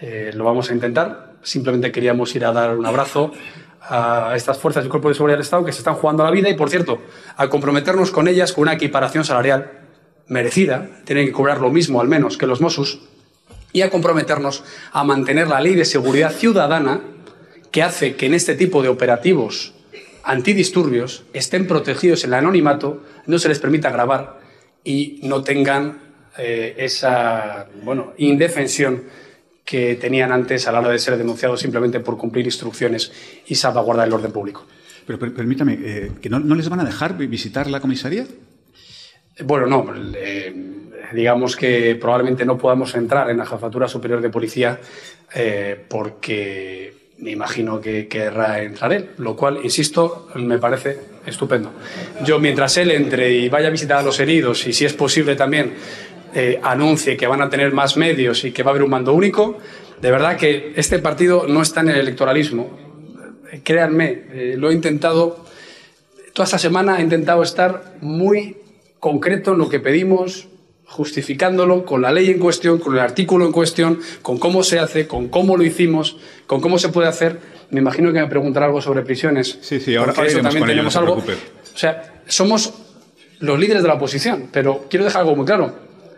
Eh, 0.01 0.33
lo 0.35 0.45
vamos 0.45 0.71
a 0.71 0.75
intentar. 0.75 1.35
Simplemente 1.43 1.93
queríamos 1.93 2.35
ir 2.35 2.45
a 2.45 2.53
dar 2.53 2.77
un 2.77 2.87
abrazo 2.87 3.33
a 3.81 4.33
estas 4.35 4.59
fuerzas 4.59 4.85
y 4.87 4.89
cuerpos 4.89 5.11
de 5.11 5.15
seguridad 5.15 5.37
del 5.37 5.43
Estado 5.43 5.65
que 5.65 5.73
se 5.73 5.79
están 5.79 5.95
jugando 5.95 6.25
la 6.25 6.31
vida 6.31 6.49
y, 6.49 6.55
por 6.55 6.71
cierto, 6.71 7.03
a 7.37 7.49
comprometernos 7.49 8.11
con 8.11 8.29
ellas 8.29 8.53
con 8.53 8.63
una 8.63 8.75
equiparación 8.75 9.25
salarial 9.25 9.71
merecida. 10.27 10.89
Tienen 11.05 11.27
que 11.27 11.33
cobrar 11.33 11.61
lo 11.61 11.71
mismo, 11.71 12.01
al 12.01 12.09
menos, 12.09 12.39
que 12.39 12.47
los 12.47 12.61
Mossos. 12.61 13.01
Y 13.73 13.83
a 13.83 13.91
comprometernos 13.91 14.65
a 14.93 15.05
mantener 15.05 15.49
la 15.49 15.61
ley 15.61 15.75
de 15.75 15.85
seguridad 15.85 16.33
ciudadana 16.33 17.01
que 17.73 17.83
hace 17.83 18.15
que 18.15 18.27
en 18.27 18.35
este 18.35 18.55
tipo 18.55 18.83
de 18.83 18.89
operativos 18.89 19.73
antidisturbios 20.23 21.25
estén 21.33 21.67
protegidos 21.67 22.23
en 22.23 22.31
el 22.31 22.35
anonimato, 22.35 23.03
no 23.27 23.39
se 23.39 23.49
les 23.49 23.59
permita 23.59 23.91
grabar 23.91 24.41
y 24.85 25.21
no 25.23 25.43
tengan 25.43 25.99
eh, 26.39 26.75
esa 26.79 27.67
bueno, 27.83 28.13
indefensión 28.19 29.05
que 29.65 29.97
tenían 29.97 30.33
antes 30.33 30.69
a 30.69 30.73
la 30.73 30.81
hora 30.81 30.91
de 30.91 30.99
ser 30.99 31.17
denunciados 31.17 31.61
simplemente 31.61 32.01
por 32.01 32.19
cumplir 32.19 32.45
instrucciones 32.45 33.13
y 33.47 33.55
salvaguardar 33.55 34.07
el 34.07 34.15
orden 34.15 34.33
público. 34.33 34.67
Pero 35.07 35.19
permítame, 35.19 35.79
eh, 35.83 36.11
¿que 36.21 36.29
no, 36.29 36.39
les 36.55 36.69
van 36.69 36.81
a 36.81 36.85
dejar 36.85 37.17
visitar 37.17 37.69
la 37.69 37.81
comisaría? 37.81 38.27
Bueno, 39.45 39.67
no. 39.67 39.93
Eh, 40.15 40.55
digamos 41.13 41.57
que 41.57 41.97
probablemente 41.97 42.45
no 42.45 42.59
podamos 42.59 42.95
entrar 42.95 43.31
en 43.31 43.39
la 43.39 43.47
Jefatura 43.47 43.89
Superior 43.89 44.21
de 44.21 44.31
Policía 44.31 44.79
porque 45.89 47.02
me 47.23 47.31
imagino 47.31 47.81
que 47.81 48.09
querrá 48.09 48.61
entrar 48.63 48.93
él, 48.93 49.11
lo 49.19 49.37
cual, 49.37 49.61
insisto, 49.63 50.27
me 50.35 50.59
parece 50.59 50.99
estupendo. 51.25 51.71
Yo, 52.25 52.41
mientras 52.41 52.77
él 52.79 52.91
entre 52.91 53.31
y 53.31 53.49
vaya 53.49 53.69
a 53.69 53.71
visitar 53.71 53.99
a 53.99 54.03
los 54.03 54.19
heridos 54.19 54.67
y, 54.67 54.73
si 54.73 54.85
es 54.85 54.93
posible, 54.93 55.37
también 55.37 55.73
eh, 56.35 56.59
anuncie 56.61 57.17
que 57.17 57.29
van 57.29 57.41
a 57.41 57.49
tener 57.49 57.73
más 57.73 57.97
medios 57.97 58.45
y 58.45 58.51
que 58.51 58.65
va 58.65 58.71
a 58.71 58.73
haber 58.73 58.83
un 58.83 58.91
mando 58.91 59.13
único, 59.15 59.59
de 60.01 60.11
verdad 60.11 60.37
que 60.37 60.73
este 60.75 60.99
partido 60.99 61.47
no 61.47 61.63
está 61.63 61.83
en 61.83 61.91
el 61.91 62.01
electoralismo. 62.01 62.77
Créanme, 63.63 64.25
eh, 64.33 64.55
lo 64.59 64.71
he 64.71 64.75
intentado, 64.75 65.45
toda 66.33 66.45
esta 66.45 66.59
semana 66.59 66.99
he 66.99 67.03
intentado 67.03 67.45
estar 67.45 67.99
muy 68.01 68.57
concreto 68.99 69.53
en 69.53 69.59
lo 69.59 69.69
que 69.69 69.79
pedimos, 69.79 70.49
justificándolo 70.93 71.87
con 71.87 72.03
la 72.03 72.13
ley 72.13 72.31
en 72.31 72.39
cuestión, 72.39 72.79
con 72.79 72.93
el 72.93 73.01
artículo 73.01 73.47
en 73.47 73.53
cuestión, 73.53 73.99
con 74.21 74.39
cómo 74.39 74.63
se 74.63 74.79
hace, 74.79 75.07
con 75.07 75.29
cómo 75.29 75.57
lo 75.57 75.65
hicimos, 75.65 76.19
con 76.47 76.61
cómo 76.61 76.79
se 76.79 76.91
puede 76.91 77.09
hacer. 77.09 77.41
Me 77.71 77.81
imagino 77.81 78.13
que 78.13 78.21
me 78.21 78.27
preguntará 78.27 78.67
algo 78.67 78.83
sobre 78.83 79.01
prisiones. 79.01 79.59
Sí, 79.63 79.81
sí, 79.81 79.97
ahora, 79.97 80.13
eso 80.27 80.41
también 80.41 80.67
tenemos 80.67 80.95
algo. 80.97 81.15
O 81.15 81.79
sea, 81.79 82.21
somos 82.27 82.75
los 83.41 83.59
líderes 83.59 83.83
de 83.83 83.89
la 83.89 83.95
oposición, 83.95 84.49
pero 84.53 84.85
quiero 84.91 85.07
dejar 85.07 85.23
algo 85.23 85.35
muy 85.35 85.47
claro. 85.47 85.73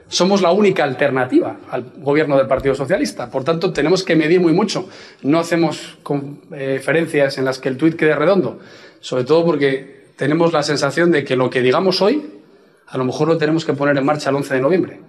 Somos 0.09 0.43
la 0.43 0.51
única 0.51 0.83
alternativa 0.83 1.57
al 1.71 1.93
gobierno 1.99 2.37
del 2.37 2.49
Partido 2.49 2.75
Socialista. 2.75 3.31
Por 3.31 3.45
tanto, 3.45 3.73
tenemos 3.73 4.03
que 4.03 4.17
medir 4.17 4.41
muy 4.41 4.53
mucho. 4.53 4.89
No 5.23 5.39
hacemos 5.39 5.99
conferencias 6.03 7.39
en 7.39 7.45
las 7.45 7.61
que 7.61 7.69
el 7.69 7.77
tuit 7.77 7.95
quede 7.95 8.17
redondo, 8.17 8.59
sobre 8.99 9.23
todo 9.23 9.45
porque 9.45 10.09
tenemos 10.17 10.53
la 10.53 10.65
sensación 10.65 11.13
de 11.13 11.25
que 11.25 11.37
lo 11.37 11.49
que 11.49 11.63
digamos 11.63 12.03
hoy 12.03 12.43
a 12.87 12.99
lo 12.99 13.05
mejor 13.05 13.29
lo 13.29 13.39
tenemos 13.39 13.65
que 13.65 13.73
poner 13.73 13.97
en 13.97 14.05
marcha 14.05 14.31
el 14.31 14.37
11 14.37 14.55
de 14.55 14.61
noviembre. 14.61 15.01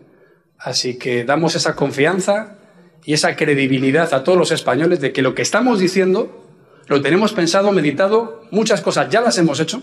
Así 0.58 0.98
que 0.98 1.24
damos 1.24 1.56
esa 1.56 1.76
confianza 1.76 2.58
y 3.04 3.14
esa 3.14 3.36
credibilidad 3.36 4.14
a 4.14 4.24
todos 4.24 4.38
los 4.38 4.52
españoles 4.52 5.00
de 5.00 5.14
que 5.14 5.22
lo 5.22 5.36
que 5.36 5.42
estamos 5.42 5.80
diciendo 5.80 6.44
lo 6.88 7.02
tenemos 7.02 7.34
pensado, 7.34 7.72
meditado, 7.72 8.44
muchas 8.52 8.82
cosas 8.82 9.10
ya 9.10 9.22
las 9.22 9.38
hemos 9.38 9.60
hecho, 9.60 9.82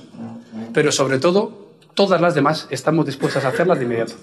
pero 0.73 0.93
sobre 0.93 1.19
todo 1.19 1.73
todas 1.95 2.21
las 2.21 2.35
demás 2.35 2.69
estamos 2.71 3.07
dispuestas 3.07 3.45
a 3.45 3.49
hacerlas 3.49 3.79
de 3.79 3.85
inmediato. 3.85 4.15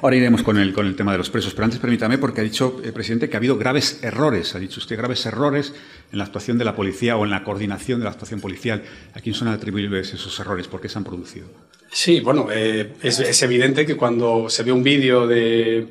ahora 0.00 0.16
iremos 0.16 0.42
con 0.42 0.56
el, 0.56 0.72
con 0.72 0.86
el 0.86 0.96
tema 0.96 1.12
de 1.12 1.18
los 1.18 1.30
presos, 1.30 1.52
pero 1.52 1.64
antes 1.64 1.80
permítame, 1.80 2.16
porque 2.18 2.40
ha 2.40 2.44
dicho 2.44 2.80
el 2.84 2.92
presidente 2.92 3.28
que 3.28 3.36
ha 3.36 3.38
habido 3.38 3.58
graves 3.58 4.00
errores, 4.02 4.54
ha 4.54 4.58
dicho 4.58 4.78
usted 4.80 4.96
graves 4.96 5.26
errores 5.26 5.74
en 6.12 6.18
la 6.18 6.24
actuación 6.24 6.58
de 6.58 6.64
la 6.64 6.76
policía 6.76 7.16
o 7.16 7.24
en 7.24 7.30
la 7.30 7.42
coordinación 7.42 7.98
de 8.00 8.04
la 8.04 8.10
actuación 8.10 8.40
policial. 8.40 8.84
¿A 9.14 9.20
quién 9.20 9.34
son 9.34 9.48
atribuibles 9.48 10.14
esos 10.14 10.38
errores? 10.38 10.68
¿Por 10.68 10.80
qué 10.80 10.88
se 10.88 10.98
han 10.98 11.04
producido? 11.04 11.48
Sí, 11.92 12.20
bueno, 12.20 12.46
eh, 12.52 12.92
es, 13.02 13.42
evidente 13.42 13.84
que 13.84 13.96
cuando 13.96 14.48
se 14.48 14.62
ve 14.62 14.70
un 14.70 14.84
vídeo 14.84 15.26
de 15.26 15.88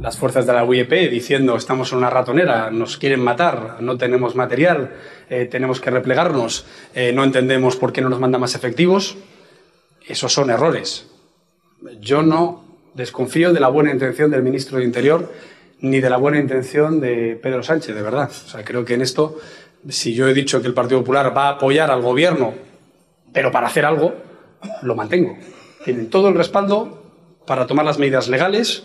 las 0.00 0.18
fuerzas 0.18 0.44
de 0.44 0.52
la 0.52 0.64
UIP 0.64 0.90
diciendo 1.08 1.54
estamos 1.54 1.92
en 1.92 1.98
una 1.98 2.10
ratonera, 2.10 2.70
nos 2.72 2.96
quieren 2.96 3.20
matar, 3.20 3.76
no 3.80 3.96
tenemos 3.96 4.34
material, 4.34 4.90
eh, 5.28 5.46
tenemos 5.46 5.80
que 5.80 5.90
replegarnos, 5.90 6.66
eh, 6.94 7.12
no 7.12 7.22
entendemos 7.22 7.76
por 7.76 7.92
qué 7.92 8.00
no 8.00 8.08
nos 8.08 8.18
manda 8.18 8.38
más 8.38 8.56
efectivos, 8.56 9.16
esos 10.04 10.32
son 10.32 10.50
errores. 10.50 11.06
Yo 12.00 12.22
no 12.22 12.64
desconfío 12.94 13.52
de 13.52 13.60
la 13.60 13.68
buena 13.68 13.92
intención 13.92 14.32
del 14.32 14.42
ministro 14.42 14.78
de 14.78 14.84
Interior 14.84 15.32
ni 15.80 16.00
de 16.00 16.10
la 16.10 16.16
buena 16.16 16.40
intención 16.40 17.00
de 17.00 17.38
Pedro 17.40 17.62
Sánchez, 17.62 17.94
de 17.94 18.02
verdad. 18.02 18.30
O 18.30 18.48
sea, 18.48 18.64
creo 18.64 18.84
que 18.84 18.94
en 18.94 19.02
esto, 19.02 19.38
si 19.88 20.12
yo 20.12 20.26
he 20.28 20.34
dicho 20.34 20.60
que 20.60 20.66
el 20.66 20.74
Partido 20.74 21.00
Popular 21.00 21.34
va 21.34 21.46
a 21.46 21.50
apoyar 21.52 21.90
al 21.92 22.02
gobierno, 22.02 22.52
pero 23.32 23.52
para 23.52 23.68
hacer 23.68 23.86
algo, 23.86 24.29
lo 24.82 24.94
mantengo. 24.94 25.36
Tienen 25.84 26.10
todo 26.10 26.28
el 26.28 26.34
respaldo 26.34 27.02
para 27.46 27.66
tomar 27.66 27.84
las 27.84 27.98
medidas 27.98 28.28
legales, 28.28 28.84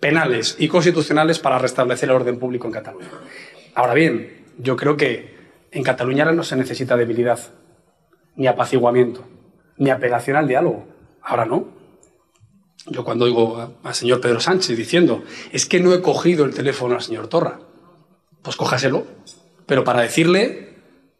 penales 0.00 0.56
y 0.58 0.68
constitucionales 0.68 1.38
para 1.38 1.58
restablecer 1.58 2.08
el 2.08 2.16
orden 2.16 2.38
público 2.38 2.66
en 2.66 2.72
Cataluña. 2.72 3.10
Ahora 3.74 3.94
bien, 3.94 4.44
yo 4.58 4.76
creo 4.76 4.96
que 4.96 5.36
en 5.70 5.82
Cataluña 5.82 6.30
no 6.32 6.42
se 6.42 6.56
necesita 6.56 6.96
debilidad, 6.96 7.38
ni 8.36 8.46
apaciguamiento, 8.46 9.24
ni 9.76 9.90
apelación 9.90 10.36
al 10.36 10.48
diálogo. 10.48 10.86
Ahora 11.22 11.44
no. 11.44 11.68
Yo 12.86 13.04
cuando 13.04 13.26
oigo 13.26 13.74
al 13.82 13.94
señor 13.94 14.20
Pedro 14.20 14.40
Sánchez 14.40 14.76
diciendo, 14.76 15.22
es 15.52 15.66
que 15.66 15.80
no 15.80 15.92
he 15.92 16.00
cogido 16.00 16.44
el 16.44 16.54
teléfono 16.54 16.94
al 16.94 17.02
señor 17.02 17.26
Torra, 17.28 17.60
pues 18.42 18.56
cójaselo. 18.56 19.06
Pero 19.66 19.84
para 19.84 20.00
decirle, 20.00 20.76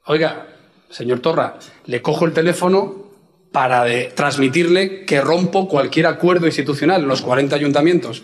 oiga, 0.07 0.47
señor 0.89 1.21
Torra, 1.21 1.59
le 1.85 2.01
cojo 2.01 2.25
el 2.25 2.33
teléfono 2.33 3.08
para 3.53 3.87
transmitirle 4.15 5.05
que 5.05 5.21
rompo 5.21 5.69
cualquier 5.69 6.07
acuerdo 6.07 6.47
institucional 6.47 7.03
los 7.03 7.23
40 7.23 7.57
ayuntamientos 7.57 8.23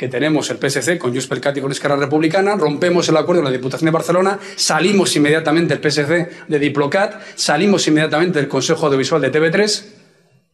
que 0.00 0.08
tenemos 0.08 0.48
el 0.48 0.56
PSC 0.56 0.96
con 0.96 1.10
Junts 1.10 1.26
per 1.26 1.42
y 1.54 1.60
con 1.60 1.70
Esquerra 1.70 1.96
Republicana, 1.96 2.56
rompemos 2.56 3.06
el 3.10 3.18
acuerdo 3.18 3.42
de 3.42 3.50
la 3.50 3.54
Diputación 3.54 3.84
de 3.84 3.90
Barcelona, 3.90 4.38
salimos 4.56 5.14
inmediatamente 5.14 5.76
del 5.76 5.82
PSC 5.82 6.46
de 6.48 6.58
Diplocat, 6.58 7.20
salimos 7.34 7.86
inmediatamente 7.86 8.38
del 8.38 8.48
Consejo 8.48 8.86
Audiovisual 8.86 9.20
de 9.20 9.30
TV3 9.30 9.84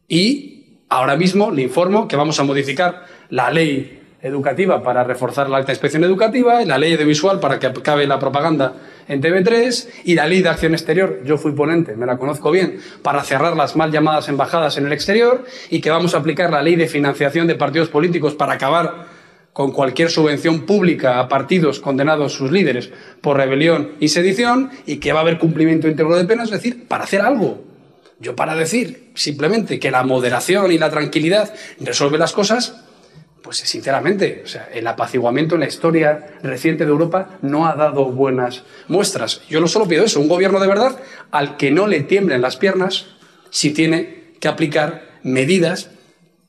y 0.09 0.81
ahora 0.89 1.15
mismo 1.15 1.49
le 1.49 1.61
informo 1.61 2.09
que 2.09 2.17
vamos 2.17 2.41
a 2.41 2.43
modificar 2.43 3.05
la 3.29 3.49
ley 3.49 4.01
educativa 4.27 4.83
para 4.83 5.03
reforzar 5.03 5.49
la 5.49 5.57
alta 5.57 5.71
inspección 5.71 6.03
educativa, 6.03 6.63
la 6.65 6.77
ley 6.77 6.93
audiovisual 6.93 7.39
para 7.39 7.59
que 7.59 7.67
acabe 7.67 8.05
la 8.05 8.19
propaganda 8.19 8.73
en 9.07 9.21
TV3 9.21 9.87
y 10.03 10.15
la 10.15 10.27
ley 10.27 10.41
de 10.41 10.49
acción 10.49 10.73
exterior, 10.73 11.21
yo 11.23 11.37
fui 11.37 11.53
ponente, 11.53 11.95
me 11.95 12.05
la 12.05 12.17
conozco 12.17 12.51
bien, 12.51 12.79
para 13.01 13.23
cerrar 13.23 13.55
las 13.55 13.75
mal 13.75 13.91
llamadas 13.91 14.29
embajadas 14.29 14.77
en 14.77 14.85
el 14.85 14.93
exterior 14.93 15.45
y 15.69 15.81
que 15.81 15.89
vamos 15.89 16.13
a 16.13 16.19
aplicar 16.19 16.51
la 16.51 16.61
ley 16.61 16.75
de 16.75 16.87
financiación 16.87 17.47
de 17.47 17.55
partidos 17.55 17.89
políticos 17.89 18.35
para 18.35 18.53
acabar 18.53 19.07
con 19.53 19.71
cualquier 19.71 20.11
subvención 20.11 20.67
pública 20.67 21.19
a 21.19 21.27
partidos 21.27 21.79
condenados 21.79 22.33
sus 22.33 22.51
líderes 22.51 22.91
por 23.21 23.37
rebelión 23.37 23.93
y 23.99 24.09
sedición 24.09 24.69
y 24.85 24.97
que 24.97 25.13
va 25.13 25.19
a 25.19 25.21
haber 25.23 25.39
cumplimiento 25.39 25.87
íntegro 25.87 26.15
de 26.15 26.25
penas, 26.25 26.45
es 26.45 26.51
decir, 26.51 26.87
para 26.87 27.05
hacer 27.05 27.21
algo. 27.21 27.63
Yo 28.19 28.35
para 28.35 28.55
decir 28.55 29.11
simplemente 29.15 29.79
que 29.79 29.91
la 29.91 30.03
moderación 30.03 30.71
y 30.71 30.77
la 30.77 30.89
tranquilidad 30.89 31.53
resuelve 31.79 32.17
las 32.17 32.33
cosas, 32.33 32.83
pues 33.41 33.57
sinceramente, 33.57 34.41
o 34.43 34.47
sea, 34.47 34.69
el 34.73 34.87
apaciguamiento 34.87 35.55
en 35.55 35.61
la 35.61 35.67
historia 35.67 36.27
reciente 36.43 36.85
de 36.85 36.91
Europa 36.91 37.37
no 37.41 37.67
ha 37.67 37.75
dado 37.75 38.05
buenas 38.05 38.63
muestras. 38.87 39.41
Yo 39.49 39.59
no 39.61 39.67
solo 39.67 39.87
pido 39.87 40.03
eso, 40.03 40.19
un 40.19 40.27
gobierno 40.27 40.59
de 40.59 40.67
verdad 40.67 40.99
al 41.31 41.57
que 41.57 41.71
no 41.71 41.87
le 41.87 42.01
tiemblen 42.01 42.41
las 42.41 42.57
piernas 42.57 43.07
si 43.49 43.71
tiene 43.71 44.33
que 44.39 44.47
aplicar 44.47 45.03
medidas 45.23 45.89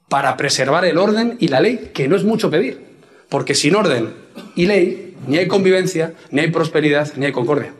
para 0.09 0.37
preservar 0.37 0.85
el 0.85 0.99
orden 0.99 1.37
y 1.39 1.49
la 1.49 1.61
ley, 1.61 1.91
que 1.93 2.09
no 2.09 2.17
es 2.17 2.25
mucho 2.25 2.51
pedir, 2.51 2.83
porque 3.29 3.55
sin 3.55 3.75
orden 3.75 4.15
y 4.57 4.67
ley 4.67 5.08
ni 5.27 5.39
hay 5.39 5.49
convivencia, 5.49 6.15
ni 6.31 6.41
hay 6.41 6.51
prosperidad, 6.51 7.13
ni 7.17 7.27
hay 7.27 7.33
concordia. 7.33 7.73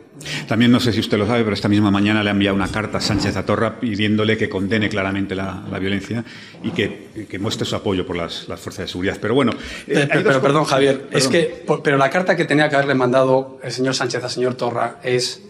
También 0.47 0.71
no 0.71 0.79
sé 0.79 0.91
si 0.91 0.99
usted 0.99 1.17
lo 1.17 1.25
sabe, 1.25 1.43
pero 1.43 1.53
esta 1.53 1.69
misma 1.69 1.91
mañana 1.91 2.23
le 2.23 2.29
ha 2.29 2.33
enviado 2.33 2.55
una 2.55 2.67
carta 2.67 2.97
a 2.97 3.01
Sánchez 3.01 3.35
Atorra 3.37 3.79
pidiéndole 3.79 4.37
que 4.37 4.49
condene 4.49 4.89
claramente 4.89 5.35
la, 5.35 5.63
violencia 5.79 6.23
y 6.63 6.71
que, 6.71 7.39
muestre 7.39 7.65
su 7.65 7.75
apoyo 7.75 8.05
por 8.05 8.17
las, 8.17 8.45
fuerzas 8.45 8.79
de 8.79 8.87
seguridad. 8.87 9.17
Pero 9.21 9.33
bueno. 9.33 9.53
Eh, 9.87 10.07
pero, 10.11 10.41
perdón, 10.41 10.65
Javier, 10.65 11.07
es 11.11 11.27
que. 11.27 11.63
pero 11.83 11.97
la 11.97 12.09
carta 12.09 12.35
que 12.35 12.45
tenía 12.45 12.69
que 12.69 12.75
haberle 12.75 12.95
mandado 12.95 13.59
el 13.63 13.71
señor 13.71 13.95
Sánchez 13.95 14.23
al 14.23 14.29
señor 14.29 14.55
Torra 14.55 14.99
es 15.03 15.41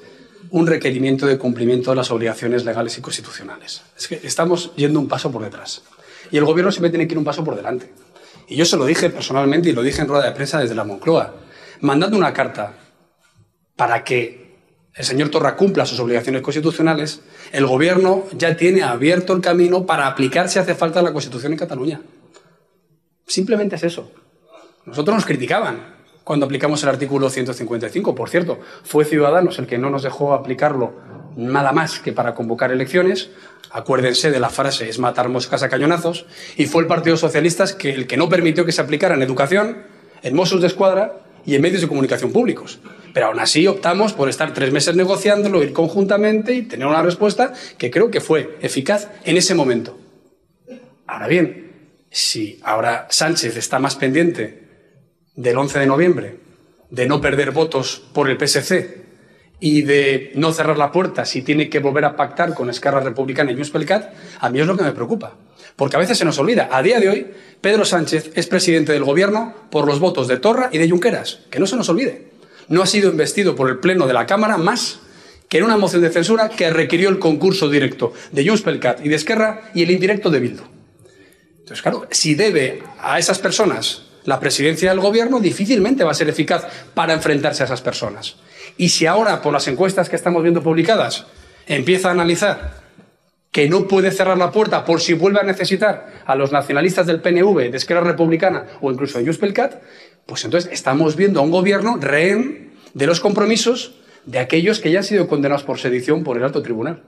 un 0.52 0.68
requerimiento 0.68 1.26
de 1.28 1.38
cumplimiento 1.38 1.92
de 1.92 1.98
las 1.98 2.12
obligaciones 2.12 2.66
legales 2.66 2.98
y 2.98 3.02
constitucionales. 3.02 3.82
Es 3.98 4.08
que 4.08 4.20
estamos 4.24 4.72
yendo 4.76 5.00
un 5.00 5.08
paso 5.08 5.32
por 5.32 5.44
detrás. 5.44 5.84
Y 6.32 6.38
el 6.38 6.46
gobierno 6.46 6.72
siempre 6.72 6.90
tiene 6.90 7.08
que 7.08 7.14
ir 7.14 7.18
un 7.18 7.24
paso 7.24 7.44
por 7.44 7.56
delante. 7.56 7.92
Y 8.48 8.56
yo 8.56 8.66
se 8.66 8.78
lo 8.78 8.86
dije 8.86 9.10
personalmente 9.10 9.70
y 9.70 9.74
lo 9.74 9.84
dije 9.84 10.02
en 10.02 10.08
rueda 10.08 10.26
de 10.26 10.32
prensa 10.32 10.60
desde 10.60 10.76
la 10.76 10.84
Moncloa. 10.84 11.36
Mandando 11.82 12.18
una 12.18 12.34
carta 12.34 12.74
para 13.76 14.04
que 14.04 14.50
el 14.94 15.06
señor 15.06 15.30
Torra 15.30 15.56
cumpla 15.56 15.86
sus 15.86 16.00
obligaciones 16.00 16.42
constitucionales, 16.42 17.22
el 17.54 17.66
Gobierno 17.66 18.26
ya 18.34 18.58
tiene 18.58 18.84
abierto 18.84 19.34
el 19.34 19.42
camino 19.42 19.86
para 19.86 20.08
aplicar 20.08 20.50
si 20.50 20.60
hace 20.60 20.76
falta 20.76 21.02
la 21.02 21.14
Constitución 21.14 21.54
en 21.54 21.58
Cataluña. 21.58 22.02
Simplemente 23.26 23.78
es 23.78 23.84
eso. 23.84 24.12
Nosotros 24.86 25.16
nos 25.16 25.26
criticaban 25.26 25.96
cuando 26.26 26.46
aplicamos 26.46 26.84
el 26.84 26.90
artículo 26.90 27.30
155. 27.30 28.14
Por 28.14 28.30
cierto, 28.30 28.60
fue 28.84 29.06
Ciudadanos 29.06 29.58
el 29.60 29.68
que 29.68 29.78
no 29.78 29.90
nos 29.90 30.04
dejó 30.04 30.34
aplicarlo 30.34 30.94
nada 31.38 31.72
más 31.72 32.00
que 32.00 32.12
para 32.12 32.36
convocar 32.36 32.72
elecciones. 32.72 33.30
Acuérdense 33.72 34.32
de 34.32 34.40
la 34.42 34.50
frase 34.50 34.90
es 34.90 35.00
matar 35.00 35.30
moscas 35.30 35.64
a 35.64 35.70
cañonazos. 35.70 36.26
Y 36.58 36.66
fue 36.66 36.82
el 36.82 36.88
Partido 36.88 37.16
Socialista 37.16 37.64
el 37.84 38.06
que 38.06 38.18
no 38.18 38.28
permitió 38.28 38.66
que 38.66 38.74
se 38.74 38.82
aplicara 38.82 39.16
en 39.16 39.22
educación, 39.22 39.84
en 40.24 40.36
Mossos 40.36 40.60
de 40.60 40.68
Escuadra 40.68 41.29
y 41.46 41.56
en 41.56 41.62
medios 41.62 41.82
de 41.82 41.88
comunicación 41.88 42.32
públicos. 42.32 42.80
Pero 43.14 43.28
aún 43.28 43.40
así 43.40 43.68
optamos 43.68 44.14
por 44.14 44.30
estar 44.30 44.54
tres 44.54 44.72
meses 44.72 44.96
negociándolo, 44.96 45.64
ir 45.64 45.74
conjuntamente 45.74 46.54
y 46.54 46.62
tener 46.64 46.88
una 46.88 47.02
respuesta 47.02 47.54
que 47.78 47.90
creo 47.92 48.12
que 48.12 48.22
fue 48.22 48.58
eficaz 48.62 49.10
en 49.24 49.38
ese 49.38 49.56
momento. 49.56 49.98
Ahora 51.08 51.28
bien, 51.28 51.72
si 52.12 52.60
ahora 52.64 53.08
Sánchez 53.10 53.58
está 53.58 53.80
más 53.80 53.96
pendiente 53.96 54.68
del 55.36 55.58
11 55.58 55.80
de 55.80 55.86
noviembre, 55.88 56.40
de 56.90 57.08
no 57.08 57.22
perder 57.22 57.52
votos 57.52 58.04
por 58.14 58.30
el 58.30 58.38
PSC 58.38 59.09
y 59.60 59.82
de 59.82 60.32
no 60.36 60.54
cerrar 60.54 60.78
la 60.78 60.92
puerta 60.92 61.26
si 61.26 61.42
tiene 61.42 61.70
que 61.70 61.80
volver 61.80 62.06
a 62.06 62.16
pactar 62.16 62.54
con 62.54 62.70
Esquerra 62.70 63.02
Republicana 63.02 63.52
y 63.52 63.56
Junts 63.56 63.74
a 64.40 64.50
mí 64.50 64.60
es 64.60 64.68
lo 64.68 64.78
que 64.78 64.84
me 64.84 64.92
preocupa. 64.92 65.36
Porque 65.76 65.96
a 65.96 66.00
veces 66.00 66.18
se 66.18 66.26
nos 66.26 66.38
olvida. 66.40 66.70
A 66.72 66.82
día 66.82 67.00
de 67.00 67.10
hoy, 67.10 67.28
Pedro 67.62 67.86
Sánchez 67.86 68.32
es 68.36 68.48
presidente 68.48 68.92
del 68.92 69.04
gobierno 69.04 69.54
por 69.70 69.86
los 69.86 70.00
votos 70.00 70.28
de 70.28 70.38
Torra 70.38 70.70
y 70.72 70.78
de 70.78 70.90
Junqueras. 70.90 71.40
Que 71.50 71.60
no 71.60 71.68
se 71.68 71.78
nos 71.78 71.88
olvide. 71.90 72.32
No 72.68 72.82
ha 72.82 72.86
sido 72.86 73.10
investido 73.10 73.56
por 73.56 73.70
el 73.70 73.80
Pleno 73.80 74.06
de 74.06 74.14
la 74.14 74.26
Cámara 74.26 74.58
más 74.58 75.00
que 75.48 75.58
en 75.58 75.64
una 75.64 75.78
moción 75.78 76.02
de 76.02 76.10
censura 76.10 76.50
que 76.50 76.70
requirió 76.70 77.10
el 77.10 77.18
concurso 77.18 77.70
directo 77.70 78.14
de 78.32 78.48
Junts 78.48 78.64
y 79.04 79.10
de 79.10 79.16
Esquerra 79.16 79.72
y 79.74 79.84
el 79.84 79.92
indirecto 79.92 80.30
de 80.30 80.40
Bildu. 80.40 80.64
Entonces, 81.60 81.82
claro, 81.82 82.08
si 82.12 82.36
debe 82.36 82.84
a 83.00 83.18
esas 83.18 83.40
personas 83.40 84.09
la 84.26 84.40
presidencia 84.40 84.90
del 84.90 85.00
gobierno, 85.00 85.40
difícilmente 85.40 86.04
va 86.04 86.12
a 86.12 86.16
ser 86.16 86.30
eficaz 86.30 86.68
para 86.94 87.14
enfrentarse 87.14 87.64
a 87.64 87.66
esas 87.66 87.82
personas. 87.82 88.36
Y 88.78 88.90
si 88.90 89.06
ahora, 89.06 89.42
por 89.42 89.54
las 89.54 89.68
encuestas 89.68 90.10
que 90.10 90.16
estamos 90.16 90.44
viendo 90.44 90.64
publicadas, 90.64 91.26
empieza 91.68 92.10
a 92.10 92.12
analizar 92.12 92.90
que 93.52 93.68
no 93.68 93.88
puede 93.88 94.12
cerrar 94.12 94.38
la 94.38 94.52
puerta 94.52 94.86
por 94.86 95.02
si 95.02 95.14
vuelve 95.14 95.40
a 95.40 95.44
necesitar 95.44 96.22
a 96.26 96.36
los 96.36 96.52
nacionalistas 96.52 97.08
del 97.08 97.22
PNV, 97.22 97.72
de 97.72 97.78
Esquerra 97.78 98.02
Republicana 98.02 98.66
o 98.82 98.92
incluso 98.92 99.18
de 99.18 99.26
Juspelcat, 99.26 99.82
pues 100.26 100.46
entonces 100.46 100.72
estamos 100.72 101.16
viendo 101.16 101.40
a 101.40 101.44
un 101.44 101.52
gobierno 101.52 101.98
rehén 102.00 102.74
de 102.94 103.08
los 103.08 103.20
compromisos 103.20 103.96
de 104.26 104.40
aquellos 104.40 104.80
que 104.80 104.92
ya 104.92 105.00
han 105.00 105.04
sido 105.04 105.28
condenados 105.28 105.64
por 105.64 105.80
sedición 105.80 106.24
por 106.24 106.38
el 106.38 106.44
alto 106.44 106.62
tribunal. 106.62 107.02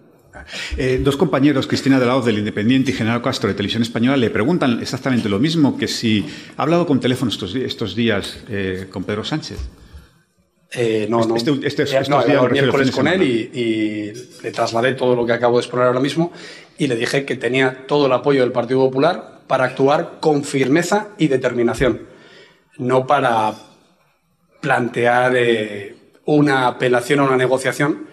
Eh, 0.77 0.99
dos 1.03 1.17
compañeros, 1.17 1.67
Cristina 1.67 1.99
de 1.99 2.05
la 2.05 2.15
Hoz 2.15 2.25
del 2.25 2.37
Independiente 2.37 2.91
y 2.91 2.93
General 2.93 3.21
Castro 3.21 3.49
de 3.49 3.55
Televisión 3.55 3.83
Española, 3.83 4.17
le 4.17 4.29
preguntan 4.29 4.79
exactamente 4.81 5.29
lo 5.29 5.39
mismo 5.39 5.77
que 5.77 5.87
si 5.87 6.25
ha 6.57 6.63
hablado 6.63 6.85
con 6.85 6.99
teléfono 6.99 7.31
estos, 7.31 7.95
días 7.95 8.39
eh, 8.49 8.87
con 8.89 9.03
Pedro 9.03 9.23
Sánchez. 9.23 9.57
Eh, 10.73 11.05
no, 11.09 11.25
no. 11.25 11.35
Este, 11.35 11.51
este, 11.63 11.83
este 11.83 12.09
no, 12.09 12.21
el 12.21 12.51
miércoles 12.51 12.91
con 12.91 13.07
él 13.07 13.21
y, 13.23 14.13
le 14.41 14.51
trasladé 14.51 14.93
todo 14.93 15.15
lo 15.15 15.25
que 15.25 15.33
acabo 15.33 15.57
de 15.57 15.63
exponer 15.63 15.87
ahora 15.87 15.99
mismo 15.99 16.31
y 16.77 16.87
le 16.87 16.95
dije 16.95 17.25
que 17.25 17.35
tenía 17.35 17.85
todo 17.87 18.05
el 18.05 18.13
apoyo 18.13 18.41
del 18.41 18.53
Partido 18.53 18.79
Popular 18.79 19.41
para 19.47 19.65
actuar 19.65 20.19
con 20.21 20.45
firmeza 20.45 21.09
y 21.17 21.27
determinación, 21.27 22.07
no 22.77 23.05
para 23.05 23.53
plantear 24.61 25.35
eh, 25.35 25.95
una 26.25 26.67
apelación 26.67 27.19
a 27.19 27.23
una 27.23 27.35
negociación, 27.35 28.07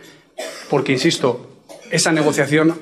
porque, 0.69 0.93
insisto, 0.93 1.58
esa 1.91 2.13
negociación 2.13 2.79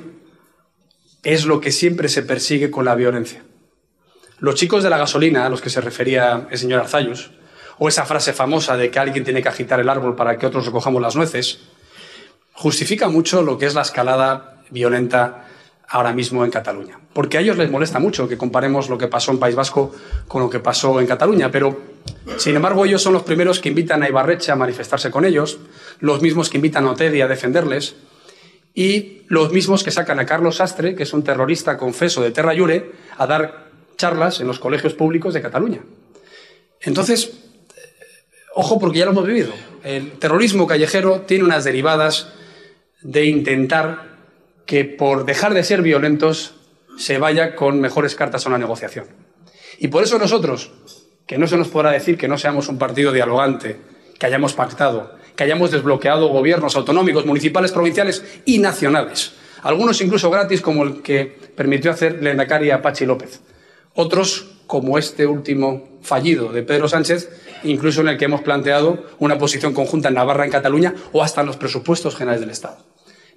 es 1.23 1.45
lo 1.45 1.61
que 1.61 1.73
siempre 1.73 2.09
se 2.09 2.23
persigue 2.23 2.71
con 2.71 2.85
la 2.85 2.95
violencia. 2.95 3.43
Los 4.39 4.55
chicos 4.55 4.83
de 4.83 4.91
la 4.91 4.99
gasolina, 4.99 5.47
a 5.47 5.49
los 5.49 5.61
que 5.61 5.71
se 5.71 5.81
refería 5.81 6.47
el 6.51 6.59
señor 6.59 6.81
Arzayus, 6.81 7.31
o 7.79 7.89
esa 7.89 8.05
frase 8.07 8.33
famosa 8.33 8.77
de 8.77 8.91
que 8.91 8.99
alguien 8.99 9.25
tiene 9.25 9.43
que 9.43 9.49
agitar 9.49 9.81
el 9.81 9.89
árbol 9.89 10.15
para 10.15 10.39
que 10.39 10.47
otros 10.47 10.67
recojamos 10.67 11.03
las 11.03 11.17
nueces, 11.17 11.61
justifica 12.53 13.09
mucho 13.09 13.43
lo 13.43 13.59
que 13.59 13.67
es 13.67 13.75
la 13.75 13.83
escalada 13.83 14.63
violenta 14.71 15.47
ahora 15.89 16.13
mismo 16.13 16.45
en 16.45 16.51
Cataluña. 16.51 16.99
Porque 17.13 17.39
a 17.39 17.41
ellos 17.41 17.57
les 17.57 17.71
molesta 17.71 17.99
mucho 17.99 18.29
que 18.29 18.37
comparemos 18.37 18.89
lo 18.89 18.99
que 18.99 19.09
pasó 19.09 19.31
en 19.31 19.39
País 19.39 19.55
Vasco 19.55 19.95
con 20.27 20.43
lo 20.43 20.51
que 20.51 20.61
pasó 20.61 21.01
en 21.01 21.07
Cataluña, 21.07 21.51
pero 21.51 21.81
sin 22.37 22.57
embargo 22.57 22.85
ellos 22.85 23.03
son 23.03 23.13
los 23.13 23.23
primeros 23.23 23.61
que 23.61 23.69
invitan 23.69 24.03
a 24.03 24.09
Ibarreche 24.09 24.53
a 24.53 24.57
manifestarse 24.57 25.11
con 25.11 25.25
ellos, 25.25 25.59
los 26.01 26.23
mismos 26.23 26.51
que 26.51 26.59
invitan 26.59 26.87
a 26.87 26.91
Otedi 26.91 27.21
a 27.21 27.29
defenderles 27.29 27.95
y 28.77 29.22
los 29.27 29.51
mismos 29.51 29.83
que 29.83 29.91
sacan 29.91 30.20
a 30.20 30.27
Carlos 30.27 30.57
Sastre, 30.57 30.95
que 30.95 31.03
es 31.03 31.12
un 31.12 31.24
terrorista 31.24 31.77
confeso 31.77 32.22
de 32.22 32.31
Terra 32.31 32.55
Llure, 32.55 32.93
a 33.18 33.27
dar 33.27 33.70
charlas 33.97 34.41
en 34.41 34.47
los 34.47 34.61
colegios 34.61 34.95
públicos 34.95 35.35
de 35.35 35.43
Cataluña. 35.43 35.81
Entonces, 36.81 37.33
Ojo 38.59 38.79
porque 38.79 39.01
ya 39.01 39.05
lo 39.05 39.11
hemos 39.11 39.27
vivido. 39.27 39.53
El 39.85 40.12
terrorismo 40.12 40.66
callejero 40.66 41.20
tiene 41.27 41.45
unas 41.45 41.64
derivadas 41.64 42.29
de 43.03 43.27
intentar 43.27 44.16
que 44.64 44.87
por 44.87 45.27
dejar 45.27 45.53
de 45.53 45.62
ser 45.62 45.83
violentos 45.83 46.55
se 46.97 47.18
vaya 47.18 47.55
con 47.55 47.83
mejores 47.83 48.14
cartas 48.14 48.47
a 48.47 48.49
una 48.49 48.57
negociación. 48.57 49.09
Y 49.79 49.89
por 49.89 50.03
eso 50.03 50.18
nosotros, 50.18 50.72
que 51.27 51.37
no 51.37 51.47
se 51.47 51.59
nos 51.59 51.68
podrá 51.68 51.91
decir 51.91 52.16
que 52.16 52.29
no 52.29 52.39
seamos 52.39 52.68
un 52.68 52.79
partido 52.79 53.12
dialogante, 53.12 53.79
que 54.18 54.24
hayamos 54.24 54.55
pactado, 54.55 55.14
que 55.37 55.45
hayamos 55.45 55.70
desbloqueado 55.70 56.28
gobiernos 56.28 56.76
autonómicos, 56.76 57.26
municipales, 57.26 57.72
provinciales 57.72 58.24
y 58.45 58.59
nacionales. 58.59 59.32
Algunos 59.62 60.01
incluso 60.01 60.30
gratis, 60.30 60.61
como 60.61 60.84
el 60.84 61.03
que 61.03 61.24
permitió 61.55 61.91
hacer 61.91 62.22
Lendakari 62.22 62.70
a 62.70 62.82
Pachi 62.82 63.05
López. 63.05 63.41
Otros, 63.95 64.47
como 64.66 64.99
este 64.99 65.26
último 65.26 65.99
fallido 66.03 66.53
de 66.53 66.62
Pedro 66.62 66.89
Sánchez, 66.89 67.30
incluso 67.64 68.01
en 68.01 68.09
el 68.09 68.18
que 68.18 68.26
hemos 68.26 68.43
planteado 68.43 69.05
una 69.18 69.39
posición 69.39 69.74
conjunta 69.74 70.09
en 70.09 70.14
Navarra, 70.14 70.45
en 70.45 70.51
Cataluña 70.51 70.95
o 71.12 71.22
hasta 71.22 71.41
en 71.41 71.47
los 71.47 71.57
presupuestos 71.57 72.16
generales 72.16 72.41
del 72.41 72.51
Estado. 72.51 72.78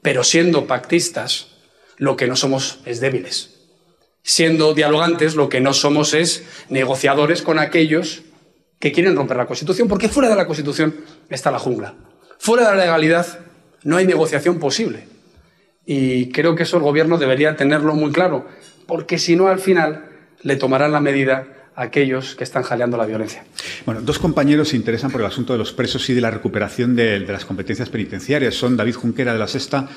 Pero 0.01 0.23
siendo 0.23 0.67
pactistas, 0.67 1.47
lo 1.97 2.15
que 2.15 2.27
no 2.27 2.35
somos 2.35 2.79
es 2.85 2.99
débiles. 2.99 3.55
Siendo 4.23 4.73
dialogantes, 4.73 5.35
lo 5.35 5.49
que 5.49 5.61
no 5.61 5.73
somos 5.73 6.13
es 6.13 6.43
negociadores 6.69 7.41
con 7.41 7.59
aquellos 7.59 8.21
que 8.79 8.91
quieren 8.91 9.15
romper 9.15 9.37
la 9.37 9.45
Constitución, 9.47 9.87
porque 9.87 10.09
fuera 10.09 10.29
de 10.29 10.35
la 10.35 10.45
Constitución 10.45 10.95
está 11.29 11.51
la 11.51 11.59
jungla. 11.59 11.93
Fuera 12.37 12.69
de 12.69 12.77
la 12.77 12.85
legalidad 12.85 13.39
no 13.83 13.97
hay 13.97 14.05
negociación 14.05 14.59
posible. 14.59 15.07
Y 15.85 16.29
creo 16.29 16.55
que 16.55 16.63
eso 16.63 16.77
el 16.77 16.83
Gobierno 16.83 17.17
debería 17.17 17.55
tenerlo 17.55 17.95
muy 17.95 18.11
claro, 18.11 18.47
porque 18.85 19.17
si 19.17 19.35
no, 19.35 19.47
al 19.47 19.59
final 19.59 20.05
le 20.43 20.55
tomarán 20.55 20.91
la 20.91 20.99
medida 20.99 21.47
aquellos 21.75 22.35
que 22.35 22.43
están 22.43 22.63
jaleando 22.63 22.97
la 22.97 23.05
violencia. 23.05 23.43
Bueno, 23.85 24.01
dos 24.01 24.19
compañeros 24.19 24.69
se 24.69 24.75
interesan 24.75 25.11
por 25.11 25.21
el 25.21 25.27
asunto 25.27 25.53
de 25.53 25.59
los 25.59 25.71
presos 25.71 26.09
y 26.09 26.13
de 26.13 26.21
la 26.21 26.29
recuperación 26.29 26.95
de, 26.95 27.19
las 27.21 27.45
competencias 27.45 27.89
penitenciarias. 27.89 28.53
Son 28.53 28.75
David 28.75 28.95
Junquera 28.95 29.31
de 29.31 29.39
la 29.39 29.47
Sexta 29.47 29.87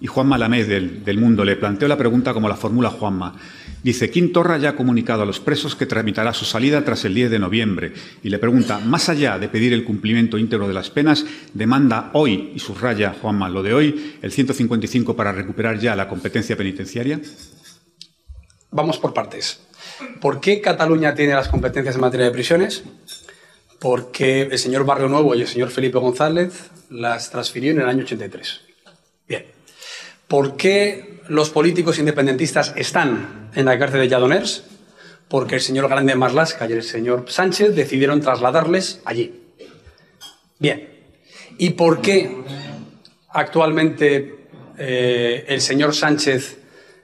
y 0.00 0.06
Juan 0.06 0.26
Malamé 0.26 0.64
del, 0.64 1.18
Mundo. 1.18 1.44
Le 1.44 1.56
planteo 1.56 1.88
la 1.88 1.96
pregunta 1.96 2.34
como 2.34 2.48
la 2.48 2.56
formula 2.56 2.90
Juanma. 2.90 3.34
Dice, 3.82 4.10
Quintorra 4.10 4.58
ya 4.58 4.70
ha 4.70 4.76
comunicado 4.76 5.22
a 5.22 5.26
los 5.26 5.40
presos 5.40 5.74
que 5.74 5.86
tramitará 5.86 6.34
su 6.34 6.44
salida 6.44 6.84
tras 6.84 7.04
el 7.06 7.14
10 7.14 7.30
de 7.30 7.38
noviembre. 7.38 7.92
Y 8.22 8.28
le 8.28 8.38
pregunta, 8.38 8.78
más 8.78 9.08
allá 9.08 9.38
de 9.38 9.48
pedir 9.48 9.72
el 9.72 9.84
cumplimiento 9.84 10.36
íntegro 10.36 10.68
de 10.68 10.74
las 10.74 10.90
penas, 10.90 11.24
demanda 11.54 12.10
hoy, 12.12 12.52
y 12.54 12.58
subraya 12.58 13.14
Juanma 13.20 13.48
lo 13.48 13.62
de 13.62 13.72
hoy, 13.72 14.16
el 14.20 14.32
155 14.32 15.16
para 15.16 15.32
recuperar 15.32 15.78
ya 15.78 15.96
la 15.96 16.08
competencia 16.08 16.56
penitenciaria. 16.56 17.20
Vamos 18.70 18.98
por 18.98 19.14
partes. 19.14 19.60
¿Por 20.20 20.40
qué 20.40 20.60
Cataluña 20.60 21.14
tiene 21.14 21.34
las 21.34 21.48
competencias 21.48 21.94
en 21.94 22.00
materia 22.02 22.26
de 22.26 22.32
prisiones? 22.32 22.84
Porque 23.78 24.42
el 24.42 24.58
señor 24.58 24.84
Barrio 24.84 25.08
Nuevo 25.08 25.34
y 25.34 25.40
el 25.40 25.48
señor 25.48 25.70
Felipe 25.70 25.98
González 25.98 26.70
las 26.90 27.30
transfirió 27.30 27.72
en 27.72 27.80
el 27.80 27.88
año 27.88 28.04
83. 28.04 28.60
Bien. 29.26 29.59
¿Por 30.30 30.56
qué 30.56 31.22
los 31.26 31.50
políticos 31.50 31.98
independentistas 31.98 32.72
están 32.76 33.50
en 33.52 33.64
la 33.64 33.76
cárcel 33.80 34.02
de 34.02 34.08
Lladoners? 34.08 34.62
Porque 35.26 35.56
el 35.56 35.60
señor 35.60 35.88
Grande 35.88 36.14
Marlasca 36.14 36.68
y 36.68 36.72
el 36.72 36.84
señor 36.84 37.24
Sánchez 37.26 37.74
decidieron 37.74 38.20
trasladarles 38.20 39.00
allí. 39.04 39.42
Bien. 40.60 40.88
¿Y 41.58 41.70
por 41.70 42.00
qué 42.00 42.30
actualmente 43.30 44.46
eh, 44.78 45.46
el 45.48 45.60
señor 45.60 45.96
Sánchez 45.96 46.58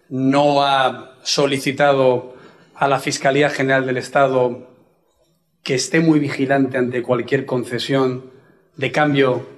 no 0.09 0.63
ha 0.63 1.17
solicitado 1.25 2.37
a 2.77 2.87
la 2.87 3.01
Fiscalía 3.01 3.51
General 3.51 3.87
del 3.87 3.97
Estado 3.97 4.71
que 5.65 5.75
esté 5.75 5.99
muy 5.99 6.21
vigilante 6.21 6.79
ante 6.79 7.03
cualquier 7.03 7.45
concesión 7.45 8.31
de 8.77 8.93
cambio 8.93 9.49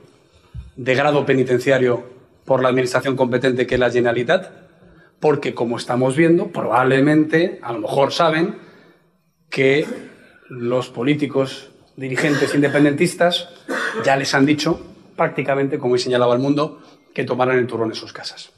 de 0.77 0.95
grado 0.95 1.27
penitenciario 1.27 2.18
por 2.49 2.63
la 2.63 2.71
administración 2.71 3.15
competente 3.15 3.67
que 3.67 3.75
es 3.75 3.81
la 3.81 3.91
Generalitat, 3.91 4.51
porque 5.21 5.55
como 5.55 5.77
estamos 5.77 6.17
viendo, 6.17 6.49
probablemente, 6.49 7.61
a 7.63 7.75
lo 7.75 7.81
mejor 7.81 8.11
saben 8.11 8.57
que 9.51 9.87
los 10.49 10.89
políticos 10.89 11.71
dirigentes 11.97 12.55
independentistas 12.55 13.51
ya 14.03 14.17
les 14.17 14.35
han 14.35 14.47
dicho 14.47 14.81
prácticamente, 15.15 15.79
como 15.79 15.97
he 15.97 15.99
señalado 15.99 16.33
al 16.33 16.39
mundo, 16.39 16.81
que 17.13 17.25
tomarán 17.25 17.59
el 17.59 17.67
turrón 17.67 17.91
en 17.91 17.97
sus 17.97 18.15
casas. 18.15 18.51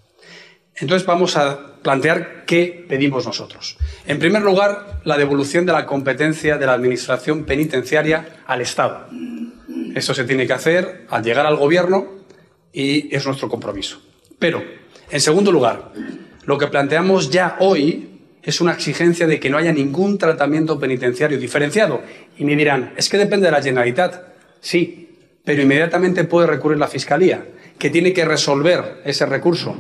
Entonces 0.77 1.05
vamos 1.05 1.37
a 1.37 1.81
plantear 1.83 2.45
qué 2.47 2.87
pedimos 2.89 3.27
nosotros. 3.27 3.77
En 4.07 4.21
primer 4.21 4.43
lugar, 4.43 5.01
la 5.03 5.19
devolución 5.19 5.67
de 5.67 5.73
la 5.73 5.87
competencia 5.87 6.59
de 6.59 6.67
la 6.67 6.75
Administración 6.75 7.45
penitenciaria 7.45 8.43
al 8.47 8.61
Estado. 8.61 9.09
Eso 9.97 10.15
se 10.15 10.25
tiene 10.25 10.47
que 10.47 10.53
hacer 10.53 11.07
al 11.11 11.25
llegar 11.25 11.47
al 11.47 11.57
Gobierno 11.57 12.20
y 12.73 13.15
es 13.15 13.25
nuestro 13.27 13.49
compromiso. 13.49 14.01
Pero, 14.39 14.63
en 15.11 15.21
segundo 15.21 15.53
lugar, 15.53 15.93
lo 16.45 16.59
que 16.59 16.69
planteamos 16.69 17.31
ya 17.31 17.57
hoy 17.61 18.09
es 18.43 18.61
una 18.61 18.73
exigencia 18.73 19.27
de 19.27 19.39
que 19.39 19.51
no 19.51 19.59
haya 19.59 19.73
ningún 19.73 20.19
tratamiento 20.19 20.79
penitenciario 20.79 21.39
diferenciado. 21.39 22.03
Y 22.39 22.45
me 22.45 22.57
dirán, 22.57 22.95
es 22.97 23.09
que 23.09 23.19
depende 23.19 23.47
de 23.47 23.53
la 23.53 23.63
Generalitat. 23.63 24.23
Sí, 24.61 25.17
pero 25.45 25.63
inmediatamente 25.63 26.25
puede 26.25 26.47
recurrir 26.47 26.79
la 26.79 26.89
Fiscalía, 26.89 27.47
que 27.79 27.91
tiene 27.91 28.13
que 28.13 28.25
resolver 28.25 29.03
ese 29.05 29.27
recurso 29.27 29.77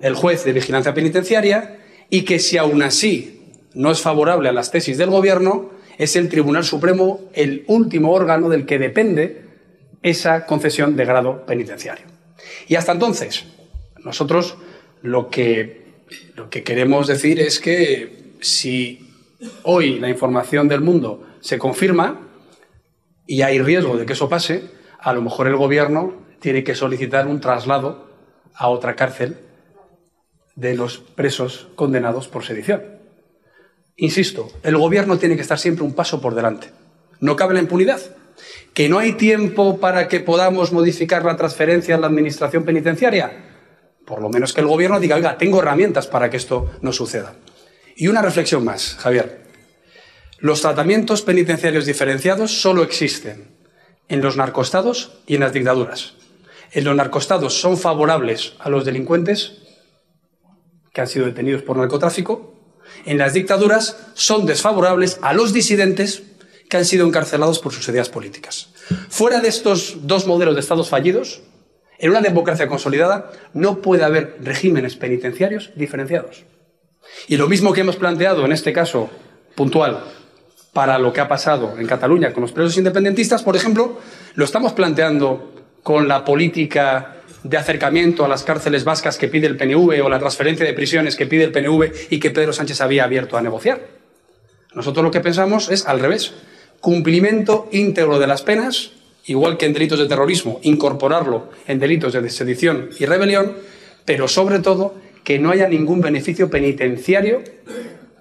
el 0.00 0.14
juez 0.14 0.44
de 0.44 0.52
vigilancia 0.52 0.92
penitenciaria 0.92 1.78
y 2.10 2.22
que 2.22 2.38
si 2.38 2.58
aún 2.58 2.82
así 2.82 3.52
no 3.74 3.90
es 3.90 4.00
favorable 4.00 4.48
a 4.48 4.52
las 4.52 4.70
tesis 4.70 4.98
del 4.98 5.10
Gobierno, 5.10 5.70
es 5.96 6.16
el 6.16 6.28
Tribunal 6.28 6.64
Supremo 6.64 7.20
el 7.32 7.64
último 7.68 8.12
órgano 8.12 8.48
del 8.48 8.66
que 8.66 8.78
depende 8.78 9.42
esa 10.02 10.44
concesión 10.46 10.96
de 10.96 11.04
grado 11.04 11.46
penitenciario. 11.46 12.11
Y 12.68 12.76
hasta 12.76 12.92
entonces, 12.92 13.44
nosotros 14.04 14.56
lo 15.02 15.28
que, 15.28 15.94
lo 16.34 16.50
que 16.50 16.62
queremos 16.62 17.06
decir 17.06 17.40
es 17.40 17.60
que 17.60 18.34
si 18.40 19.10
hoy 19.62 19.98
la 19.98 20.08
información 20.08 20.68
del 20.68 20.80
mundo 20.80 21.26
se 21.40 21.58
confirma 21.58 22.20
y 23.26 23.42
hay 23.42 23.60
riesgo 23.60 23.96
de 23.96 24.06
que 24.06 24.12
eso 24.12 24.28
pase, 24.28 24.70
a 24.98 25.12
lo 25.12 25.22
mejor 25.22 25.48
el 25.48 25.56
Gobierno 25.56 26.22
tiene 26.40 26.64
que 26.64 26.74
solicitar 26.74 27.26
un 27.26 27.40
traslado 27.40 28.10
a 28.54 28.68
otra 28.68 28.96
cárcel 28.96 29.38
de 30.54 30.74
los 30.74 30.98
presos 30.98 31.68
condenados 31.74 32.28
por 32.28 32.44
sedición. 32.44 32.82
Insisto, 33.96 34.48
el 34.62 34.76
Gobierno 34.76 35.18
tiene 35.18 35.36
que 35.36 35.42
estar 35.42 35.58
siempre 35.58 35.84
un 35.84 35.94
paso 35.94 36.20
por 36.20 36.34
delante. 36.34 36.68
No 37.20 37.36
cabe 37.36 37.54
la 37.54 37.60
impunidad. 37.60 38.00
¿Que 38.74 38.88
no 38.88 38.98
hay 38.98 39.12
tiempo 39.12 39.78
para 39.80 40.08
que 40.08 40.20
podamos 40.20 40.72
modificar 40.72 41.24
la 41.24 41.36
transferencia 41.36 41.94
a 41.94 41.98
la 41.98 42.06
Administración 42.06 42.64
penitenciaria? 42.64 43.50
Por 44.06 44.20
lo 44.20 44.28
menos 44.28 44.52
que 44.52 44.60
el 44.60 44.66
Gobierno 44.66 44.98
diga, 44.98 45.16
oiga, 45.16 45.38
tengo 45.38 45.60
herramientas 45.60 46.06
para 46.06 46.30
que 46.30 46.36
esto 46.36 46.70
no 46.80 46.92
suceda. 46.92 47.34
Y 47.96 48.08
una 48.08 48.22
reflexión 48.22 48.64
más, 48.64 48.96
Javier. 48.98 49.42
Los 50.38 50.62
tratamientos 50.62 51.22
penitenciarios 51.22 51.86
diferenciados 51.86 52.60
solo 52.60 52.82
existen 52.82 53.56
en 54.08 54.22
los 54.22 54.36
narcostados 54.36 55.20
y 55.26 55.34
en 55.36 55.40
las 55.40 55.52
dictaduras. 55.52 56.14
En 56.72 56.84
los 56.84 56.96
narcostados 56.96 57.60
son 57.60 57.76
favorables 57.78 58.54
a 58.58 58.68
los 58.68 58.84
delincuentes 58.84 59.58
que 60.92 61.00
han 61.00 61.06
sido 61.06 61.26
detenidos 61.26 61.62
por 61.62 61.76
narcotráfico. 61.76 62.54
En 63.04 63.18
las 63.18 63.34
dictaduras 63.34 63.96
son 64.14 64.46
desfavorables 64.46 65.18
a 65.22 65.32
los 65.32 65.52
disidentes 65.52 66.22
que 66.72 66.78
han 66.78 66.86
sido 66.86 67.06
encarcelados 67.06 67.58
por 67.58 67.74
sus 67.74 67.86
ideas 67.88 68.08
políticas. 68.08 68.70
Fuera 69.10 69.40
de 69.40 69.48
estos 69.48 70.06
dos 70.06 70.26
modelos 70.26 70.54
de 70.54 70.62
estados 70.62 70.88
fallidos, 70.88 71.42
en 71.98 72.08
una 72.08 72.22
democracia 72.22 72.66
consolidada 72.66 73.30
no 73.52 73.82
puede 73.82 74.04
haber 74.04 74.38
regímenes 74.40 74.96
penitenciarios 74.96 75.72
diferenciados. 75.76 76.44
Y 77.28 77.36
lo 77.36 77.46
mismo 77.46 77.74
que 77.74 77.82
hemos 77.82 77.96
planteado 77.96 78.46
en 78.46 78.52
este 78.52 78.72
caso 78.72 79.10
puntual 79.54 80.02
para 80.72 80.98
lo 80.98 81.12
que 81.12 81.20
ha 81.20 81.28
pasado 81.28 81.74
en 81.78 81.86
Cataluña 81.86 82.32
con 82.32 82.40
los 82.40 82.52
presos 82.52 82.78
independentistas, 82.78 83.42
por 83.42 83.54
ejemplo, 83.54 84.00
lo 84.34 84.44
estamos 84.46 84.72
planteando 84.72 85.52
con 85.82 86.08
la 86.08 86.24
política 86.24 87.16
de 87.42 87.58
acercamiento 87.58 88.24
a 88.24 88.28
las 88.28 88.44
cárceles 88.44 88.84
vascas 88.84 89.18
que 89.18 89.28
pide 89.28 89.46
el 89.46 89.58
PNV 89.58 90.02
o 90.02 90.08
la 90.08 90.18
transferencia 90.18 90.64
de 90.64 90.72
prisiones 90.72 91.16
que 91.16 91.26
pide 91.26 91.44
el 91.44 91.52
PNV 91.52 92.08
y 92.08 92.18
que 92.18 92.30
Pedro 92.30 92.54
Sánchez 92.54 92.80
había 92.80 93.04
abierto 93.04 93.36
a 93.36 93.42
negociar. 93.42 93.88
Nosotros 94.72 95.04
lo 95.04 95.10
que 95.10 95.20
pensamos 95.20 95.70
es 95.70 95.86
al 95.86 96.00
revés. 96.00 96.32
Cumplimiento 96.82 97.68
íntegro 97.72 98.18
de 98.18 98.26
las 98.26 98.42
penas 98.42 98.92
igual 99.26 99.56
que 99.56 99.66
en 99.66 99.72
delitos 99.72 99.98
de 99.98 100.06
terrorismo, 100.06 100.60
incorporarlo 100.62 101.50
en 101.66 101.78
delitos 101.78 102.12
de 102.12 102.28
sedición 102.30 102.90
y 102.98 103.06
rebelión, 103.06 103.54
pero 104.04 104.28
sobre 104.28 104.58
todo 104.58 104.94
que 105.24 105.38
no 105.38 105.50
haya 105.50 105.68
ningún 105.68 106.00
beneficio 106.00 106.50
penitenciario 106.50 107.42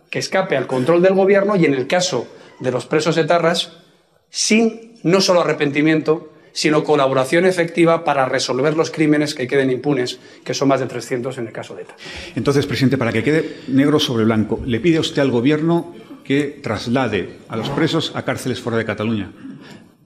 que 0.09 0.20
escape 0.20 0.57
al 0.57 0.68
control 0.68 1.01
del 1.01 1.16
gobierno 1.16 1.55
y 1.55 1.66
en 1.66 1.74
el 1.74 1.88
caso 1.88 2.28
de 2.59 2.72
los 2.72 2.86
presos 2.86 3.18
etarras, 3.18 3.78
sin 4.30 4.99
no 5.03 5.22
solo 5.22 5.41
arrepentimiento, 5.41 6.32
sino 6.53 6.84
colaboración 6.84 7.45
efectiva 7.45 8.03
para 8.03 8.26
resolver 8.26 8.76
los 8.76 8.91
crímenes 8.91 9.34
que 9.34 9.47
queden 9.47 9.72
impunes, 9.72 10.20
que 10.43 10.53
son 10.53 10.68
más 10.68 10.82
de 10.82 10.86
300 10.86 11.38
en 11.38 11.47
el 11.47 11.53
caso 11.53 11.76
de 11.76 11.84
ETA. 11.84 11.95
Entonces, 12.36 12.68
presidente, 12.68 12.97
para 12.97 13.14
que 13.14 13.24
quede 13.24 13.55
negro 13.70 13.99
sobre 13.99 14.26
blanco, 14.26 14.62
¿le 14.66 14.80
pide 14.82 14.99
usted 14.99 15.22
al 15.22 15.32
gobierno 15.32 15.95
que 16.24 16.59
traslade 16.63 17.39
a 17.49 17.55
los 17.55 17.69
presos 17.69 18.11
a 18.15 18.24
cárceles 18.24 18.59
fuera 18.59 18.78
de 18.78 18.86
Cataluña? 18.86 19.32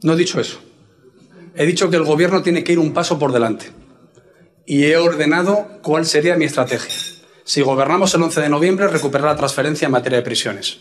No 0.02 0.14
he 0.14 0.18
dicho 0.18 0.40
eso. 0.40 0.60
He 1.56 1.66
dicho 1.66 1.90
que 1.90 1.96
el 1.96 2.04
gobierno 2.04 2.44
tiene 2.44 2.64
que 2.64 2.74
ir 2.74 2.80
un 2.80 2.94
paso 2.94 3.18
por 3.18 3.32
delante. 3.32 3.72
Y 4.66 4.86
he 4.86 4.98
ordenado 4.98 5.80
cuál 5.82 6.06
sería 6.06 6.36
mi 6.36 6.46
estrategia. 6.46 6.94
Si 7.44 7.62
gobernamos 7.62 8.14
el 8.16 8.24
11 8.24 8.42
de 8.42 8.50
noviembre, 8.50 8.88
recuperar 8.88 9.28
la 9.28 9.36
transferencia 9.36 9.86
en 9.86 9.92
materia 9.92 10.18
de 10.18 10.24
prisiones. 10.24 10.80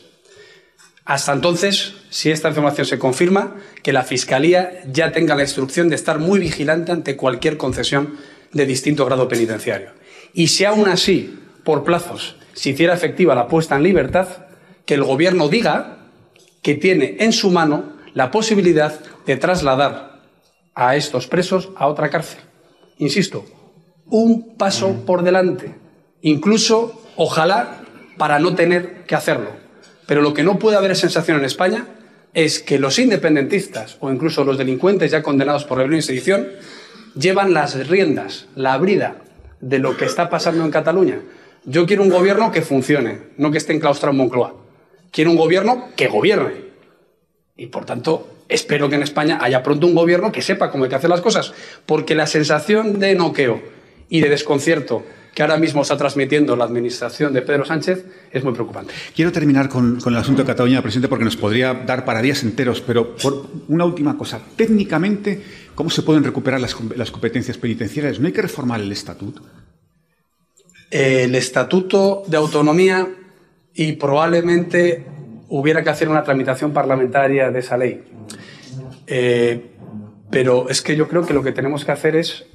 Hasta 1.05 1.35
entonces, 1.35 1.95
si 2.09 2.30
esta 2.30 2.49
información 2.49 2.87
se 2.87 2.99
confirma, 2.99 3.57
que 3.82 3.93
la 3.93 4.05
Fiscalía 4.05 4.82
ya 4.91 5.12
tenga 5.12 5.35
la 5.35 5.43
instrucción 5.43 5.91
de 5.91 5.97
estar 5.97 6.18
muy 6.18 6.39
vigilante 6.39 6.93
ante 6.93 7.16
cualquier 7.16 7.59
concesión 7.59 8.16
de 8.53 8.64
distinto 8.64 9.05
grado 9.05 9.28
penitenciario. 9.28 9.91
Y 10.32 10.49
si 10.49 10.64
aún 10.64 10.89
así, 10.89 11.39
por 11.62 11.85
plazos, 11.85 12.37
se 12.55 12.70
hiciera 12.70 12.95
efectiva 12.95 13.35
la 13.35 13.49
puesta 13.49 13.76
en 13.76 13.82
libertad, 13.82 14.28
que 14.87 14.95
el 14.95 15.05
Gobierno 15.05 15.49
diga 15.49 15.99
que 16.62 16.74
tiene 16.74 17.16
en 17.20 17.32
su 17.32 17.51
mano 17.51 17.95
la 18.14 18.30
posibilidad 18.30 19.01
de 19.26 19.37
trasladar 19.37 20.22
a 20.74 20.97
estos 20.97 21.26
presos 21.26 21.70
a 21.76 21.87
otra 21.87 22.11
cárcel. 22.11 22.41
Insisto, 22.99 23.45
un 24.07 24.57
paso 24.57 25.05
por 25.07 25.22
delante, 25.22 25.74
incluso, 26.22 27.03
ojalá, 27.16 27.80
para 28.16 28.39
no 28.39 28.55
tener 28.55 29.05
que 29.05 29.14
hacerlo. 29.14 29.51
Pero 30.07 30.22
lo 30.22 30.35
que 30.35 30.43
no 30.43 30.59
puede 30.59 30.76
haber 30.76 30.95
sensación 30.97 31.39
en 31.39 31.45
España 31.45 31.87
es 32.35 32.61
que 32.61 32.78
los 32.78 32.99
independentistas 32.99 33.97
o 34.01 34.11
incluso 34.11 34.45
los 34.45 34.59
delincuentes 34.59 35.11
ya 35.11 35.22
condenados 35.22 35.64
por 35.64 35.78
rebelión 35.78 36.01
y 36.01 36.03
sedición 36.03 36.49
llevan 37.18 37.55
las 37.55 37.89
riendas, 37.89 38.47
la 38.55 38.76
brida 38.76 39.16
de 39.61 39.78
lo 39.78 39.97
que 39.97 40.05
está 40.05 40.28
pasando 40.28 40.64
en 40.64 40.70
Cataluña. 40.70 41.20
Yo 41.64 41.87
quiero 41.87 42.03
un 42.03 42.11
gobierno 42.11 42.53
que 42.53 42.62
funcione, 42.62 43.20
no 43.39 43.51
que 43.51 43.59
esté 43.59 43.72
enclaustrado 43.72 44.12
en 44.12 44.18
Moncloa. 44.18 44.64
Quiero 45.15 45.31
un 45.31 45.37
gobierno 45.37 45.91
que 45.95 46.09
gobierne. 46.09 46.65
Y 47.57 47.67
por 47.67 47.85
tanto, 47.85 48.29
espero 48.49 48.89
que 48.89 48.97
en 48.97 49.05
España 49.05 49.39
haya 49.41 49.62
pronto 49.62 49.87
un 49.87 49.95
gobierno 49.95 50.33
que 50.33 50.43
sepa 50.43 50.73
cómo 50.73 50.85
hay 50.85 50.91
que 50.91 50.97
hacer 50.97 51.09
las 51.09 51.21
cosas, 51.21 51.55
porque 51.87 52.17
la 52.17 52.27
sensación 52.27 52.99
de 52.99 53.15
noqueo 53.15 53.62
y 54.09 54.21
de 54.21 54.29
desconcierto 54.29 55.05
que 55.33 55.43
ahora 55.43 55.57
mismo 55.57 55.83
está 55.83 55.97
transmitiendo 55.97 56.57
la 56.57 56.65
administración 56.65 57.33
de 57.33 57.43
Pedro 57.43 57.65
Sánchez 57.65 58.05
es 58.33 58.43
muy 58.43 58.55
preocupante. 58.55 58.93
Quiero 59.15 59.31
terminar 59.31 59.69
con, 59.69 60.01
el 60.05 60.17
asunto 60.17 60.43
de 60.43 60.47
Cataluña, 60.49 60.83
presidente, 60.83 61.09
porque 61.09 61.25
nos 61.25 61.37
podría 61.37 61.75
dar 61.75 62.05
para 62.05 62.21
días 62.21 62.43
enteros, 62.43 62.81
pero 62.81 63.15
por 63.15 63.47
una 63.69 63.85
última 63.85 64.19
cosa. 64.19 64.41
Técnicamente, 64.57 65.41
¿cómo 65.77 65.91
se 65.91 66.03
pueden 66.03 66.25
recuperar 66.25 66.61
las, 66.61 66.77
las 66.97 67.12
competencias 67.12 67.57
penitenciarias? 67.57 68.19
¿No 68.19 68.27
hay 68.27 68.33
que 68.33 68.43
reformar 68.43 68.81
el 68.81 68.91
estatuto? 68.91 69.43
El 70.91 71.37
estatuto 71.37 72.25
de 72.27 72.37
autonomía 72.37 73.09
y 73.75 73.93
probablemente 73.93 75.05
hubiera 75.49 75.83
que 75.83 75.91
hacer 75.91 76.09
una 76.09 76.22
tramitación 76.22 76.72
parlamentaria 76.72 77.51
de 77.51 77.59
esa 77.59 77.77
ley. 77.77 78.03
Eh, 79.07 79.70
pero 80.31 80.68
es 80.68 80.81
que 80.81 80.97
yo 80.97 81.09
creo 81.09 81.27
que 81.27 81.35
lo 81.35 81.43
que 81.43 81.53
tenemos 81.53 81.85
que 81.85 81.93
hacer 81.93 82.16
es 82.16 82.47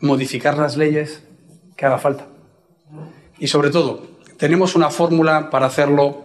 modificar 0.00 0.58
las 0.58 0.76
leyes 0.76 1.22
que 1.76 1.86
haga 1.86 1.98
falta. 1.98 2.26
Y 3.38 3.48
sobre 3.48 3.70
todo, 3.70 4.06
tenemos 4.36 4.74
una 4.74 4.90
fórmula 4.90 5.50
para 5.50 5.66
hacerlo 5.66 6.24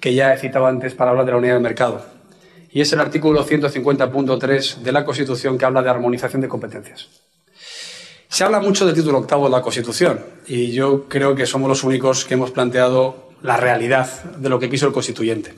que 0.00 0.14
ya 0.14 0.32
he 0.32 0.38
citado 0.38 0.66
antes 0.66 0.94
para 0.94 1.10
hablar 1.10 1.26
de 1.26 1.32
la 1.32 1.38
unidad 1.38 1.54
de 1.54 1.60
mercado. 1.60 2.04
Y 2.70 2.80
es 2.80 2.92
el 2.92 3.00
artículo 3.00 3.44
150.3 3.44 4.76
de 4.76 4.92
la 4.92 5.04
Constitución 5.04 5.58
que 5.58 5.64
habla 5.64 5.82
de 5.82 5.90
armonización 5.90 6.40
de 6.40 6.48
competencias. 6.48 7.08
Se 8.28 8.44
habla 8.44 8.60
mucho 8.60 8.86
del 8.86 8.94
título 8.94 9.18
octavo 9.18 9.46
de 9.46 9.50
la 9.50 9.60
Constitución 9.60 10.20
y 10.46 10.70
yo 10.70 11.08
creo 11.08 11.34
que 11.34 11.46
somos 11.46 11.68
los 11.68 11.82
únicos 11.82 12.24
que 12.24 12.34
hemos 12.34 12.52
planteado 12.52 13.29
la 13.42 13.56
realidad 13.56 14.24
de 14.36 14.48
lo 14.48 14.58
que 14.58 14.70
quiso 14.70 14.86
el 14.86 14.92
constituyente. 14.92 15.54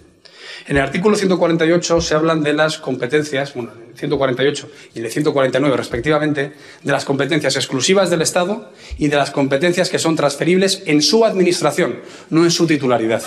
En 0.68 0.76
el 0.76 0.82
artículo 0.82 1.16
148 1.16 2.00
se 2.00 2.14
hablan 2.14 2.42
de 2.42 2.52
las 2.52 2.78
competencias, 2.78 3.54
bueno, 3.54 3.72
el 3.90 3.98
148 3.98 4.70
y 4.94 5.00
el 5.00 5.10
149 5.10 5.76
respectivamente, 5.76 6.52
de 6.82 6.92
las 6.92 7.04
competencias 7.04 7.56
exclusivas 7.56 8.10
del 8.10 8.22
Estado 8.22 8.70
y 8.96 9.08
de 9.08 9.16
las 9.16 9.32
competencias 9.32 9.90
que 9.90 9.98
son 9.98 10.14
transferibles 10.14 10.82
en 10.86 11.02
su 11.02 11.24
administración, 11.24 12.00
no 12.30 12.44
en 12.44 12.52
su 12.52 12.66
titularidad. 12.66 13.22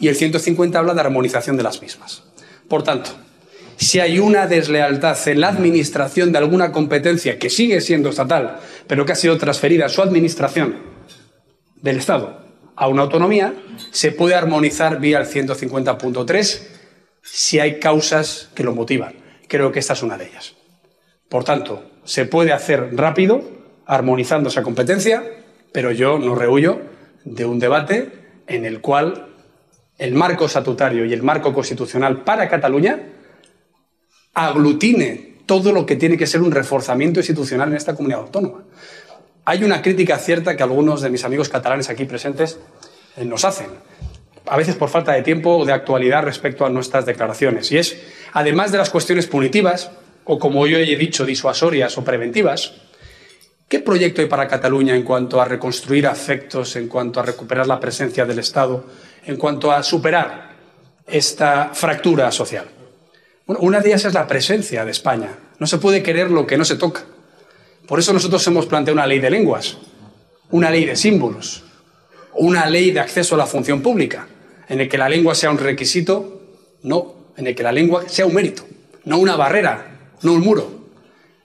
Y 0.00 0.08
el 0.08 0.16
150 0.16 0.78
habla 0.78 0.94
de 0.94 1.00
armonización 1.00 1.56
de 1.56 1.62
las 1.62 1.80
mismas. 1.80 2.24
Por 2.68 2.82
tanto, 2.82 3.10
si 3.76 4.00
hay 4.00 4.18
una 4.18 4.48
deslealtad 4.48 5.16
en 5.28 5.40
la 5.40 5.48
administración 5.48 6.32
de 6.32 6.38
alguna 6.38 6.72
competencia 6.72 7.38
que 7.38 7.50
sigue 7.50 7.80
siendo 7.80 8.10
estatal, 8.10 8.58
pero 8.88 9.06
que 9.06 9.12
ha 9.12 9.16
sido 9.16 9.38
transferida 9.38 9.86
a 9.86 9.88
su 9.88 10.02
administración 10.02 10.78
del 11.80 11.98
Estado 11.98 12.41
a 12.82 12.88
una 12.88 13.02
autonomía, 13.02 13.54
se 13.92 14.10
puede 14.10 14.34
armonizar 14.34 14.98
vía 14.98 15.20
el 15.20 15.26
150.3 15.26 16.62
si 17.22 17.60
hay 17.60 17.78
causas 17.78 18.50
que 18.56 18.64
lo 18.64 18.74
motivan. 18.74 19.14
Creo 19.46 19.70
que 19.70 19.78
esta 19.78 19.92
es 19.92 20.02
una 20.02 20.18
de 20.18 20.26
ellas. 20.26 20.56
Por 21.28 21.44
tanto, 21.44 21.84
se 22.02 22.24
puede 22.24 22.52
hacer 22.52 22.96
rápido, 22.96 23.40
armonizando 23.86 24.48
esa 24.48 24.64
competencia, 24.64 25.22
pero 25.70 25.92
yo 25.92 26.18
no 26.18 26.34
rehuyo 26.34 26.80
de 27.24 27.44
un 27.44 27.60
debate 27.60 28.42
en 28.48 28.64
el 28.64 28.80
cual 28.80 29.28
el 29.96 30.14
marco 30.16 30.46
estatutario 30.46 31.04
y 31.04 31.12
el 31.12 31.22
marco 31.22 31.54
constitucional 31.54 32.24
para 32.24 32.48
Cataluña 32.48 33.00
aglutine 34.34 35.36
todo 35.46 35.70
lo 35.70 35.86
que 35.86 35.94
tiene 35.94 36.18
que 36.18 36.26
ser 36.26 36.42
un 36.42 36.50
reforzamiento 36.50 37.20
institucional 37.20 37.68
en 37.68 37.76
esta 37.76 37.94
comunidad 37.94 38.22
autónoma. 38.22 38.64
Hay 39.44 39.64
una 39.64 39.82
crítica 39.82 40.18
cierta 40.18 40.56
que 40.56 40.62
algunos 40.62 41.02
de 41.02 41.10
mis 41.10 41.24
amigos 41.24 41.48
catalanes 41.48 41.90
aquí 41.90 42.04
presentes 42.04 42.58
eh, 43.16 43.24
nos 43.24 43.44
hacen. 43.44 43.66
a 44.46 44.56
veces 44.56 44.74
por 44.74 44.88
falta 44.88 45.12
de 45.12 45.22
tiempo 45.22 45.56
o 45.56 45.64
de 45.64 45.72
actualidad 45.72 46.24
respecto 46.24 46.66
a 46.66 46.70
nuestras 46.70 47.06
declaraciones. 47.06 47.70
Y 47.72 47.78
es, 47.78 47.96
además 48.32 48.72
de 48.72 48.78
las 48.78 48.90
cuestiones 48.90 49.26
punitivas, 49.26 49.90
o 50.24 50.38
como 50.38 50.66
yo 50.66 50.78
he 50.78 50.96
dicho, 50.96 51.24
disuasorias 51.24 51.96
o 51.98 52.04
preventivas, 52.04 52.74
¿qué 53.68 53.80
proyecto 53.80 54.20
hay 54.20 54.26
para 54.26 54.48
Cataluña 54.48 54.94
en 54.94 55.02
cuanto 55.02 55.40
a 55.40 55.44
reconstruir 55.44 56.06
afectos, 56.06 56.76
en 56.76 56.88
cuanto 56.88 57.20
a 57.20 57.24
recuperar 57.24 57.66
la 57.66 57.80
presencia 57.80 58.24
del 58.24 58.40
Estado, 58.40 58.84
en 59.24 59.36
cuanto 59.36 59.72
a 59.72 59.82
superar 59.82 60.56
esta 61.06 61.70
fractura 61.72 62.30
social? 62.30 62.66
Bueno, 63.46 63.60
una 63.62 63.80
de 63.80 63.88
ellas 63.88 64.04
es 64.04 64.14
la 64.14 64.26
presencia 64.26 64.84
de 64.84 64.90
España. 64.90 65.30
No 65.58 65.66
se 65.66 65.78
puede 65.78 66.02
querer 66.02 66.30
lo 66.30 66.46
que 66.46 66.56
no 66.56 66.64
se 66.64 66.76
toca. 66.76 67.02
Por 67.92 67.98
eso 67.98 68.14
nosotros 68.14 68.46
hemos 68.46 68.64
planteado 68.64 68.94
una 68.94 69.06
ley 69.06 69.18
de 69.18 69.28
lenguas, 69.28 69.76
una 70.50 70.70
ley 70.70 70.86
de 70.86 70.96
símbolos, 70.96 71.62
una 72.32 72.64
ley 72.64 72.90
de 72.90 73.00
acceso 73.00 73.34
a 73.34 73.38
la 73.38 73.44
función 73.44 73.82
pública, 73.82 74.26
en 74.66 74.80
el 74.80 74.88
que 74.88 74.96
la 74.96 75.10
lengua 75.10 75.34
sea 75.34 75.50
un 75.50 75.58
requisito, 75.58 76.40
no, 76.84 77.34
en 77.36 77.48
el 77.48 77.54
que 77.54 77.62
la 77.62 77.70
lengua 77.70 78.08
sea 78.08 78.24
un 78.24 78.32
mérito, 78.32 78.64
no 79.04 79.18
una 79.18 79.36
barrera, 79.36 80.14
no 80.22 80.32
un 80.32 80.40
muro, 80.40 80.86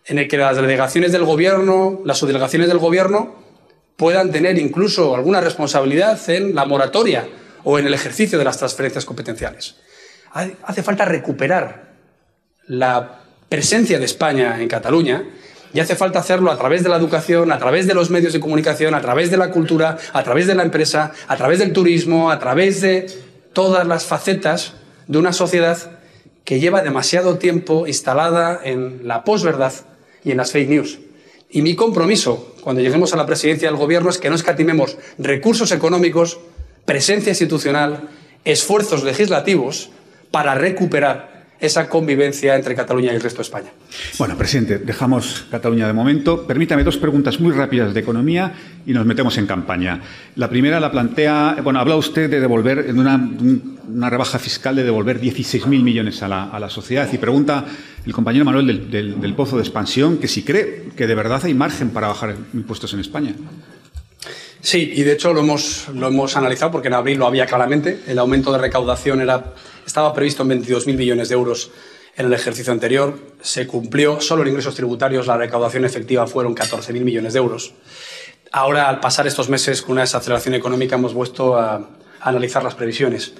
en 0.06 0.20
el 0.20 0.30
que 0.30 0.38
las 0.38 0.56
delegaciones 0.56 1.12
del 1.12 1.26
gobierno, 1.26 2.00
las 2.06 2.20
subdelegaciones 2.20 2.70
del 2.70 2.78
gobierno 2.78 3.36
puedan 3.98 4.32
tener 4.32 4.58
incluso 4.58 5.16
alguna 5.16 5.42
responsabilidad 5.42 6.18
en 6.30 6.56
la 6.56 6.64
moratoria 6.64 7.28
o 7.66 7.78
en 7.78 7.88
el 7.88 7.94
ejercicio 7.94 8.40
de 8.40 8.46
las 8.46 8.58
transferencias 8.58 9.04
competenciales. 9.04 9.76
Hace 10.32 10.82
falta 10.82 11.04
recuperar 11.04 11.92
la 12.68 13.20
presencia 13.50 14.00
de 14.00 14.06
España 14.06 14.62
en 14.62 14.70
Cataluña 14.70 15.26
y 15.74 15.80
hace 15.80 15.96
falta 15.96 16.20
hacerlo 16.20 16.52
a 16.52 16.58
través 16.58 16.84
de 16.84 16.90
la 16.90 16.98
educación, 16.98 17.52
a 17.52 17.58
través 17.58 17.88
de 17.88 17.94
los 17.94 18.10
medios 18.10 18.34
de 18.34 18.40
comunicación, 18.40 18.94
a 18.94 19.02
través 19.02 19.32
de 19.32 19.38
la 19.38 19.52
cultura, 19.52 19.98
a 20.14 20.24
través 20.24 20.48
de 20.48 20.56
la 20.56 20.64
empresa, 20.64 21.12
a 21.28 21.38
través 21.38 21.60
del 21.60 21.74
turismo, 21.74 22.32
a 22.32 22.40
través 22.40 22.82
de 22.82 23.08
todas 23.54 23.86
las 23.86 24.06
facetas 24.06 24.74
de 25.08 25.18
una 25.18 25.34
sociedad 25.34 25.78
que 26.44 26.60
lleva 26.60 26.82
demasiado 26.82 27.38
tiempo 27.38 27.88
instalada 27.88 28.60
en 28.64 29.08
la 29.08 29.24
posverdad 29.24 29.74
y 30.24 30.32
en 30.32 30.38
las 30.38 30.52
fake 30.52 30.70
news. 30.70 31.00
Y 31.50 31.62
mi 31.62 31.76
compromiso, 31.76 32.56
cuando 32.62 32.82
lleguemos 32.82 33.14
a 33.14 33.18
la 33.18 33.26
presidencia 33.26 33.70
del 33.70 33.78
Gobierno, 33.78 34.10
es 34.10 34.18
que 34.18 34.30
no 34.30 34.36
escatimemos 34.36 34.98
recursos 35.18 35.72
económicos, 35.72 36.40
presencia 36.86 37.32
institucional, 37.32 38.10
esfuerzos 38.46 39.04
legislativos 39.04 39.90
para 40.32 40.56
recuperar 40.56 41.37
esa 41.60 41.90
convivencia 41.90 42.56
entre 42.56 42.76
Cataluña 42.76 43.12
y 43.12 43.16
el 43.16 43.22
resto 43.22 43.38
de 43.38 43.44
España. 43.44 43.70
Bueno, 44.18 44.38
presidente, 44.38 44.78
dejamos 44.80 45.46
Cataluña 45.50 45.88
de 45.88 45.94
momento. 45.94 46.46
Permítame 46.46 46.84
dos 46.84 46.98
preguntas 46.98 47.40
muy 47.40 47.54
rápidas 47.54 47.94
de 47.94 48.00
economía 48.00 48.54
y 48.86 48.94
nos 48.94 49.06
metemos 49.06 49.38
en 49.38 49.48
campaña. 49.48 50.02
La 50.36 50.50
primera 50.50 50.80
la 50.80 50.92
plantea, 50.92 51.58
bueno, 51.64 51.80
habla 51.80 51.96
usted 51.96 52.30
de 52.30 52.40
devolver, 52.40 52.86
en 52.88 53.00
una, 53.00 54.10
rebaja 54.10 54.40
fiscal 54.40 54.76
de 54.76 54.84
devolver 54.84 55.20
16.000 55.20 55.68
millones 55.82 56.22
a 56.24 56.28
la, 56.28 56.70
sociedad 56.70 57.08
y 57.12 57.18
pregunta 57.18 57.66
el 58.06 58.14
compañero 58.14 58.46
Manuel 58.46 58.90
del, 58.92 59.20
del 59.20 59.34
Pozo 59.34 59.56
de 59.56 59.64
Expansión 59.64 60.18
que 60.18 60.28
si 60.28 60.44
cree 60.44 60.90
que 60.96 61.08
de 61.08 61.16
verdad 61.16 61.42
hay 61.44 61.54
margen 61.54 61.90
para 61.90 62.08
bajar 62.08 62.36
impuestos 62.54 62.94
en 62.94 63.00
España. 63.00 63.34
Sí, 64.62 64.92
y 64.96 65.04
de 65.04 65.14
hecho 65.14 65.34
lo 65.34 65.42
hemos, 65.42 65.88
lo 65.94 66.08
hemos 66.08 66.36
analizado 66.36 66.72
porque 66.72 66.88
en 66.88 66.96
abril 66.96 67.20
lo 67.20 67.28
había 67.28 67.46
claramente. 67.46 68.02
El 68.08 68.20
aumento 68.20 68.52
de 68.52 68.58
recaudación 68.58 69.22
era, 69.22 69.54
estaba 69.88 70.14
previsto 70.14 70.44
en 70.44 70.50
22.000 70.50 70.96
millones 70.96 71.30
de 71.30 71.36
euros 71.36 71.72
en 72.16 72.26
el 72.26 72.34
ejercicio 72.34 72.74
anterior. 72.74 73.18
Se 73.42 73.66
cumplió 73.66 74.20
solo 74.20 74.44
en 74.44 74.50
ingresos 74.50 74.76
tributarios, 74.76 75.26
la 75.28 75.38
recaudación 75.38 75.86
efectiva 75.86 76.28
fueron 76.28 76.54
14.000 76.54 77.02
millones 77.02 77.34
de 77.34 77.40
euros. 77.40 77.74
Ahora, 78.52 78.90
al 78.90 79.00
pasar 79.00 79.28
estos 79.28 79.50
meses 79.50 79.82
con 79.82 79.94
una 79.94 80.02
desaceleración 80.02 80.56
económica, 80.56 80.96
hemos 80.96 81.14
vuelto 81.14 81.58
a, 81.58 81.90
analizar 82.20 82.64
las 82.64 82.76
previsiones. 82.76 83.34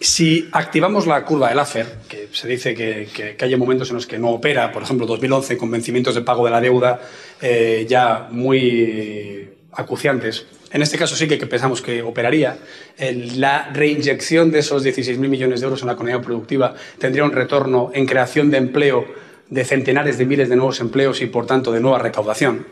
Si 0.00 0.48
activamos 0.52 1.06
la 1.06 1.24
curva 1.24 1.50
del 1.50 1.58
AFER, 1.58 1.98
que 2.08 2.28
se 2.32 2.48
dice 2.48 2.74
que, 2.74 3.08
que, 3.38 3.44
hay 3.44 3.56
momentos 3.56 3.90
en 3.90 3.96
los 3.96 4.06
que 4.06 4.18
no 4.18 4.30
opera, 4.30 4.72
por 4.72 4.82
ejemplo, 4.82 5.06
2011, 5.06 5.56
con 5.56 5.70
vencimientos 5.70 6.14
de 6.14 6.22
pago 6.22 6.44
de 6.46 6.50
la 6.50 6.60
deuda 6.60 7.00
eh, 7.40 7.86
ya 7.88 8.26
muy 8.30 9.53
acuciantes. 9.76 10.46
En 10.70 10.82
este 10.82 10.98
caso 10.98 11.16
sí 11.16 11.28
que, 11.28 11.36
pensamos 11.46 11.82
que 11.82 12.02
operaría. 12.02 12.58
la 13.36 13.70
reinyección 13.72 14.50
de 14.50 14.60
esos 14.60 14.84
16.000 14.84 15.18
millones 15.28 15.60
de 15.60 15.64
euros 15.64 15.82
en 15.82 15.86
la 15.86 15.94
economía 15.94 16.20
productiva 16.20 16.74
tendría 16.98 17.24
un 17.24 17.32
retorno 17.32 17.90
en 17.94 18.06
creación 18.06 18.50
de 18.50 18.58
empleo 18.58 19.06
de 19.50 19.64
centenares 19.64 20.18
de 20.18 20.26
miles 20.26 20.48
de 20.48 20.56
nuevos 20.56 20.80
empleos 20.80 21.20
y, 21.20 21.26
por 21.26 21.46
tanto, 21.46 21.70
de 21.72 21.80
nueva 21.80 21.98
recaudación. 21.98 22.66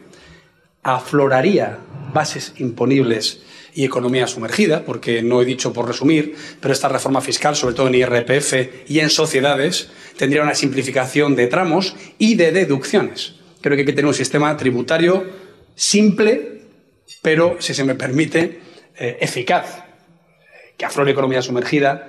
Afloraría 0.82 1.78
bases 2.12 2.55
imponibles 2.59 3.42
y 3.74 3.84
economía 3.84 4.26
sumergida, 4.26 4.84
porque 4.84 5.22
no 5.22 5.40
he 5.40 5.44
dicho 5.44 5.72
por 5.72 5.86
resumir, 5.86 6.34
pero 6.61 6.72
esta 6.72 6.88
reforma 6.88 7.20
fiscal, 7.20 7.57
sobre 7.57 7.74
todo 7.74 7.88
en 7.88 7.94
IRPF 7.94 8.88
y 8.88 9.00
en 9.00 9.11
sociedades, 9.11 9.90
tendría 10.16 10.42
una 10.42 10.55
simplificación 10.55 11.36
de 11.36 11.46
tramos 11.46 11.94
y 12.18 12.34
de 12.34 12.53
deducciones. 12.53 13.34
Creo 13.61 13.76
que 13.76 13.82
hay 13.82 13.86
que 13.86 13.92
tener 13.92 14.07
un 14.07 14.14
sistema 14.14 14.57
tributario 14.57 15.24
simple, 15.74 16.61
pero, 17.22 17.56
si 17.60 17.72
se 17.72 17.84
me 17.84 17.94
permite, 17.94 18.60
eh, 18.96 19.18
eficaz, 19.20 19.84
que 20.76 20.84
aflore 20.84 21.12
economía 21.12 21.40
sumergida, 21.40 22.08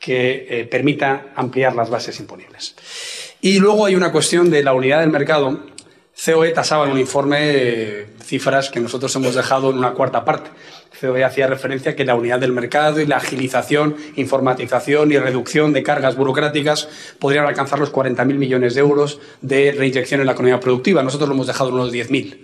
que 0.00 0.46
eh, 0.48 0.64
permita 0.64 1.26
ampliar 1.34 1.74
las 1.74 1.90
bases 1.90 2.18
imponibles. 2.20 2.74
Y 3.40 3.58
luego 3.58 3.86
hay 3.86 3.94
una 3.94 4.12
cuestión 4.12 4.50
de 4.50 4.62
la 4.62 4.72
unidad 4.72 5.00
del 5.00 5.10
mercado. 5.10 5.60
COE 6.24 6.50
tasaba 6.50 6.86
en 6.86 6.92
un 6.92 6.98
informe 6.98 7.38
eh, 7.40 8.06
cifras 8.24 8.70
que 8.70 8.80
nosotros 8.80 9.14
hemos 9.16 9.34
dejado 9.34 9.70
en 9.70 9.78
una 9.78 9.92
cuarta 9.92 10.24
parte. 10.24 10.50
COE 11.00 11.24
hacía 11.24 11.46
referencia 11.46 11.92
a 11.92 11.94
que 11.94 12.04
la 12.04 12.14
unidad 12.14 12.40
del 12.40 12.52
mercado 12.52 13.00
y 13.00 13.06
la 13.06 13.18
agilización, 13.18 13.96
informatización 14.16 15.12
y 15.12 15.18
reducción 15.18 15.74
de 15.74 15.82
cargas 15.82 16.16
burocráticas 16.16 16.88
podrían 17.18 17.46
alcanzar 17.46 17.78
los 17.78 17.92
40.000 17.92 18.24
millones 18.34 18.74
de 18.74 18.80
euros 18.80 19.20
de 19.42 19.72
reinyección 19.72 20.20
en 20.20 20.26
la 20.26 20.32
economía 20.32 20.58
productiva. 20.58 21.02
Nosotros 21.02 21.28
lo 21.28 21.34
hemos 21.34 21.46
dejado 21.46 21.68
en 21.68 21.74
unos 21.74 21.92
10.000. 21.92 22.38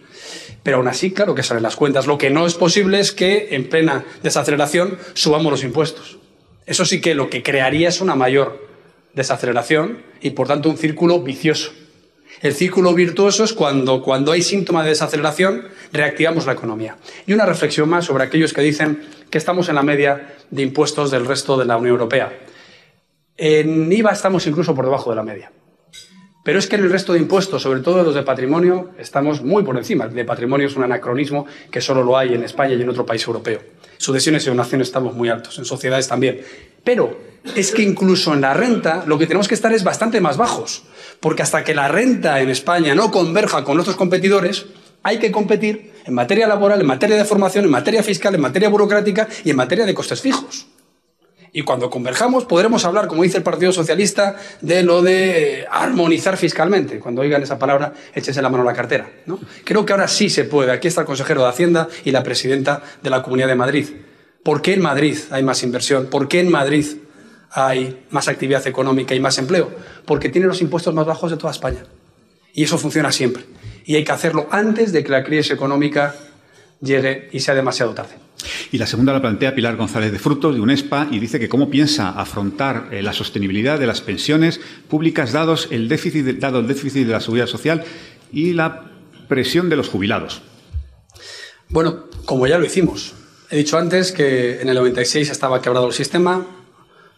Pero 0.62 0.76
aún 0.76 0.88
así, 0.88 1.12
claro 1.12 1.34
que 1.34 1.42
salen 1.42 1.62
las 1.62 1.76
cuentas. 1.76 2.06
Lo 2.06 2.18
que 2.18 2.30
no 2.30 2.46
es 2.46 2.54
posible 2.54 3.00
es 3.00 3.12
que 3.12 3.48
en 3.52 3.68
plena 3.68 4.04
desaceleración 4.22 4.98
subamos 5.14 5.50
los 5.50 5.64
impuestos. 5.64 6.18
Eso 6.66 6.84
sí 6.84 7.00
que 7.00 7.14
lo 7.14 7.28
que 7.28 7.42
crearía 7.42 7.88
es 7.88 8.00
una 8.00 8.14
mayor 8.14 8.68
desaceleración 9.14 10.02
y, 10.20 10.30
por 10.30 10.46
tanto, 10.46 10.70
un 10.70 10.78
círculo 10.78 11.20
vicioso. 11.20 11.72
El 12.40 12.54
círculo 12.54 12.94
virtuoso 12.94 13.44
es 13.44 13.52
cuando, 13.52 14.02
cuando 14.02 14.32
hay 14.32 14.42
síntoma 14.42 14.82
de 14.82 14.90
desaceleración, 14.90 15.68
reactivamos 15.92 16.46
la 16.46 16.52
economía. 16.52 16.96
Y 17.26 17.32
una 17.32 17.46
reflexión 17.46 17.88
más 17.88 18.06
sobre 18.06 18.24
aquellos 18.24 18.52
que 18.52 18.62
dicen 18.62 19.02
que 19.30 19.38
estamos 19.38 19.68
en 19.68 19.74
la 19.74 19.82
media 19.82 20.34
de 20.50 20.62
impuestos 20.62 21.10
del 21.10 21.26
resto 21.26 21.56
de 21.56 21.66
la 21.66 21.76
Unión 21.76 21.92
Europea. 21.92 22.32
En 23.36 23.92
IVA 23.92 24.12
estamos 24.12 24.46
incluso 24.46 24.74
por 24.74 24.84
debajo 24.84 25.10
de 25.10 25.16
la 25.16 25.22
media. 25.22 25.52
Pero 26.42 26.58
es 26.58 26.66
que 26.66 26.74
en 26.74 26.82
el 26.82 26.90
resto 26.90 27.12
de 27.12 27.20
impuestos, 27.20 27.62
sobre 27.62 27.80
todo 27.80 28.02
los 28.02 28.14
de 28.14 28.22
patrimonio, 28.22 28.90
estamos 28.98 29.42
muy 29.42 29.62
por 29.62 29.76
encima. 29.76 30.06
El 30.06 30.14
de 30.14 30.24
patrimonio 30.24 30.66
es 30.66 30.74
un 30.74 30.82
anacronismo 30.82 31.46
que 31.70 31.80
solo 31.80 32.02
lo 32.02 32.18
hay 32.18 32.34
en 32.34 32.42
España 32.42 32.74
y 32.74 32.82
en 32.82 32.88
otro 32.88 33.06
país 33.06 33.24
europeo. 33.26 33.60
Sucesiones 33.96 34.44
y 34.44 34.48
donaciones 34.48 34.88
estamos 34.88 35.14
muy 35.14 35.28
altos, 35.28 35.58
en 35.58 35.64
sociedades 35.64 36.08
también. 36.08 36.40
Pero 36.82 37.16
es 37.54 37.70
que 37.70 37.82
incluso 37.82 38.34
en 38.34 38.40
la 38.40 38.54
renta 38.54 39.04
lo 39.06 39.18
que 39.18 39.26
tenemos 39.26 39.46
que 39.46 39.54
estar 39.54 39.72
es 39.72 39.84
bastante 39.84 40.20
más 40.20 40.36
bajos, 40.36 40.82
porque 41.20 41.42
hasta 41.42 41.62
que 41.62 41.74
la 41.74 41.86
renta 41.86 42.40
en 42.40 42.50
España 42.50 42.96
no 42.96 43.12
converja 43.12 43.62
con 43.62 43.76
nuestros 43.76 43.96
competidores, 43.96 44.66
hay 45.04 45.18
que 45.18 45.30
competir 45.30 45.92
en 46.04 46.14
materia 46.14 46.48
laboral, 46.48 46.80
en 46.80 46.86
materia 46.86 47.16
de 47.16 47.24
formación, 47.24 47.64
en 47.64 47.70
materia 47.70 48.02
fiscal, 48.02 48.34
en 48.34 48.40
materia 48.40 48.68
burocrática 48.68 49.28
y 49.44 49.50
en 49.50 49.56
materia 49.56 49.86
de 49.86 49.94
costes 49.94 50.20
fijos. 50.20 50.66
Y 51.54 51.62
cuando 51.62 51.90
converjamos 51.90 52.46
podremos 52.46 52.84
hablar, 52.86 53.08
como 53.08 53.22
dice 53.22 53.36
el 53.36 53.42
Partido 53.42 53.72
Socialista, 53.72 54.36
de 54.62 54.82
lo 54.82 55.02
de 55.02 55.66
armonizar 55.70 56.38
fiscalmente. 56.38 56.98
Cuando 56.98 57.20
oigan 57.20 57.42
esa 57.42 57.58
palabra, 57.58 57.92
échense 58.14 58.40
la 58.40 58.48
mano 58.48 58.62
a 58.62 58.66
la 58.66 58.72
cartera. 58.72 59.10
¿no? 59.26 59.38
Creo 59.64 59.84
que 59.84 59.92
ahora 59.92 60.08
sí 60.08 60.30
se 60.30 60.44
puede. 60.44 60.72
Aquí 60.72 60.88
está 60.88 61.02
el 61.02 61.06
consejero 61.06 61.42
de 61.42 61.50
Hacienda 61.50 61.88
y 62.04 62.10
la 62.10 62.22
presidenta 62.22 62.82
de 63.02 63.10
la 63.10 63.22
Comunidad 63.22 63.48
de 63.48 63.54
Madrid. 63.54 63.86
¿Por 64.42 64.62
qué 64.62 64.72
en 64.72 64.80
Madrid 64.80 65.18
hay 65.30 65.42
más 65.42 65.62
inversión? 65.62 66.06
¿Por 66.06 66.26
qué 66.26 66.40
en 66.40 66.50
Madrid 66.50 66.86
hay 67.50 68.06
más 68.10 68.28
actividad 68.28 68.66
económica 68.66 69.14
y 69.14 69.20
más 69.20 69.36
empleo? 69.36 69.70
Porque 70.06 70.30
tiene 70.30 70.46
los 70.46 70.62
impuestos 70.62 70.94
más 70.94 71.04
bajos 71.04 71.30
de 71.30 71.36
toda 71.36 71.52
España. 71.52 71.84
Y 72.54 72.64
eso 72.64 72.78
funciona 72.78 73.12
siempre. 73.12 73.44
Y 73.84 73.96
hay 73.96 74.04
que 74.04 74.12
hacerlo 74.12 74.48
antes 74.50 74.90
de 74.92 75.04
que 75.04 75.10
la 75.10 75.22
crisis 75.22 75.52
económica 75.52 76.14
llegue 76.82 77.28
y 77.32 77.40
sea 77.40 77.54
demasiado 77.54 77.94
tarde. 77.94 78.16
Y 78.72 78.78
la 78.78 78.86
segunda 78.86 79.12
la 79.12 79.20
plantea 79.20 79.54
Pilar 79.54 79.76
González 79.76 80.12
de 80.12 80.18
Frutos, 80.18 80.54
de 80.54 80.60
UNESPA, 80.60 81.08
y 81.10 81.20
dice 81.20 81.38
que 81.38 81.48
cómo 81.48 81.70
piensa 81.70 82.10
afrontar 82.10 82.88
eh, 82.90 83.02
la 83.02 83.12
sostenibilidad 83.12 83.78
de 83.78 83.86
las 83.86 84.00
pensiones 84.00 84.60
públicas 84.88 85.32
dados 85.32 85.68
el 85.70 85.88
déficit, 85.88 86.26
dado 86.38 86.58
el 86.58 86.66
déficit 86.66 87.06
de 87.06 87.12
la 87.12 87.20
seguridad 87.20 87.46
social 87.46 87.84
y 88.32 88.52
la 88.52 88.90
presión 89.28 89.68
de 89.68 89.76
los 89.76 89.88
jubilados. 89.88 90.42
Bueno, 91.68 92.04
como 92.24 92.46
ya 92.46 92.58
lo 92.58 92.66
hicimos. 92.66 93.14
He 93.50 93.58
dicho 93.58 93.78
antes 93.78 94.12
que 94.12 94.60
en 94.60 94.68
el 94.68 94.74
96 94.74 95.30
estaba 95.30 95.62
quebrado 95.62 95.86
el 95.86 95.92
sistema, 95.92 96.46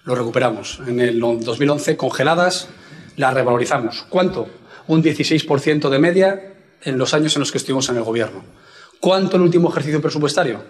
lo 0.05 0.15
recuperamos. 0.15 0.81
En 0.87 1.01
el 1.01 1.19
2011, 1.21 1.97
congeladas, 1.97 2.69
las 3.17 3.33
revalorizamos. 3.35 4.05
¿Cuánto? 4.09 4.49
Un 4.87 5.03
16% 5.03 5.89
de 5.89 5.99
media 5.99 6.55
en 6.83 6.99
los 6.99 7.15
años 7.15 7.37
en 7.37 7.41
los 7.41 7.53
que 7.53 7.59
estuvimos 7.59 7.89
en 7.89 7.97
el 7.97 8.03
gobierno. 8.03 8.45
¿Cuánto 9.05 9.37
el 9.37 9.43
último 9.43 9.69
ejercicio 9.69 10.01
presupuestario? 10.01 10.63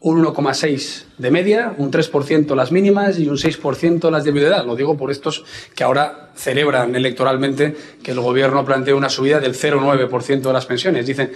un 0.00 0.24
1,6 0.24 1.04
de 1.18 1.30
media, 1.30 1.74
un 1.76 1.90
3% 1.92 2.54
las 2.54 2.72
mínimas 2.72 3.18
y 3.18 3.28
un 3.28 3.36
6% 3.36 4.10
las 4.10 4.24
de 4.24 4.30
edad. 4.30 4.64
Lo 4.64 4.76
digo 4.76 4.96
por 4.96 5.10
estos 5.10 5.44
que 5.74 5.84
ahora 5.84 6.30
celebran 6.34 6.96
electoralmente 6.96 7.76
que 8.02 8.12
el 8.12 8.20
gobierno 8.20 8.64
plantea 8.64 8.94
una 8.94 9.10
subida 9.10 9.40
del 9.40 9.52
0,9% 9.52 10.40
de 10.40 10.52
las 10.54 10.64
pensiones. 10.64 11.04
Dicen, 11.06 11.32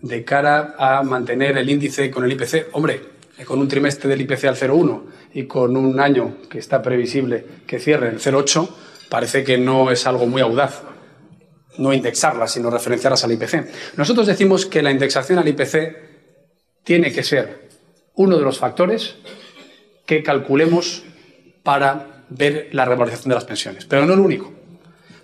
de 0.00 0.24
cara 0.24 0.74
a 0.78 1.02
mantener 1.02 1.58
el 1.58 1.68
índice 1.68 2.10
con 2.10 2.24
el 2.24 2.32
IPC, 2.32 2.68
hombre, 2.72 3.02
con 3.44 3.58
un 3.58 3.68
trimestre 3.68 4.08
del 4.08 4.22
IPC 4.22 4.44
al 4.44 4.56
0,1 4.56 5.02
y 5.34 5.42
con 5.44 5.76
un 5.76 6.00
año 6.00 6.36
que 6.48 6.60
está 6.60 6.80
previsible 6.80 7.44
que 7.66 7.78
cierre 7.78 8.08
el 8.08 8.20
0,8, 8.20 8.70
parece 9.10 9.44
que 9.44 9.58
no 9.58 9.90
es 9.90 10.06
algo 10.06 10.24
muy 10.24 10.40
audaz 10.40 10.82
no 11.78 11.92
indexarlas, 11.92 12.52
sino 12.52 12.70
referenciarlas 12.70 13.24
al 13.24 13.32
IPC. 13.32 13.96
Nosotros 13.96 14.26
decimos 14.26 14.66
que 14.66 14.82
la 14.82 14.90
indexación 14.90 15.38
al 15.38 15.48
IPC 15.48 15.96
tiene 16.84 17.12
que 17.12 17.22
ser 17.22 17.68
uno 18.14 18.36
de 18.36 18.44
los 18.44 18.58
factores 18.58 19.16
que 20.06 20.22
calculemos 20.22 21.04
para 21.62 22.24
ver 22.28 22.68
la 22.72 22.84
revalorización 22.84 23.30
de 23.30 23.34
las 23.34 23.44
pensiones, 23.44 23.84
pero 23.84 24.04
no 24.04 24.14
el 24.14 24.20
único. 24.20 24.52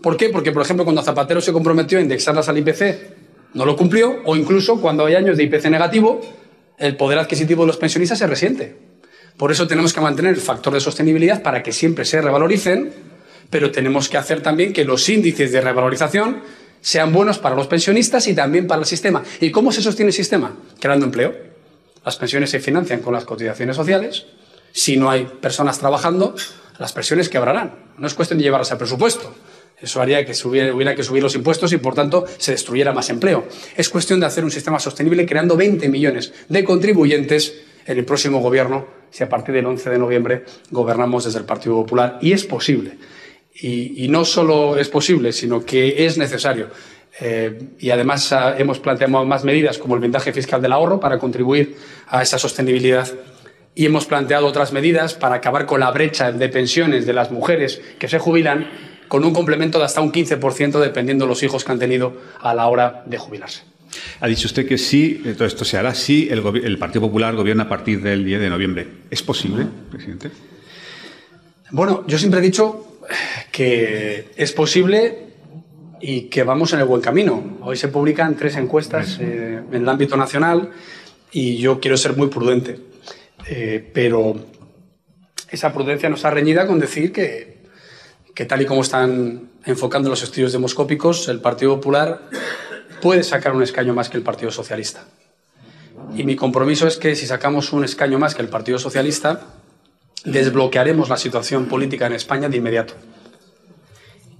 ¿Por 0.03 0.17
qué? 0.17 0.29
Porque, 0.29 0.53
por 0.53 0.63
ejemplo, 0.63 0.85
cuando 0.85 1.03
Zapatero 1.03 1.41
se 1.41 1.53
comprometió 1.53 1.99
a 1.99 2.01
indexarlas 2.03 2.49
al 2.49 2.59
IPC, 2.59 3.55
no 3.55 3.65
lo 3.65 3.77
cumplió, 3.77 4.23
o 4.25 4.37
incluso 4.37 4.81
cuando 4.81 5.07
hay 5.07 5.17
años 5.17 5.37
de 5.37 5.45
IPC 5.45 5.67
negativo, 5.67 6.21
el 6.79 6.97
poder 6.97 7.19
adquisitivo 7.19 7.63
de 7.63 7.69
los 7.69 7.77
pensionistas 7.77 8.19
se 8.19 8.27
resiente. 8.27 8.77
Por 9.37 9.51
eso 9.51 9.67
tenemos 9.67 9.93
que 9.93 10.01
mantener 10.01 10.35
el 10.35 10.41
factor 10.41 10.73
de 10.73 10.81
sostenibilidad 10.81 11.43
para 11.43 11.63
que 11.63 11.73
siempre 11.73 12.05
se 12.05 12.21
revaloricen, 12.21 12.93
pero 13.51 13.71
tenemos 13.71 14.09
que 14.09 14.17
hacer 14.17 14.43
también 14.43 14.73
que 14.73 14.85
los 14.85 15.09
índices 15.09 15.53
de 15.53 15.61
revalorización 15.61 16.43
sean 16.81 17.13
buenos 17.13 17.39
para 17.39 17.57
los 17.57 17.67
pensionistas 17.67 18.27
y 18.29 18.35
también 18.35 18.67
para 18.67 18.81
el 18.81 18.87
sistema. 18.87 19.23
¿Y 19.41 19.51
cómo 19.51 19.73
se 19.73 19.83
sostiene 19.83 20.11
el 20.11 20.15
sistema? 20.15 20.57
Creando 20.81 21.07
empleo. 21.07 21.35
Las 22.05 22.17
pensiones 22.17 22.51
se 22.51 22.61
financian 22.61 23.01
con 23.01 23.13
las 23.13 23.25
cotizaciones 23.25 23.77
sociales. 23.77 24.27
Si 24.73 24.97
no 24.97 25.11
hay 25.11 25.27
personas 25.41 25.79
trabajando, 25.79 26.35
las 26.79 26.93
pensiones 26.93 27.29
quebrarán. 27.29 27.75
No 27.99 28.07
es 28.07 28.15
cuestión 28.15 28.39
de 28.39 28.45
llevarlas 28.45 28.71
al 28.73 28.79
presupuesto. 28.79 29.35
Eso 29.81 30.01
haría 30.01 30.25
que 30.25 30.33
hubiera 30.45 30.95
que 30.95 31.05
subir 31.05 31.23
los 31.23 31.35
impuestos 31.35 31.73
y, 31.73 31.77
por 31.77 31.95
tanto, 31.95 32.27
se 32.39 32.53
destruyera 32.53 32.93
más 32.93 33.11
empleo. 33.11 33.47
Es 33.77 33.89
cuestión 33.89 34.19
de 34.19 34.27
hacer 34.27 34.45
un 34.45 34.51
sistema 34.51 34.81
sostenible 34.81 35.25
creando 35.25 35.57
20 35.57 35.89
millones 35.89 36.33
de 36.49 36.65
contribuyentes 36.65 37.55
en 37.87 37.99
el 37.99 38.05
próximo 38.05 38.41
gobierno, 38.41 38.87
si 39.11 39.23
a 39.23 39.29
partir 39.29 39.55
del 39.55 39.67
11 39.67 39.91
de 39.91 39.99
noviembre 39.99 40.45
gobernamos 40.71 41.25
desde 41.25 41.39
el 41.39 41.45
Partido 41.45 41.77
Popular. 41.77 42.19
Y 42.21 42.33
es 42.33 42.45
posible. 42.45 42.99
Y, 43.61 44.05
y 44.05 44.09
no 44.09 44.25
solo 44.25 44.77
es 44.77 44.89
posible, 44.89 45.33
sino 45.33 45.65
que 45.65 46.07
es 46.07 46.17
necesario. 46.17 46.69
Eh, 47.21 47.59
y 47.81 47.91
además 47.91 48.33
ah, 48.33 48.55
hemos 48.57 48.79
planteado 48.79 49.25
más 49.25 49.45
medidas 49.45 49.79
como 49.79 49.95
el 49.97 50.01
vendaje 50.01 50.33
fiscal 50.33 50.63
del 50.63 50.73
ahorro 50.73 51.01
para 51.01 51.19
contribuir 51.19 51.77
a 52.07 52.23
esa 52.23 52.39
sostenibilidad. 52.39 53.09
Y 53.75 53.87
hemos 53.87 54.07
planteado 54.07 54.47
otras 54.47 54.73
medidas 54.73 55.15
para 55.15 55.37
acabar 55.37 55.67
con 55.67 55.81
la 55.81 55.91
brecha 55.91 56.33
de 56.33 56.49
pensiones 56.49 57.07
de 57.07 57.13
las 57.13 57.31
mujeres 57.31 57.81
que 57.99 58.09
se 58.09 58.19
jubilan 58.19 58.69
con 59.09 59.25
un 59.25 59.33
complemento 59.33 59.79
de 59.79 59.85
hasta 59.85 60.01
un 60.01 60.13
15% 60.13 60.81
dependiendo 60.81 61.25
de 61.25 61.29
los 61.31 61.43
hijos 61.43 61.65
que 61.65 61.73
han 61.73 61.79
tenido 61.79 62.21
a 62.41 62.55
la 62.55 62.67
hora 62.67 63.03
de 63.07 63.19
jubilarse. 63.19 63.63
Ha 64.21 64.29
dicho 64.29 64.47
usted 64.47 64.67
que 64.67 64.79
sí, 64.79 65.23
todo 65.37 65.47
esto 65.47 65.65
se 65.65 65.79
hará 65.79 65.95
si 65.95 66.29
el, 66.29 66.45
el 66.63 66.79
Partido 66.79 67.03
Popular 67.03 67.35
gobierna 67.35 67.65
a 67.65 67.69
partir 67.69 68.03
del 68.03 68.25
10 68.25 68.41
de 68.41 68.51
noviembre. 68.51 68.87
¿Es 69.11 69.23
posible, 69.23 69.67
presidente? 69.91 70.31
Bueno, 71.71 72.05
yo 72.07 72.19
siempre 72.19 72.41
he 72.41 72.43
dicho 72.43 72.88
que 73.51 74.31
es 74.37 74.53
posible 74.53 75.29
y 76.01 76.23
que 76.23 76.43
vamos 76.43 76.73
en 76.73 76.81
el 76.81 76.87
buen 76.87 77.01
camino. 77.01 77.59
Hoy 77.63 77.77
se 77.77 77.89
publican 77.89 78.37
tres 78.37 78.57
encuestas 78.57 79.19
eh, 79.21 79.63
en 79.71 79.83
el 79.83 79.89
ámbito 79.89 80.17
nacional 80.17 80.71
y 81.33 81.57
yo 81.59 81.81
quiero 81.81 81.97
ser 81.97 82.17
muy 82.17 82.29
prudente. 82.29 82.79
Eh, 83.47 83.91
pero 83.93 84.37
esa 85.51 85.73
prudencia 85.73 86.09
nos 86.09 86.25
ha 86.25 86.31
reñida 86.31 86.67
con 86.67 86.79
decir 86.79 87.13
que, 87.13 87.59
que, 88.35 88.45
tal 88.45 88.63
y 88.63 88.67
como 88.67 88.83
están 88.83 89.51
enfocando 89.65 90.11
los 90.11 90.23
estudios 90.23 90.53
demoscópicos, 90.53 91.29
el 91.29 91.41
Partido 91.41 91.77
Popular 91.77 92.23
puede 93.01 93.23
sacar 93.23 93.55
un 93.55 93.63
escaño 93.63 93.95
más 93.95 94.09
que 94.09 94.17
el 94.17 94.23
Partido 94.23 94.51
Socialista. 94.51 95.05
Y 96.17 96.25
mi 96.25 96.37
compromiso 96.37 96.87
es 96.87 96.97
que 96.97 97.15
si 97.15 97.27
sacamos 97.27 97.73
un 97.73 97.85
escaño 97.85 98.19
más 98.19 98.35
que 98.35 98.43
el 98.43 98.49
Partido 98.49 98.79
Socialista, 98.79 99.47
desbloquearemos 100.25 101.09
la 101.09 101.17
situación 101.17 101.67
política 101.67 102.07
en 102.07 102.15
España 102.15 102.49
de 102.49 102.57
inmediato. 102.57 102.95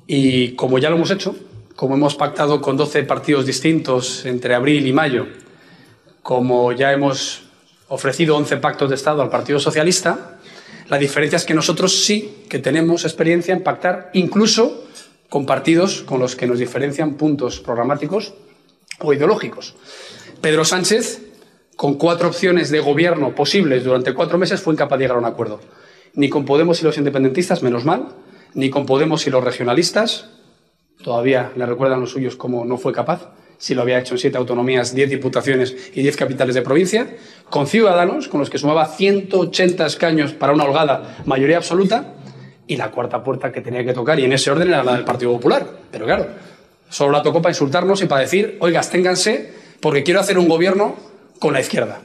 Y 0.07 0.53
como 0.53 0.79
ya 0.79 0.91
lo 0.91 0.97
hemos 0.97 1.11
hecho, 1.11 1.37
como 1.77 1.95
hemos 1.95 2.15
pactado 2.15 2.61
con 2.61 2.77
12 2.77 3.05
partidos 3.05 3.47
distintos 3.47 4.25
entre 4.25 4.55
abril 4.55 4.87
y 4.87 4.93
mayo, 4.93 5.27
como 6.23 6.73
ya 6.73 6.93
hemos 6.93 7.43
ofrecido 7.89 8.37
11 8.37 8.57
pactos 8.57 8.89
de 8.89 8.97
Estado 8.97 9.23
al 9.23 9.31
Partido 9.31 9.61
Socialista, 9.61 10.39
la 10.89 10.99
diferencia 10.99 11.37
es 11.37 11.45
que 11.45 11.55
nosotros 11.55 12.05
sí 12.05 12.45
que 12.49 12.59
tenemos 12.59 13.05
experiencia 13.05 13.55
en 13.55 13.63
pactar 13.63 14.11
incluso 14.15 14.85
con 15.29 15.45
partidos 15.45 16.03
con 16.03 16.21
los 16.21 16.37
que 16.37 16.47
nos 16.47 16.59
diferencian 16.59 17.15
puntos 17.15 17.61
programáticos 17.61 18.33
o 18.99 19.13
ideológicos. 19.13 19.75
Pedro 20.41 20.65
Sánchez, 20.65 21.21
con 21.79 21.95
cuatro 21.95 22.27
opciones 22.27 22.71
de 22.71 22.81
gobierno 22.81 23.37
posibles 23.37 23.85
durante 23.85 24.13
cuatro 24.13 24.37
meses, 24.37 24.61
fue 24.61 24.75
incapaz 24.75 24.99
de 24.99 25.05
llegar 25.05 25.17
a 25.17 25.21
un 25.21 25.27
acuerdo. 25.27 25.61
Ni 26.15 26.29
con 26.29 26.45
Podemos 26.45 26.81
y 26.83 26.85
los 26.85 26.99
independentistas, 26.99 27.63
menos 27.63 27.85
mal, 27.85 28.09
ni 28.55 28.69
con 28.69 28.85
Podemos 28.85 29.25
y 29.29 29.31
los 29.31 29.45
regionalistas, 29.45 30.29
todavía 31.05 31.53
le 31.55 31.65
recuerdan 31.67 32.01
los 32.01 32.11
suyos 32.11 32.35
cómo 32.35 32.65
no 32.65 32.79
fue 32.79 32.93
capaz, 32.93 33.29
si 33.59 33.77
lo 33.77 33.83
había 33.83 34.01
hecho 34.01 34.15
en 34.15 34.19
siete 34.19 34.37
autonomías, 34.37 34.93
diez 34.93 35.09
diputaciones 35.09 35.93
y 35.95 36.03
diez 36.03 36.17
capitales 36.17 36.57
de 36.57 36.63
provincia, 36.63 37.17
con 37.49 37.69
Ciudadanos, 37.69 38.27
con 38.27 38.41
los 38.41 38.51
que 38.51 38.59
sumaba 38.59 38.85
180 38.87 39.87
escaños 39.87 40.33
para 40.33 40.53
una 40.53 40.65
holgada 40.65 41.19
mayoría 41.27 41.59
absoluta, 41.59 42.15
y 42.67 42.75
la 42.75 42.91
cuarta 42.91 43.23
puerta 43.23 43.53
que 43.53 43.61
tenía 43.61 43.85
que 43.85 43.93
tocar, 43.93 44.19
y 44.19 44.25
en 44.25 44.33
ese 44.33 44.51
orden 44.51 44.67
era 44.67 44.83
la 44.83 44.95
del 44.95 45.05
Partido 45.05 45.31
Popular. 45.31 45.65
Pero 45.93 46.07
claro, 46.07 46.27
solo 46.89 47.13
la 47.13 47.23
tocó 47.23 47.41
para 47.41 47.53
insultarnos 47.53 48.03
y 48.03 48.07
para 48.07 48.23
decir, 48.23 48.57
oigas, 48.59 48.91
ténganse, 48.91 49.53
porque 49.79 50.03
quiero 50.03 50.19
hacer 50.19 50.39
un 50.39 50.49
gobierno 50.49 51.08
con 51.39 51.53
la 51.53 51.61
izquierda. 51.61 52.01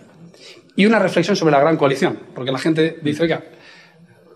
Y 0.75 0.85
una 0.85 0.99
reflexión 0.99 1.35
sobre 1.35 1.51
la 1.51 1.59
gran 1.59 1.77
coalición, 1.77 2.19
porque 2.33 2.51
la 2.51 2.59
gente 2.59 2.97
dice, 3.01 3.23
oiga, 3.23 3.43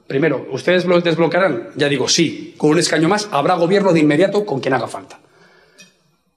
Primero, 0.07 0.47
¿ustedes 0.51 0.85
lo 0.85 1.01
desbloquearán? 1.01 1.69
Ya 1.75 1.89
digo, 1.89 2.07
sí, 2.07 2.55
con 2.57 2.71
un 2.71 2.79
escaño 2.79 3.09
más 3.09 3.27
habrá 3.31 3.55
gobierno 3.55 3.91
de 3.91 3.99
inmediato 3.99 4.45
con 4.45 4.61
quien 4.61 4.73
haga 4.73 4.87
falta. 4.87 5.19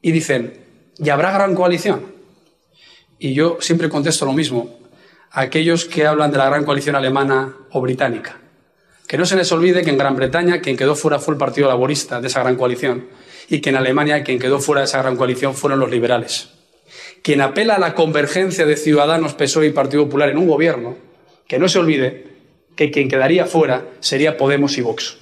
Y 0.03 0.11
dicen, 0.11 0.65
¿y 0.99 1.09
habrá 1.09 1.31
gran 1.31 1.55
coalición? 1.55 2.05
Y 3.19 3.33
yo 3.33 3.59
siempre 3.61 3.89
contesto 3.89 4.25
lo 4.25 4.33
mismo 4.33 4.77
a 5.31 5.43
aquellos 5.43 5.85
que 5.85 6.05
hablan 6.05 6.33
de 6.33 6.39
la 6.39 6.47
gran 6.47 6.65
coalición 6.65 6.97
alemana 6.97 7.55
o 7.71 7.81
británica. 7.81 8.39
Que 9.07 9.17
no 9.17 9.25
se 9.25 9.37
les 9.37 9.53
olvide 9.53 9.83
que 9.83 9.91
en 9.91 9.99
Gran 9.99 10.17
Bretaña 10.17 10.61
quien 10.61 10.77
quedó 10.77 10.97
fuera 10.97 11.19
fue 11.19 11.35
el 11.35 11.39
Partido 11.39 11.69
Laborista 11.69 12.21
de 12.21 12.27
esa 12.27 12.41
gran 12.41 12.57
coalición 12.57 13.09
y 13.49 13.61
que 13.61 13.71
en 13.71 13.77
Alemania 13.77 14.25
quien 14.25 14.39
quedó 14.39 14.61
fuera 14.61 14.81
de 14.81 14.87
esa 14.87 15.03
gran 15.03 15.17
coalición 15.17 15.55
fueron 15.55 15.79
los 15.81 15.91
liberales. 15.91 16.51
Quien 17.23 17.41
apela 17.41 17.75
a 17.75 17.79
la 17.79 17.95
convergencia 17.95 18.65
de 18.65 18.77
Ciudadanos, 18.77 19.35
PSOE 19.35 19.67
y 19.67 19.73
Partido 19.73 20.05
Popular 20.05 20.31
en 20.31 20.39
un 20.39 20.49
gobierno, 20.49 20.97
que 21.47 21.59
no 21.59 21.69
se 21.69 21.79
olvide 21.79 22.27
que 22.77 22.91
quien 22.91 23.09
quedaría 23.09 23.45
fuera 23.45 23.85
sería 24.01 24.37
Podemos 24.37 24.79
y 24.79 24.81
Vox. 24.81 25.19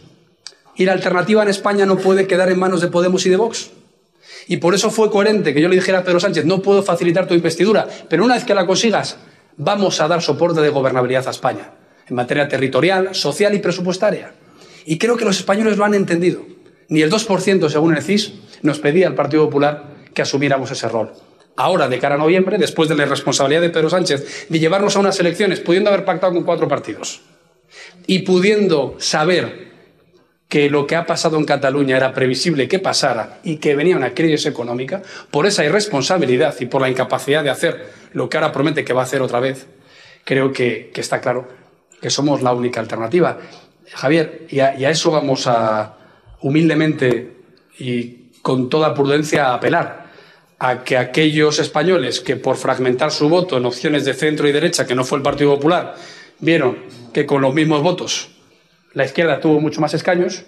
Y 0.77 0.85
la 0.85 0.93
alternativa 0.93 1.43
en 1.43 1.49
España 1.49 1.87
no 1.87 1.99
puede 1.99 2.29
quedar 2.29 2.51
en 2.51 2.59
manos 2.59 2.81
de 2.81 2.89
Podemos 2.89 3.27
y 3.27 3.31
de 3.31 3.37
Vox. 3.37 3.71
Y 4.47 4.59
por 4.59 4.75
eso 4.75 4.91
fue 4.91 5.11
coherente 5.11 5.53
que 5.53 5.61
yo 5.61 5.69
le 5.69 5.75
dijera 5.75 5.99
a 5.99 6.05
Pedro 6.05 6.21
Sánchez, 6.21 6.45
no 6.45 6.63
puedo 6.63 6.85
facilitar 6.85 7.27
tu 7.27 7.35
investidura, 7.35 7.89
pero 8.09 8.25
una 8.25 8.35
vez 8.35 8.45
que 8.45 8.55
la 8.55 8.67
consigas, 8.67 9.17
vamos 9.57 10.01
a 10.01 10.07
dar 10.07 10.23
soporte 10.23 10.61
de 10.61 10.69
gobernabilidad 10.69 11.27
a 11.27 11.33
España, 11.33 11.73
en 12.09 12.15
materia 12.15 12.47
territorial, 12.47 13.15
social 13.15 13.55
y 13.55 13.59
presupuestaria. 13.59 14.33
Y 14.87 14.99
creo 14.99 15.17
que 15.17 15.25
los 15.25 15.39
españoles 15.39 15.77
lo 15.77 15.85
han 15.85 15.95
entendido. 15.95 16.47
Ni 16.89 17.03
el 17.03 17.11
2%, 17.11 17.69
según 17.69 17.97
el 17.97 18.03
CIS, 18.03 18.35
nos 18.63 18.79
pedía 18.79 19.09
al 19.09 19.15
Partido 19.15 19.45
Popular 19.45 19.97
que 20.15 20.23
asumiéramos 20.23 20.71
ese 20.71 20.89
rol. 20.89 21.13
Ahora, 21.59 21.89
de 21.89 21.99
cara 21.99 22.15
a 22.15 22.19
noviembre, 22.19 22.57
después 22.57 22.89
de 22.89 22.95
la 22.95 23.03
irresponsabilidad 23.03 23.61
de 23.61 23.71
Pedro 23.71 23.91
Sánchez 23.91 24.47
de 24.49 24.59
llevarnos 24.61 24.95
a 24.95 25.01
unas 25.01 25.19
elecciones, 25.19 25.59
pudiendo 25.59 25.91
haber 25.91 26.05
pactado 26.05 26.33
con 26.33 26.45
cuatro 26.45 26.69
partidos, 26.69 27.21
y 28.07 28.21
pudiendo 28.21 28.95
saber 29.01 29.73
que 30.49 30.71
lo 30.71 30.87
que 30.87 30.95
ha 30.95 31.05
pasado 31.05 31.37
en 31.37 31.45
Cataluña 31.45 31.97
era 31.97 32.13
previsible 32.13 32.69
que 32.69 32.79
pasara 32.79 33.41
y 33.43 33.57
que 33.57 33.75
venía 33.75 33.97
una 33.97 34.15
crisis 34.15 34.47
económica, 34.47 35.03
por 35.33 35.47
esa 35.47 35.65
irresponsabilidad 35.65 36.55
y 36.61 36.67
por 36.67 36.81
la 36.81 36.91
incapacidad 36.91 37.43
de 37.43 37.51
hacer 37.51 37.91
lo 38.13 38.29
que 38.29 38.37
ahora 38.37 38.53
promete 38.53 38.85
que 38.85 38.93
va 38.93 39.01
a 39.01 39.05
hacer 39.05 39.21
otra 39.21 39.41
vez, 39.41 39.67
creo 40.23 40.53
que, 40.53 40.93
está 40.95 41.21
claro 41.21 41.49
que 42.01 42.09
somos 42.09 42.41
la 42.41 42.53
única 42.53 42.79
alternativa. 42.79 43.37
Javier, 43.95 44.47
y 44.49 44.61
a, 44.61 44.79
y 44.79 44.85
a 44.85 44.91
eso 44.91 45.11
vamos 45.11 45.49
a 45.49 45.97
humildemente 46.41 47.33
y 47.81 48.31
con 48.43 48.69
toda 48.69 48.95
prudencia 48.95 49.49
a 49.49 49.55
apelar 49.55 50.08
a 50.59 50.83
que 50.83 50.97
aquellos 50.97 51.59
españoles 51.59 52.21
que 52.21 52.37
por 52.37 52.57
fragmentar 52.57 53.13
su 53.13 53.29
voto 53.29 53.57
en 53.57 53.67
opciones 53.67 54.05
de 54.05 54.15
centro 54.15 54.49
y 54.49 54.53
derecha, 54.53 54.87
que 54.87 54.95
no 54.95 55.05
fue 55.05 55.19
el 55.19 55.23
Partido 55.23 55.55
Popular, 55.55 55.95
vieron 56.41 56.79
que 57.13 57.27
con 57.27 57.43
los 57.43 57.55
mismos 57.55 57.83
votos 57.83 58.31
la 58.93 59.05
izquierda 59.05 59.41
tuvo 59.41 59.61
mucho 59.61 59.81
más 59.81 59.95
escaños, 59.95 60.45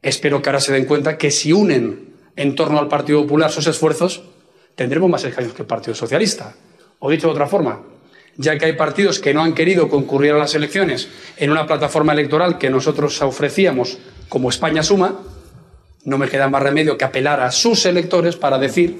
espero 0.00 0.40
que 0.40 0.48
ahora 0.48 0.60
se 0.60 0.72
den 0.72 0.86
cuenta 0.86 1.18
que 1.18 1.30
si 1.30 1.52
unen 1.52 2.14
en 2.36 2.54
torno 2.54 2.78
al 2.78 2.88
Partido 2.88 3.22
Popular 3.22 3.50
sus 3.50 3.66
esfuerzos, 3.66 4.22
tendremos 4.74 5.10
más 5.10 5.24
escaños 5.24 5.52
que 5.52 5.62
el 5.62 5.68
Partido 5.68 5.94
Socialista. 5.94 6.54
O 6.98 7.10
dicho 7.10 7.26
de 7.26 7.34
otra 7.34 7.46
forma, 7.46 7.82
ya 8.36 8.58
que 8.58 8.64
hay 8.64 8.72
partidos 8.72 9.20
que 9.20 9.34
no 9.34 9.42
han 9.42 9.54
querido 9.54 9.88
concurrir 9.88 10.32
a 10.32 10.38
las 10.38 10.54
elecciones 10.54 11.08
en 11.36 11.50
una 11.50 11.66
plataforma 11.66 12.12
electoral 12.12 12.58
que 12.58 12.70
nosotros 12.70 13.20
ofrecíamos 13.22 13.98
como 14.28 14.48
España 14.48 14.82
Suma, 14.82 15.20
no 16.04 16.18
me 16.18 16.28
queda 16.28 16.48
más 16.48 16.62
remedio 16.62 16.96
que 16.96 17.04
apelar 17.04 17.40
a 17.40 17.52
sus 17.52 17.86
electores 17.86 18.36
para 18.36 18.58
decir 18.58 18.98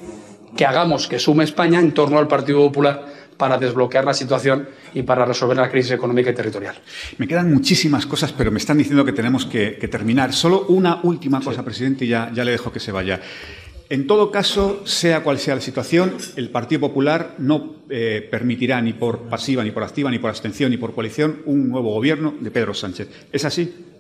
que 0.57 0.65
hagamos 0.65 1.09
que 1.09 1.19
sume 1.19 1.45
España 1.45 1.81
en 1.81 1.93
torno 1.93 2.19
al 2.19 2.29
Partido 2.29 2.59
Popular 2.59 3.07
para 3.37 3.59
desbloquear 3.59 4.05
la 4.05 4.15
situación 4.15 4.69
y 4.95 5.03
para 5.03 5.25
resolver 5.25 5.57
la 5.57 5.69
crisis 5.69 5.93
económica 5.93 6.31
y 6.31 6.35
territorial. 6.35 6.77
Me 7.19 7.27
quedan 7.27 7.53
muchísimas 7.53 8.07
cosas, 8.07 8.33
pero 8.33 8.51
me 8.51 8.59
están 8.59 8.79
diciendo 8.79 9.05
que 9.05 9.13
tenemos 9.13 9.47
que, 9.47 9.73
terminar. 9.91 10.33
Solo 10.33 10.67
una 10.69 11.01
última 11.03 11.41
cosa, 11.41 11.65
presidente, 11.65 12.05
y 12.05 12.09
ya, 12.09 12.31
ya 12.33 12.45
le 12.45 12.53
dejo 12.53 12.73
que 12.73 12.81
se 12.81 12.93
vaya. 12.93 13.21
En 13.91 14.07
todo 14.07 14.31
caso, 14.31 14.83
sea 14.87 15.23
cual 15.23 15.39
sea 15.39 15.57
la 15.57 15.61
situación, 15.61 16.15
el 16.37 16.51
Partido 16.51 16.81
Popular 16.81 17.35
no 17.39 17.77
eh, 17.91 18.27
permitirá 18.31 18.81
ni 18.81 18.95
por 18.95 19.29
pasiva, 19.29 19.63
ni 19.63 19.73
por 19.73 19.83
activa, 19.83 20.11
ni 20.11 20.19
por 20.19 20.31
abstención, 20.31 20.71
ni 20.71 20.79
por 20.79 20.95
coalición 20.95 21.43
un 21.45 21.69
nuevo 21.69 21.93
gobierno 21.93 22.35
de 22.41 22.51
Pedro 22.51 22.73
Sánchez. 22.73 23.09
¿Es 23.31 23.45
así? 23.45 23.94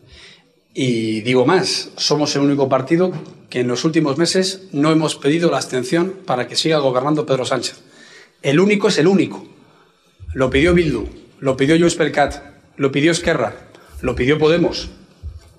Y 0.76 1.20
digo 1.20 1.46
más, 1.46 1.90
somos 1.96 2.34
el 2.34 2.42
único 2.42 2.68
partido 2.68 3.12
que 3.48 3.60
en 3.60 3.68
los 3.68 3.84
últimos 3.84 4.18
meses 4.18 4.64
no 4.72 4.90
hemos 4.90 5.14
pedido 5.14 5.48
la 5.48 5.58
abstención 5.58 6.12
para 6.26 6.48
que 6.48 6.56
siga 6.56 6.78
gobernando 6.78 7.24
Pedro 7.24 7.46
Sánchez. 7.46 7.76
El 8.42 8.58
único 8.58 8.88
es 8.88 8.98
el 8.98 9.06
único. 9.06 9.46
Lo 10.34 10.50
pidió 10.50 10.74
Bildu, 10.74 11.06
lo 11.38 11.56
pidió 11.56 11.76
Percat, 11.96 12.42
lo 12.76 12.90
pidió 12.90 13.12
Esquerra, 13.12 13.54
lo 14.00 14.16
pidió 14.16 14.36
Podemos, 14.36 14.90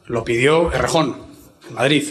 lo 0.05 0.25
pidió 0.25 0.73
Errejón, 0.73 1.15
Madrid, 1.71 2.03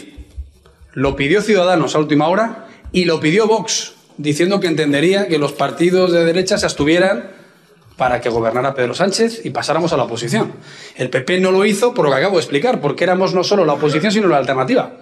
lo 0.93 1.15
pidió 1.15 1.43
Ciudadanos 1.43 1.93
a 1.93 1.99
última 1.99 2.27
hora 2.27 2.67
y 2.91 3.05
lo 3.05 3.19
pidió 3.19 3.45
Vox, 3.45 3.93
diciendo 4.17 4.59
que 4.59 4.67
entendería 4.67 5.27
que 5.27 5.37
los 5.37 5.53
partidos 5.53 6.11
de 6.11 6.25
derecha 6.25 6.57
se 6.57 6.65
abstuvieran 6.65 7.29
para 7.97 8.19
que 8.21 8.29
gobernara 8.29 8.73
Pedro 8.73 8.93
Sánchez 8.93 9.45
y 9.45 9.51
pasáramos 9.51 9.93
a 9.93 9.97
la 9.97 10.03
oposición. 10.03 10.53
El 10.95 11.09
PP 11.09 11.39
no 11.39 11.51
lo 11.51 11.65
hizo 11.65 11.93
por 11.93 12.05
lo 12.05 12.11
que 12.11 12.17
acabo 12.17 12.35
de 12.35 12.41
explicar, 12.41 12.81
porque 12.81 13.03
éramos 13.03 13.33
no 13.33 13.43
solo 13.43 13.65
la 13.65 13.73
oposición, 13.73 14.11
sino 14.11 14.27
la 14.27 14.37
alternativa. 14.37 14.97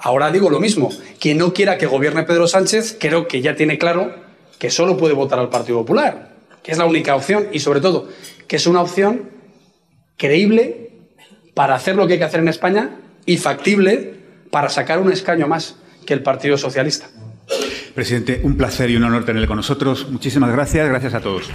Ahora 0.00 0.30
digo 0.30 0.48
lo 0.48 0.60
mismo, 0.60 0.90
quien 1.18 1.38
no 1.38 1.52
quiera 1.52 1.76
que 1.76 1.86
gobierne 1.86 2.22
Pedro 2.22 2.46
Sánchez, 2.46 2.96
creo 3.00 3.26
que 3.26 3.40
ya 3.40 3.56
tiene 3.56 3.78
claro 3.78 4.14
que 4.58 4.70
solo 4.70 4.96
puede 4.96 5.14
votar 5.14 5.38
al 5.38 5.48
Partido 5.48 5.78
Popular, 5.78 6.30
que 6.62 6.72
es 6.72 6.78
la 6.78 6.86
única 6.86 7.16
opción 7.16 7.48
y 7.52 7.60
sobre 7.60 7.80
todo 7.80 8.08
que 8.46 8.56
es 8.56 8.66
una 8.66 8.80
opción 8.80 9.30
creíble 10.16 10.90
para 11.54 11.74
hacer 11.74 11.96
lo 11.96 12.06
que 12.06 12.14
hay 12.14 12.18
que 12.18 12.24
hacer 12.24 12.40
en 12.40 12.48
España 12.48 12.96
y 13.26 13.36
factible 13.36 14.14
para 14.50 14.68
sacar 14.68 15.00
un 15.00 15.12
escaño 15.12 15.48
más 15.48 15.76
que 16.06 16.14
el 16.14 16.22
Partido 16.22 16.56
Socialista. 16.56 17.08
Presidente, 17.94 18.40
un 18.44 18.56
placer 18.56 18.90
y 18.90 18.96
un 18.96 19.04
honor 19.04 19.24
tenerle 19.24 19.48
con 19.48 19.56
nosotros. 19.56 20.08
Muchísimas 20.10 20.52
gracias. 20.52 20.88
Gracias 20.88 21.14
a 21.14 21.20
todos. 21.20 21.50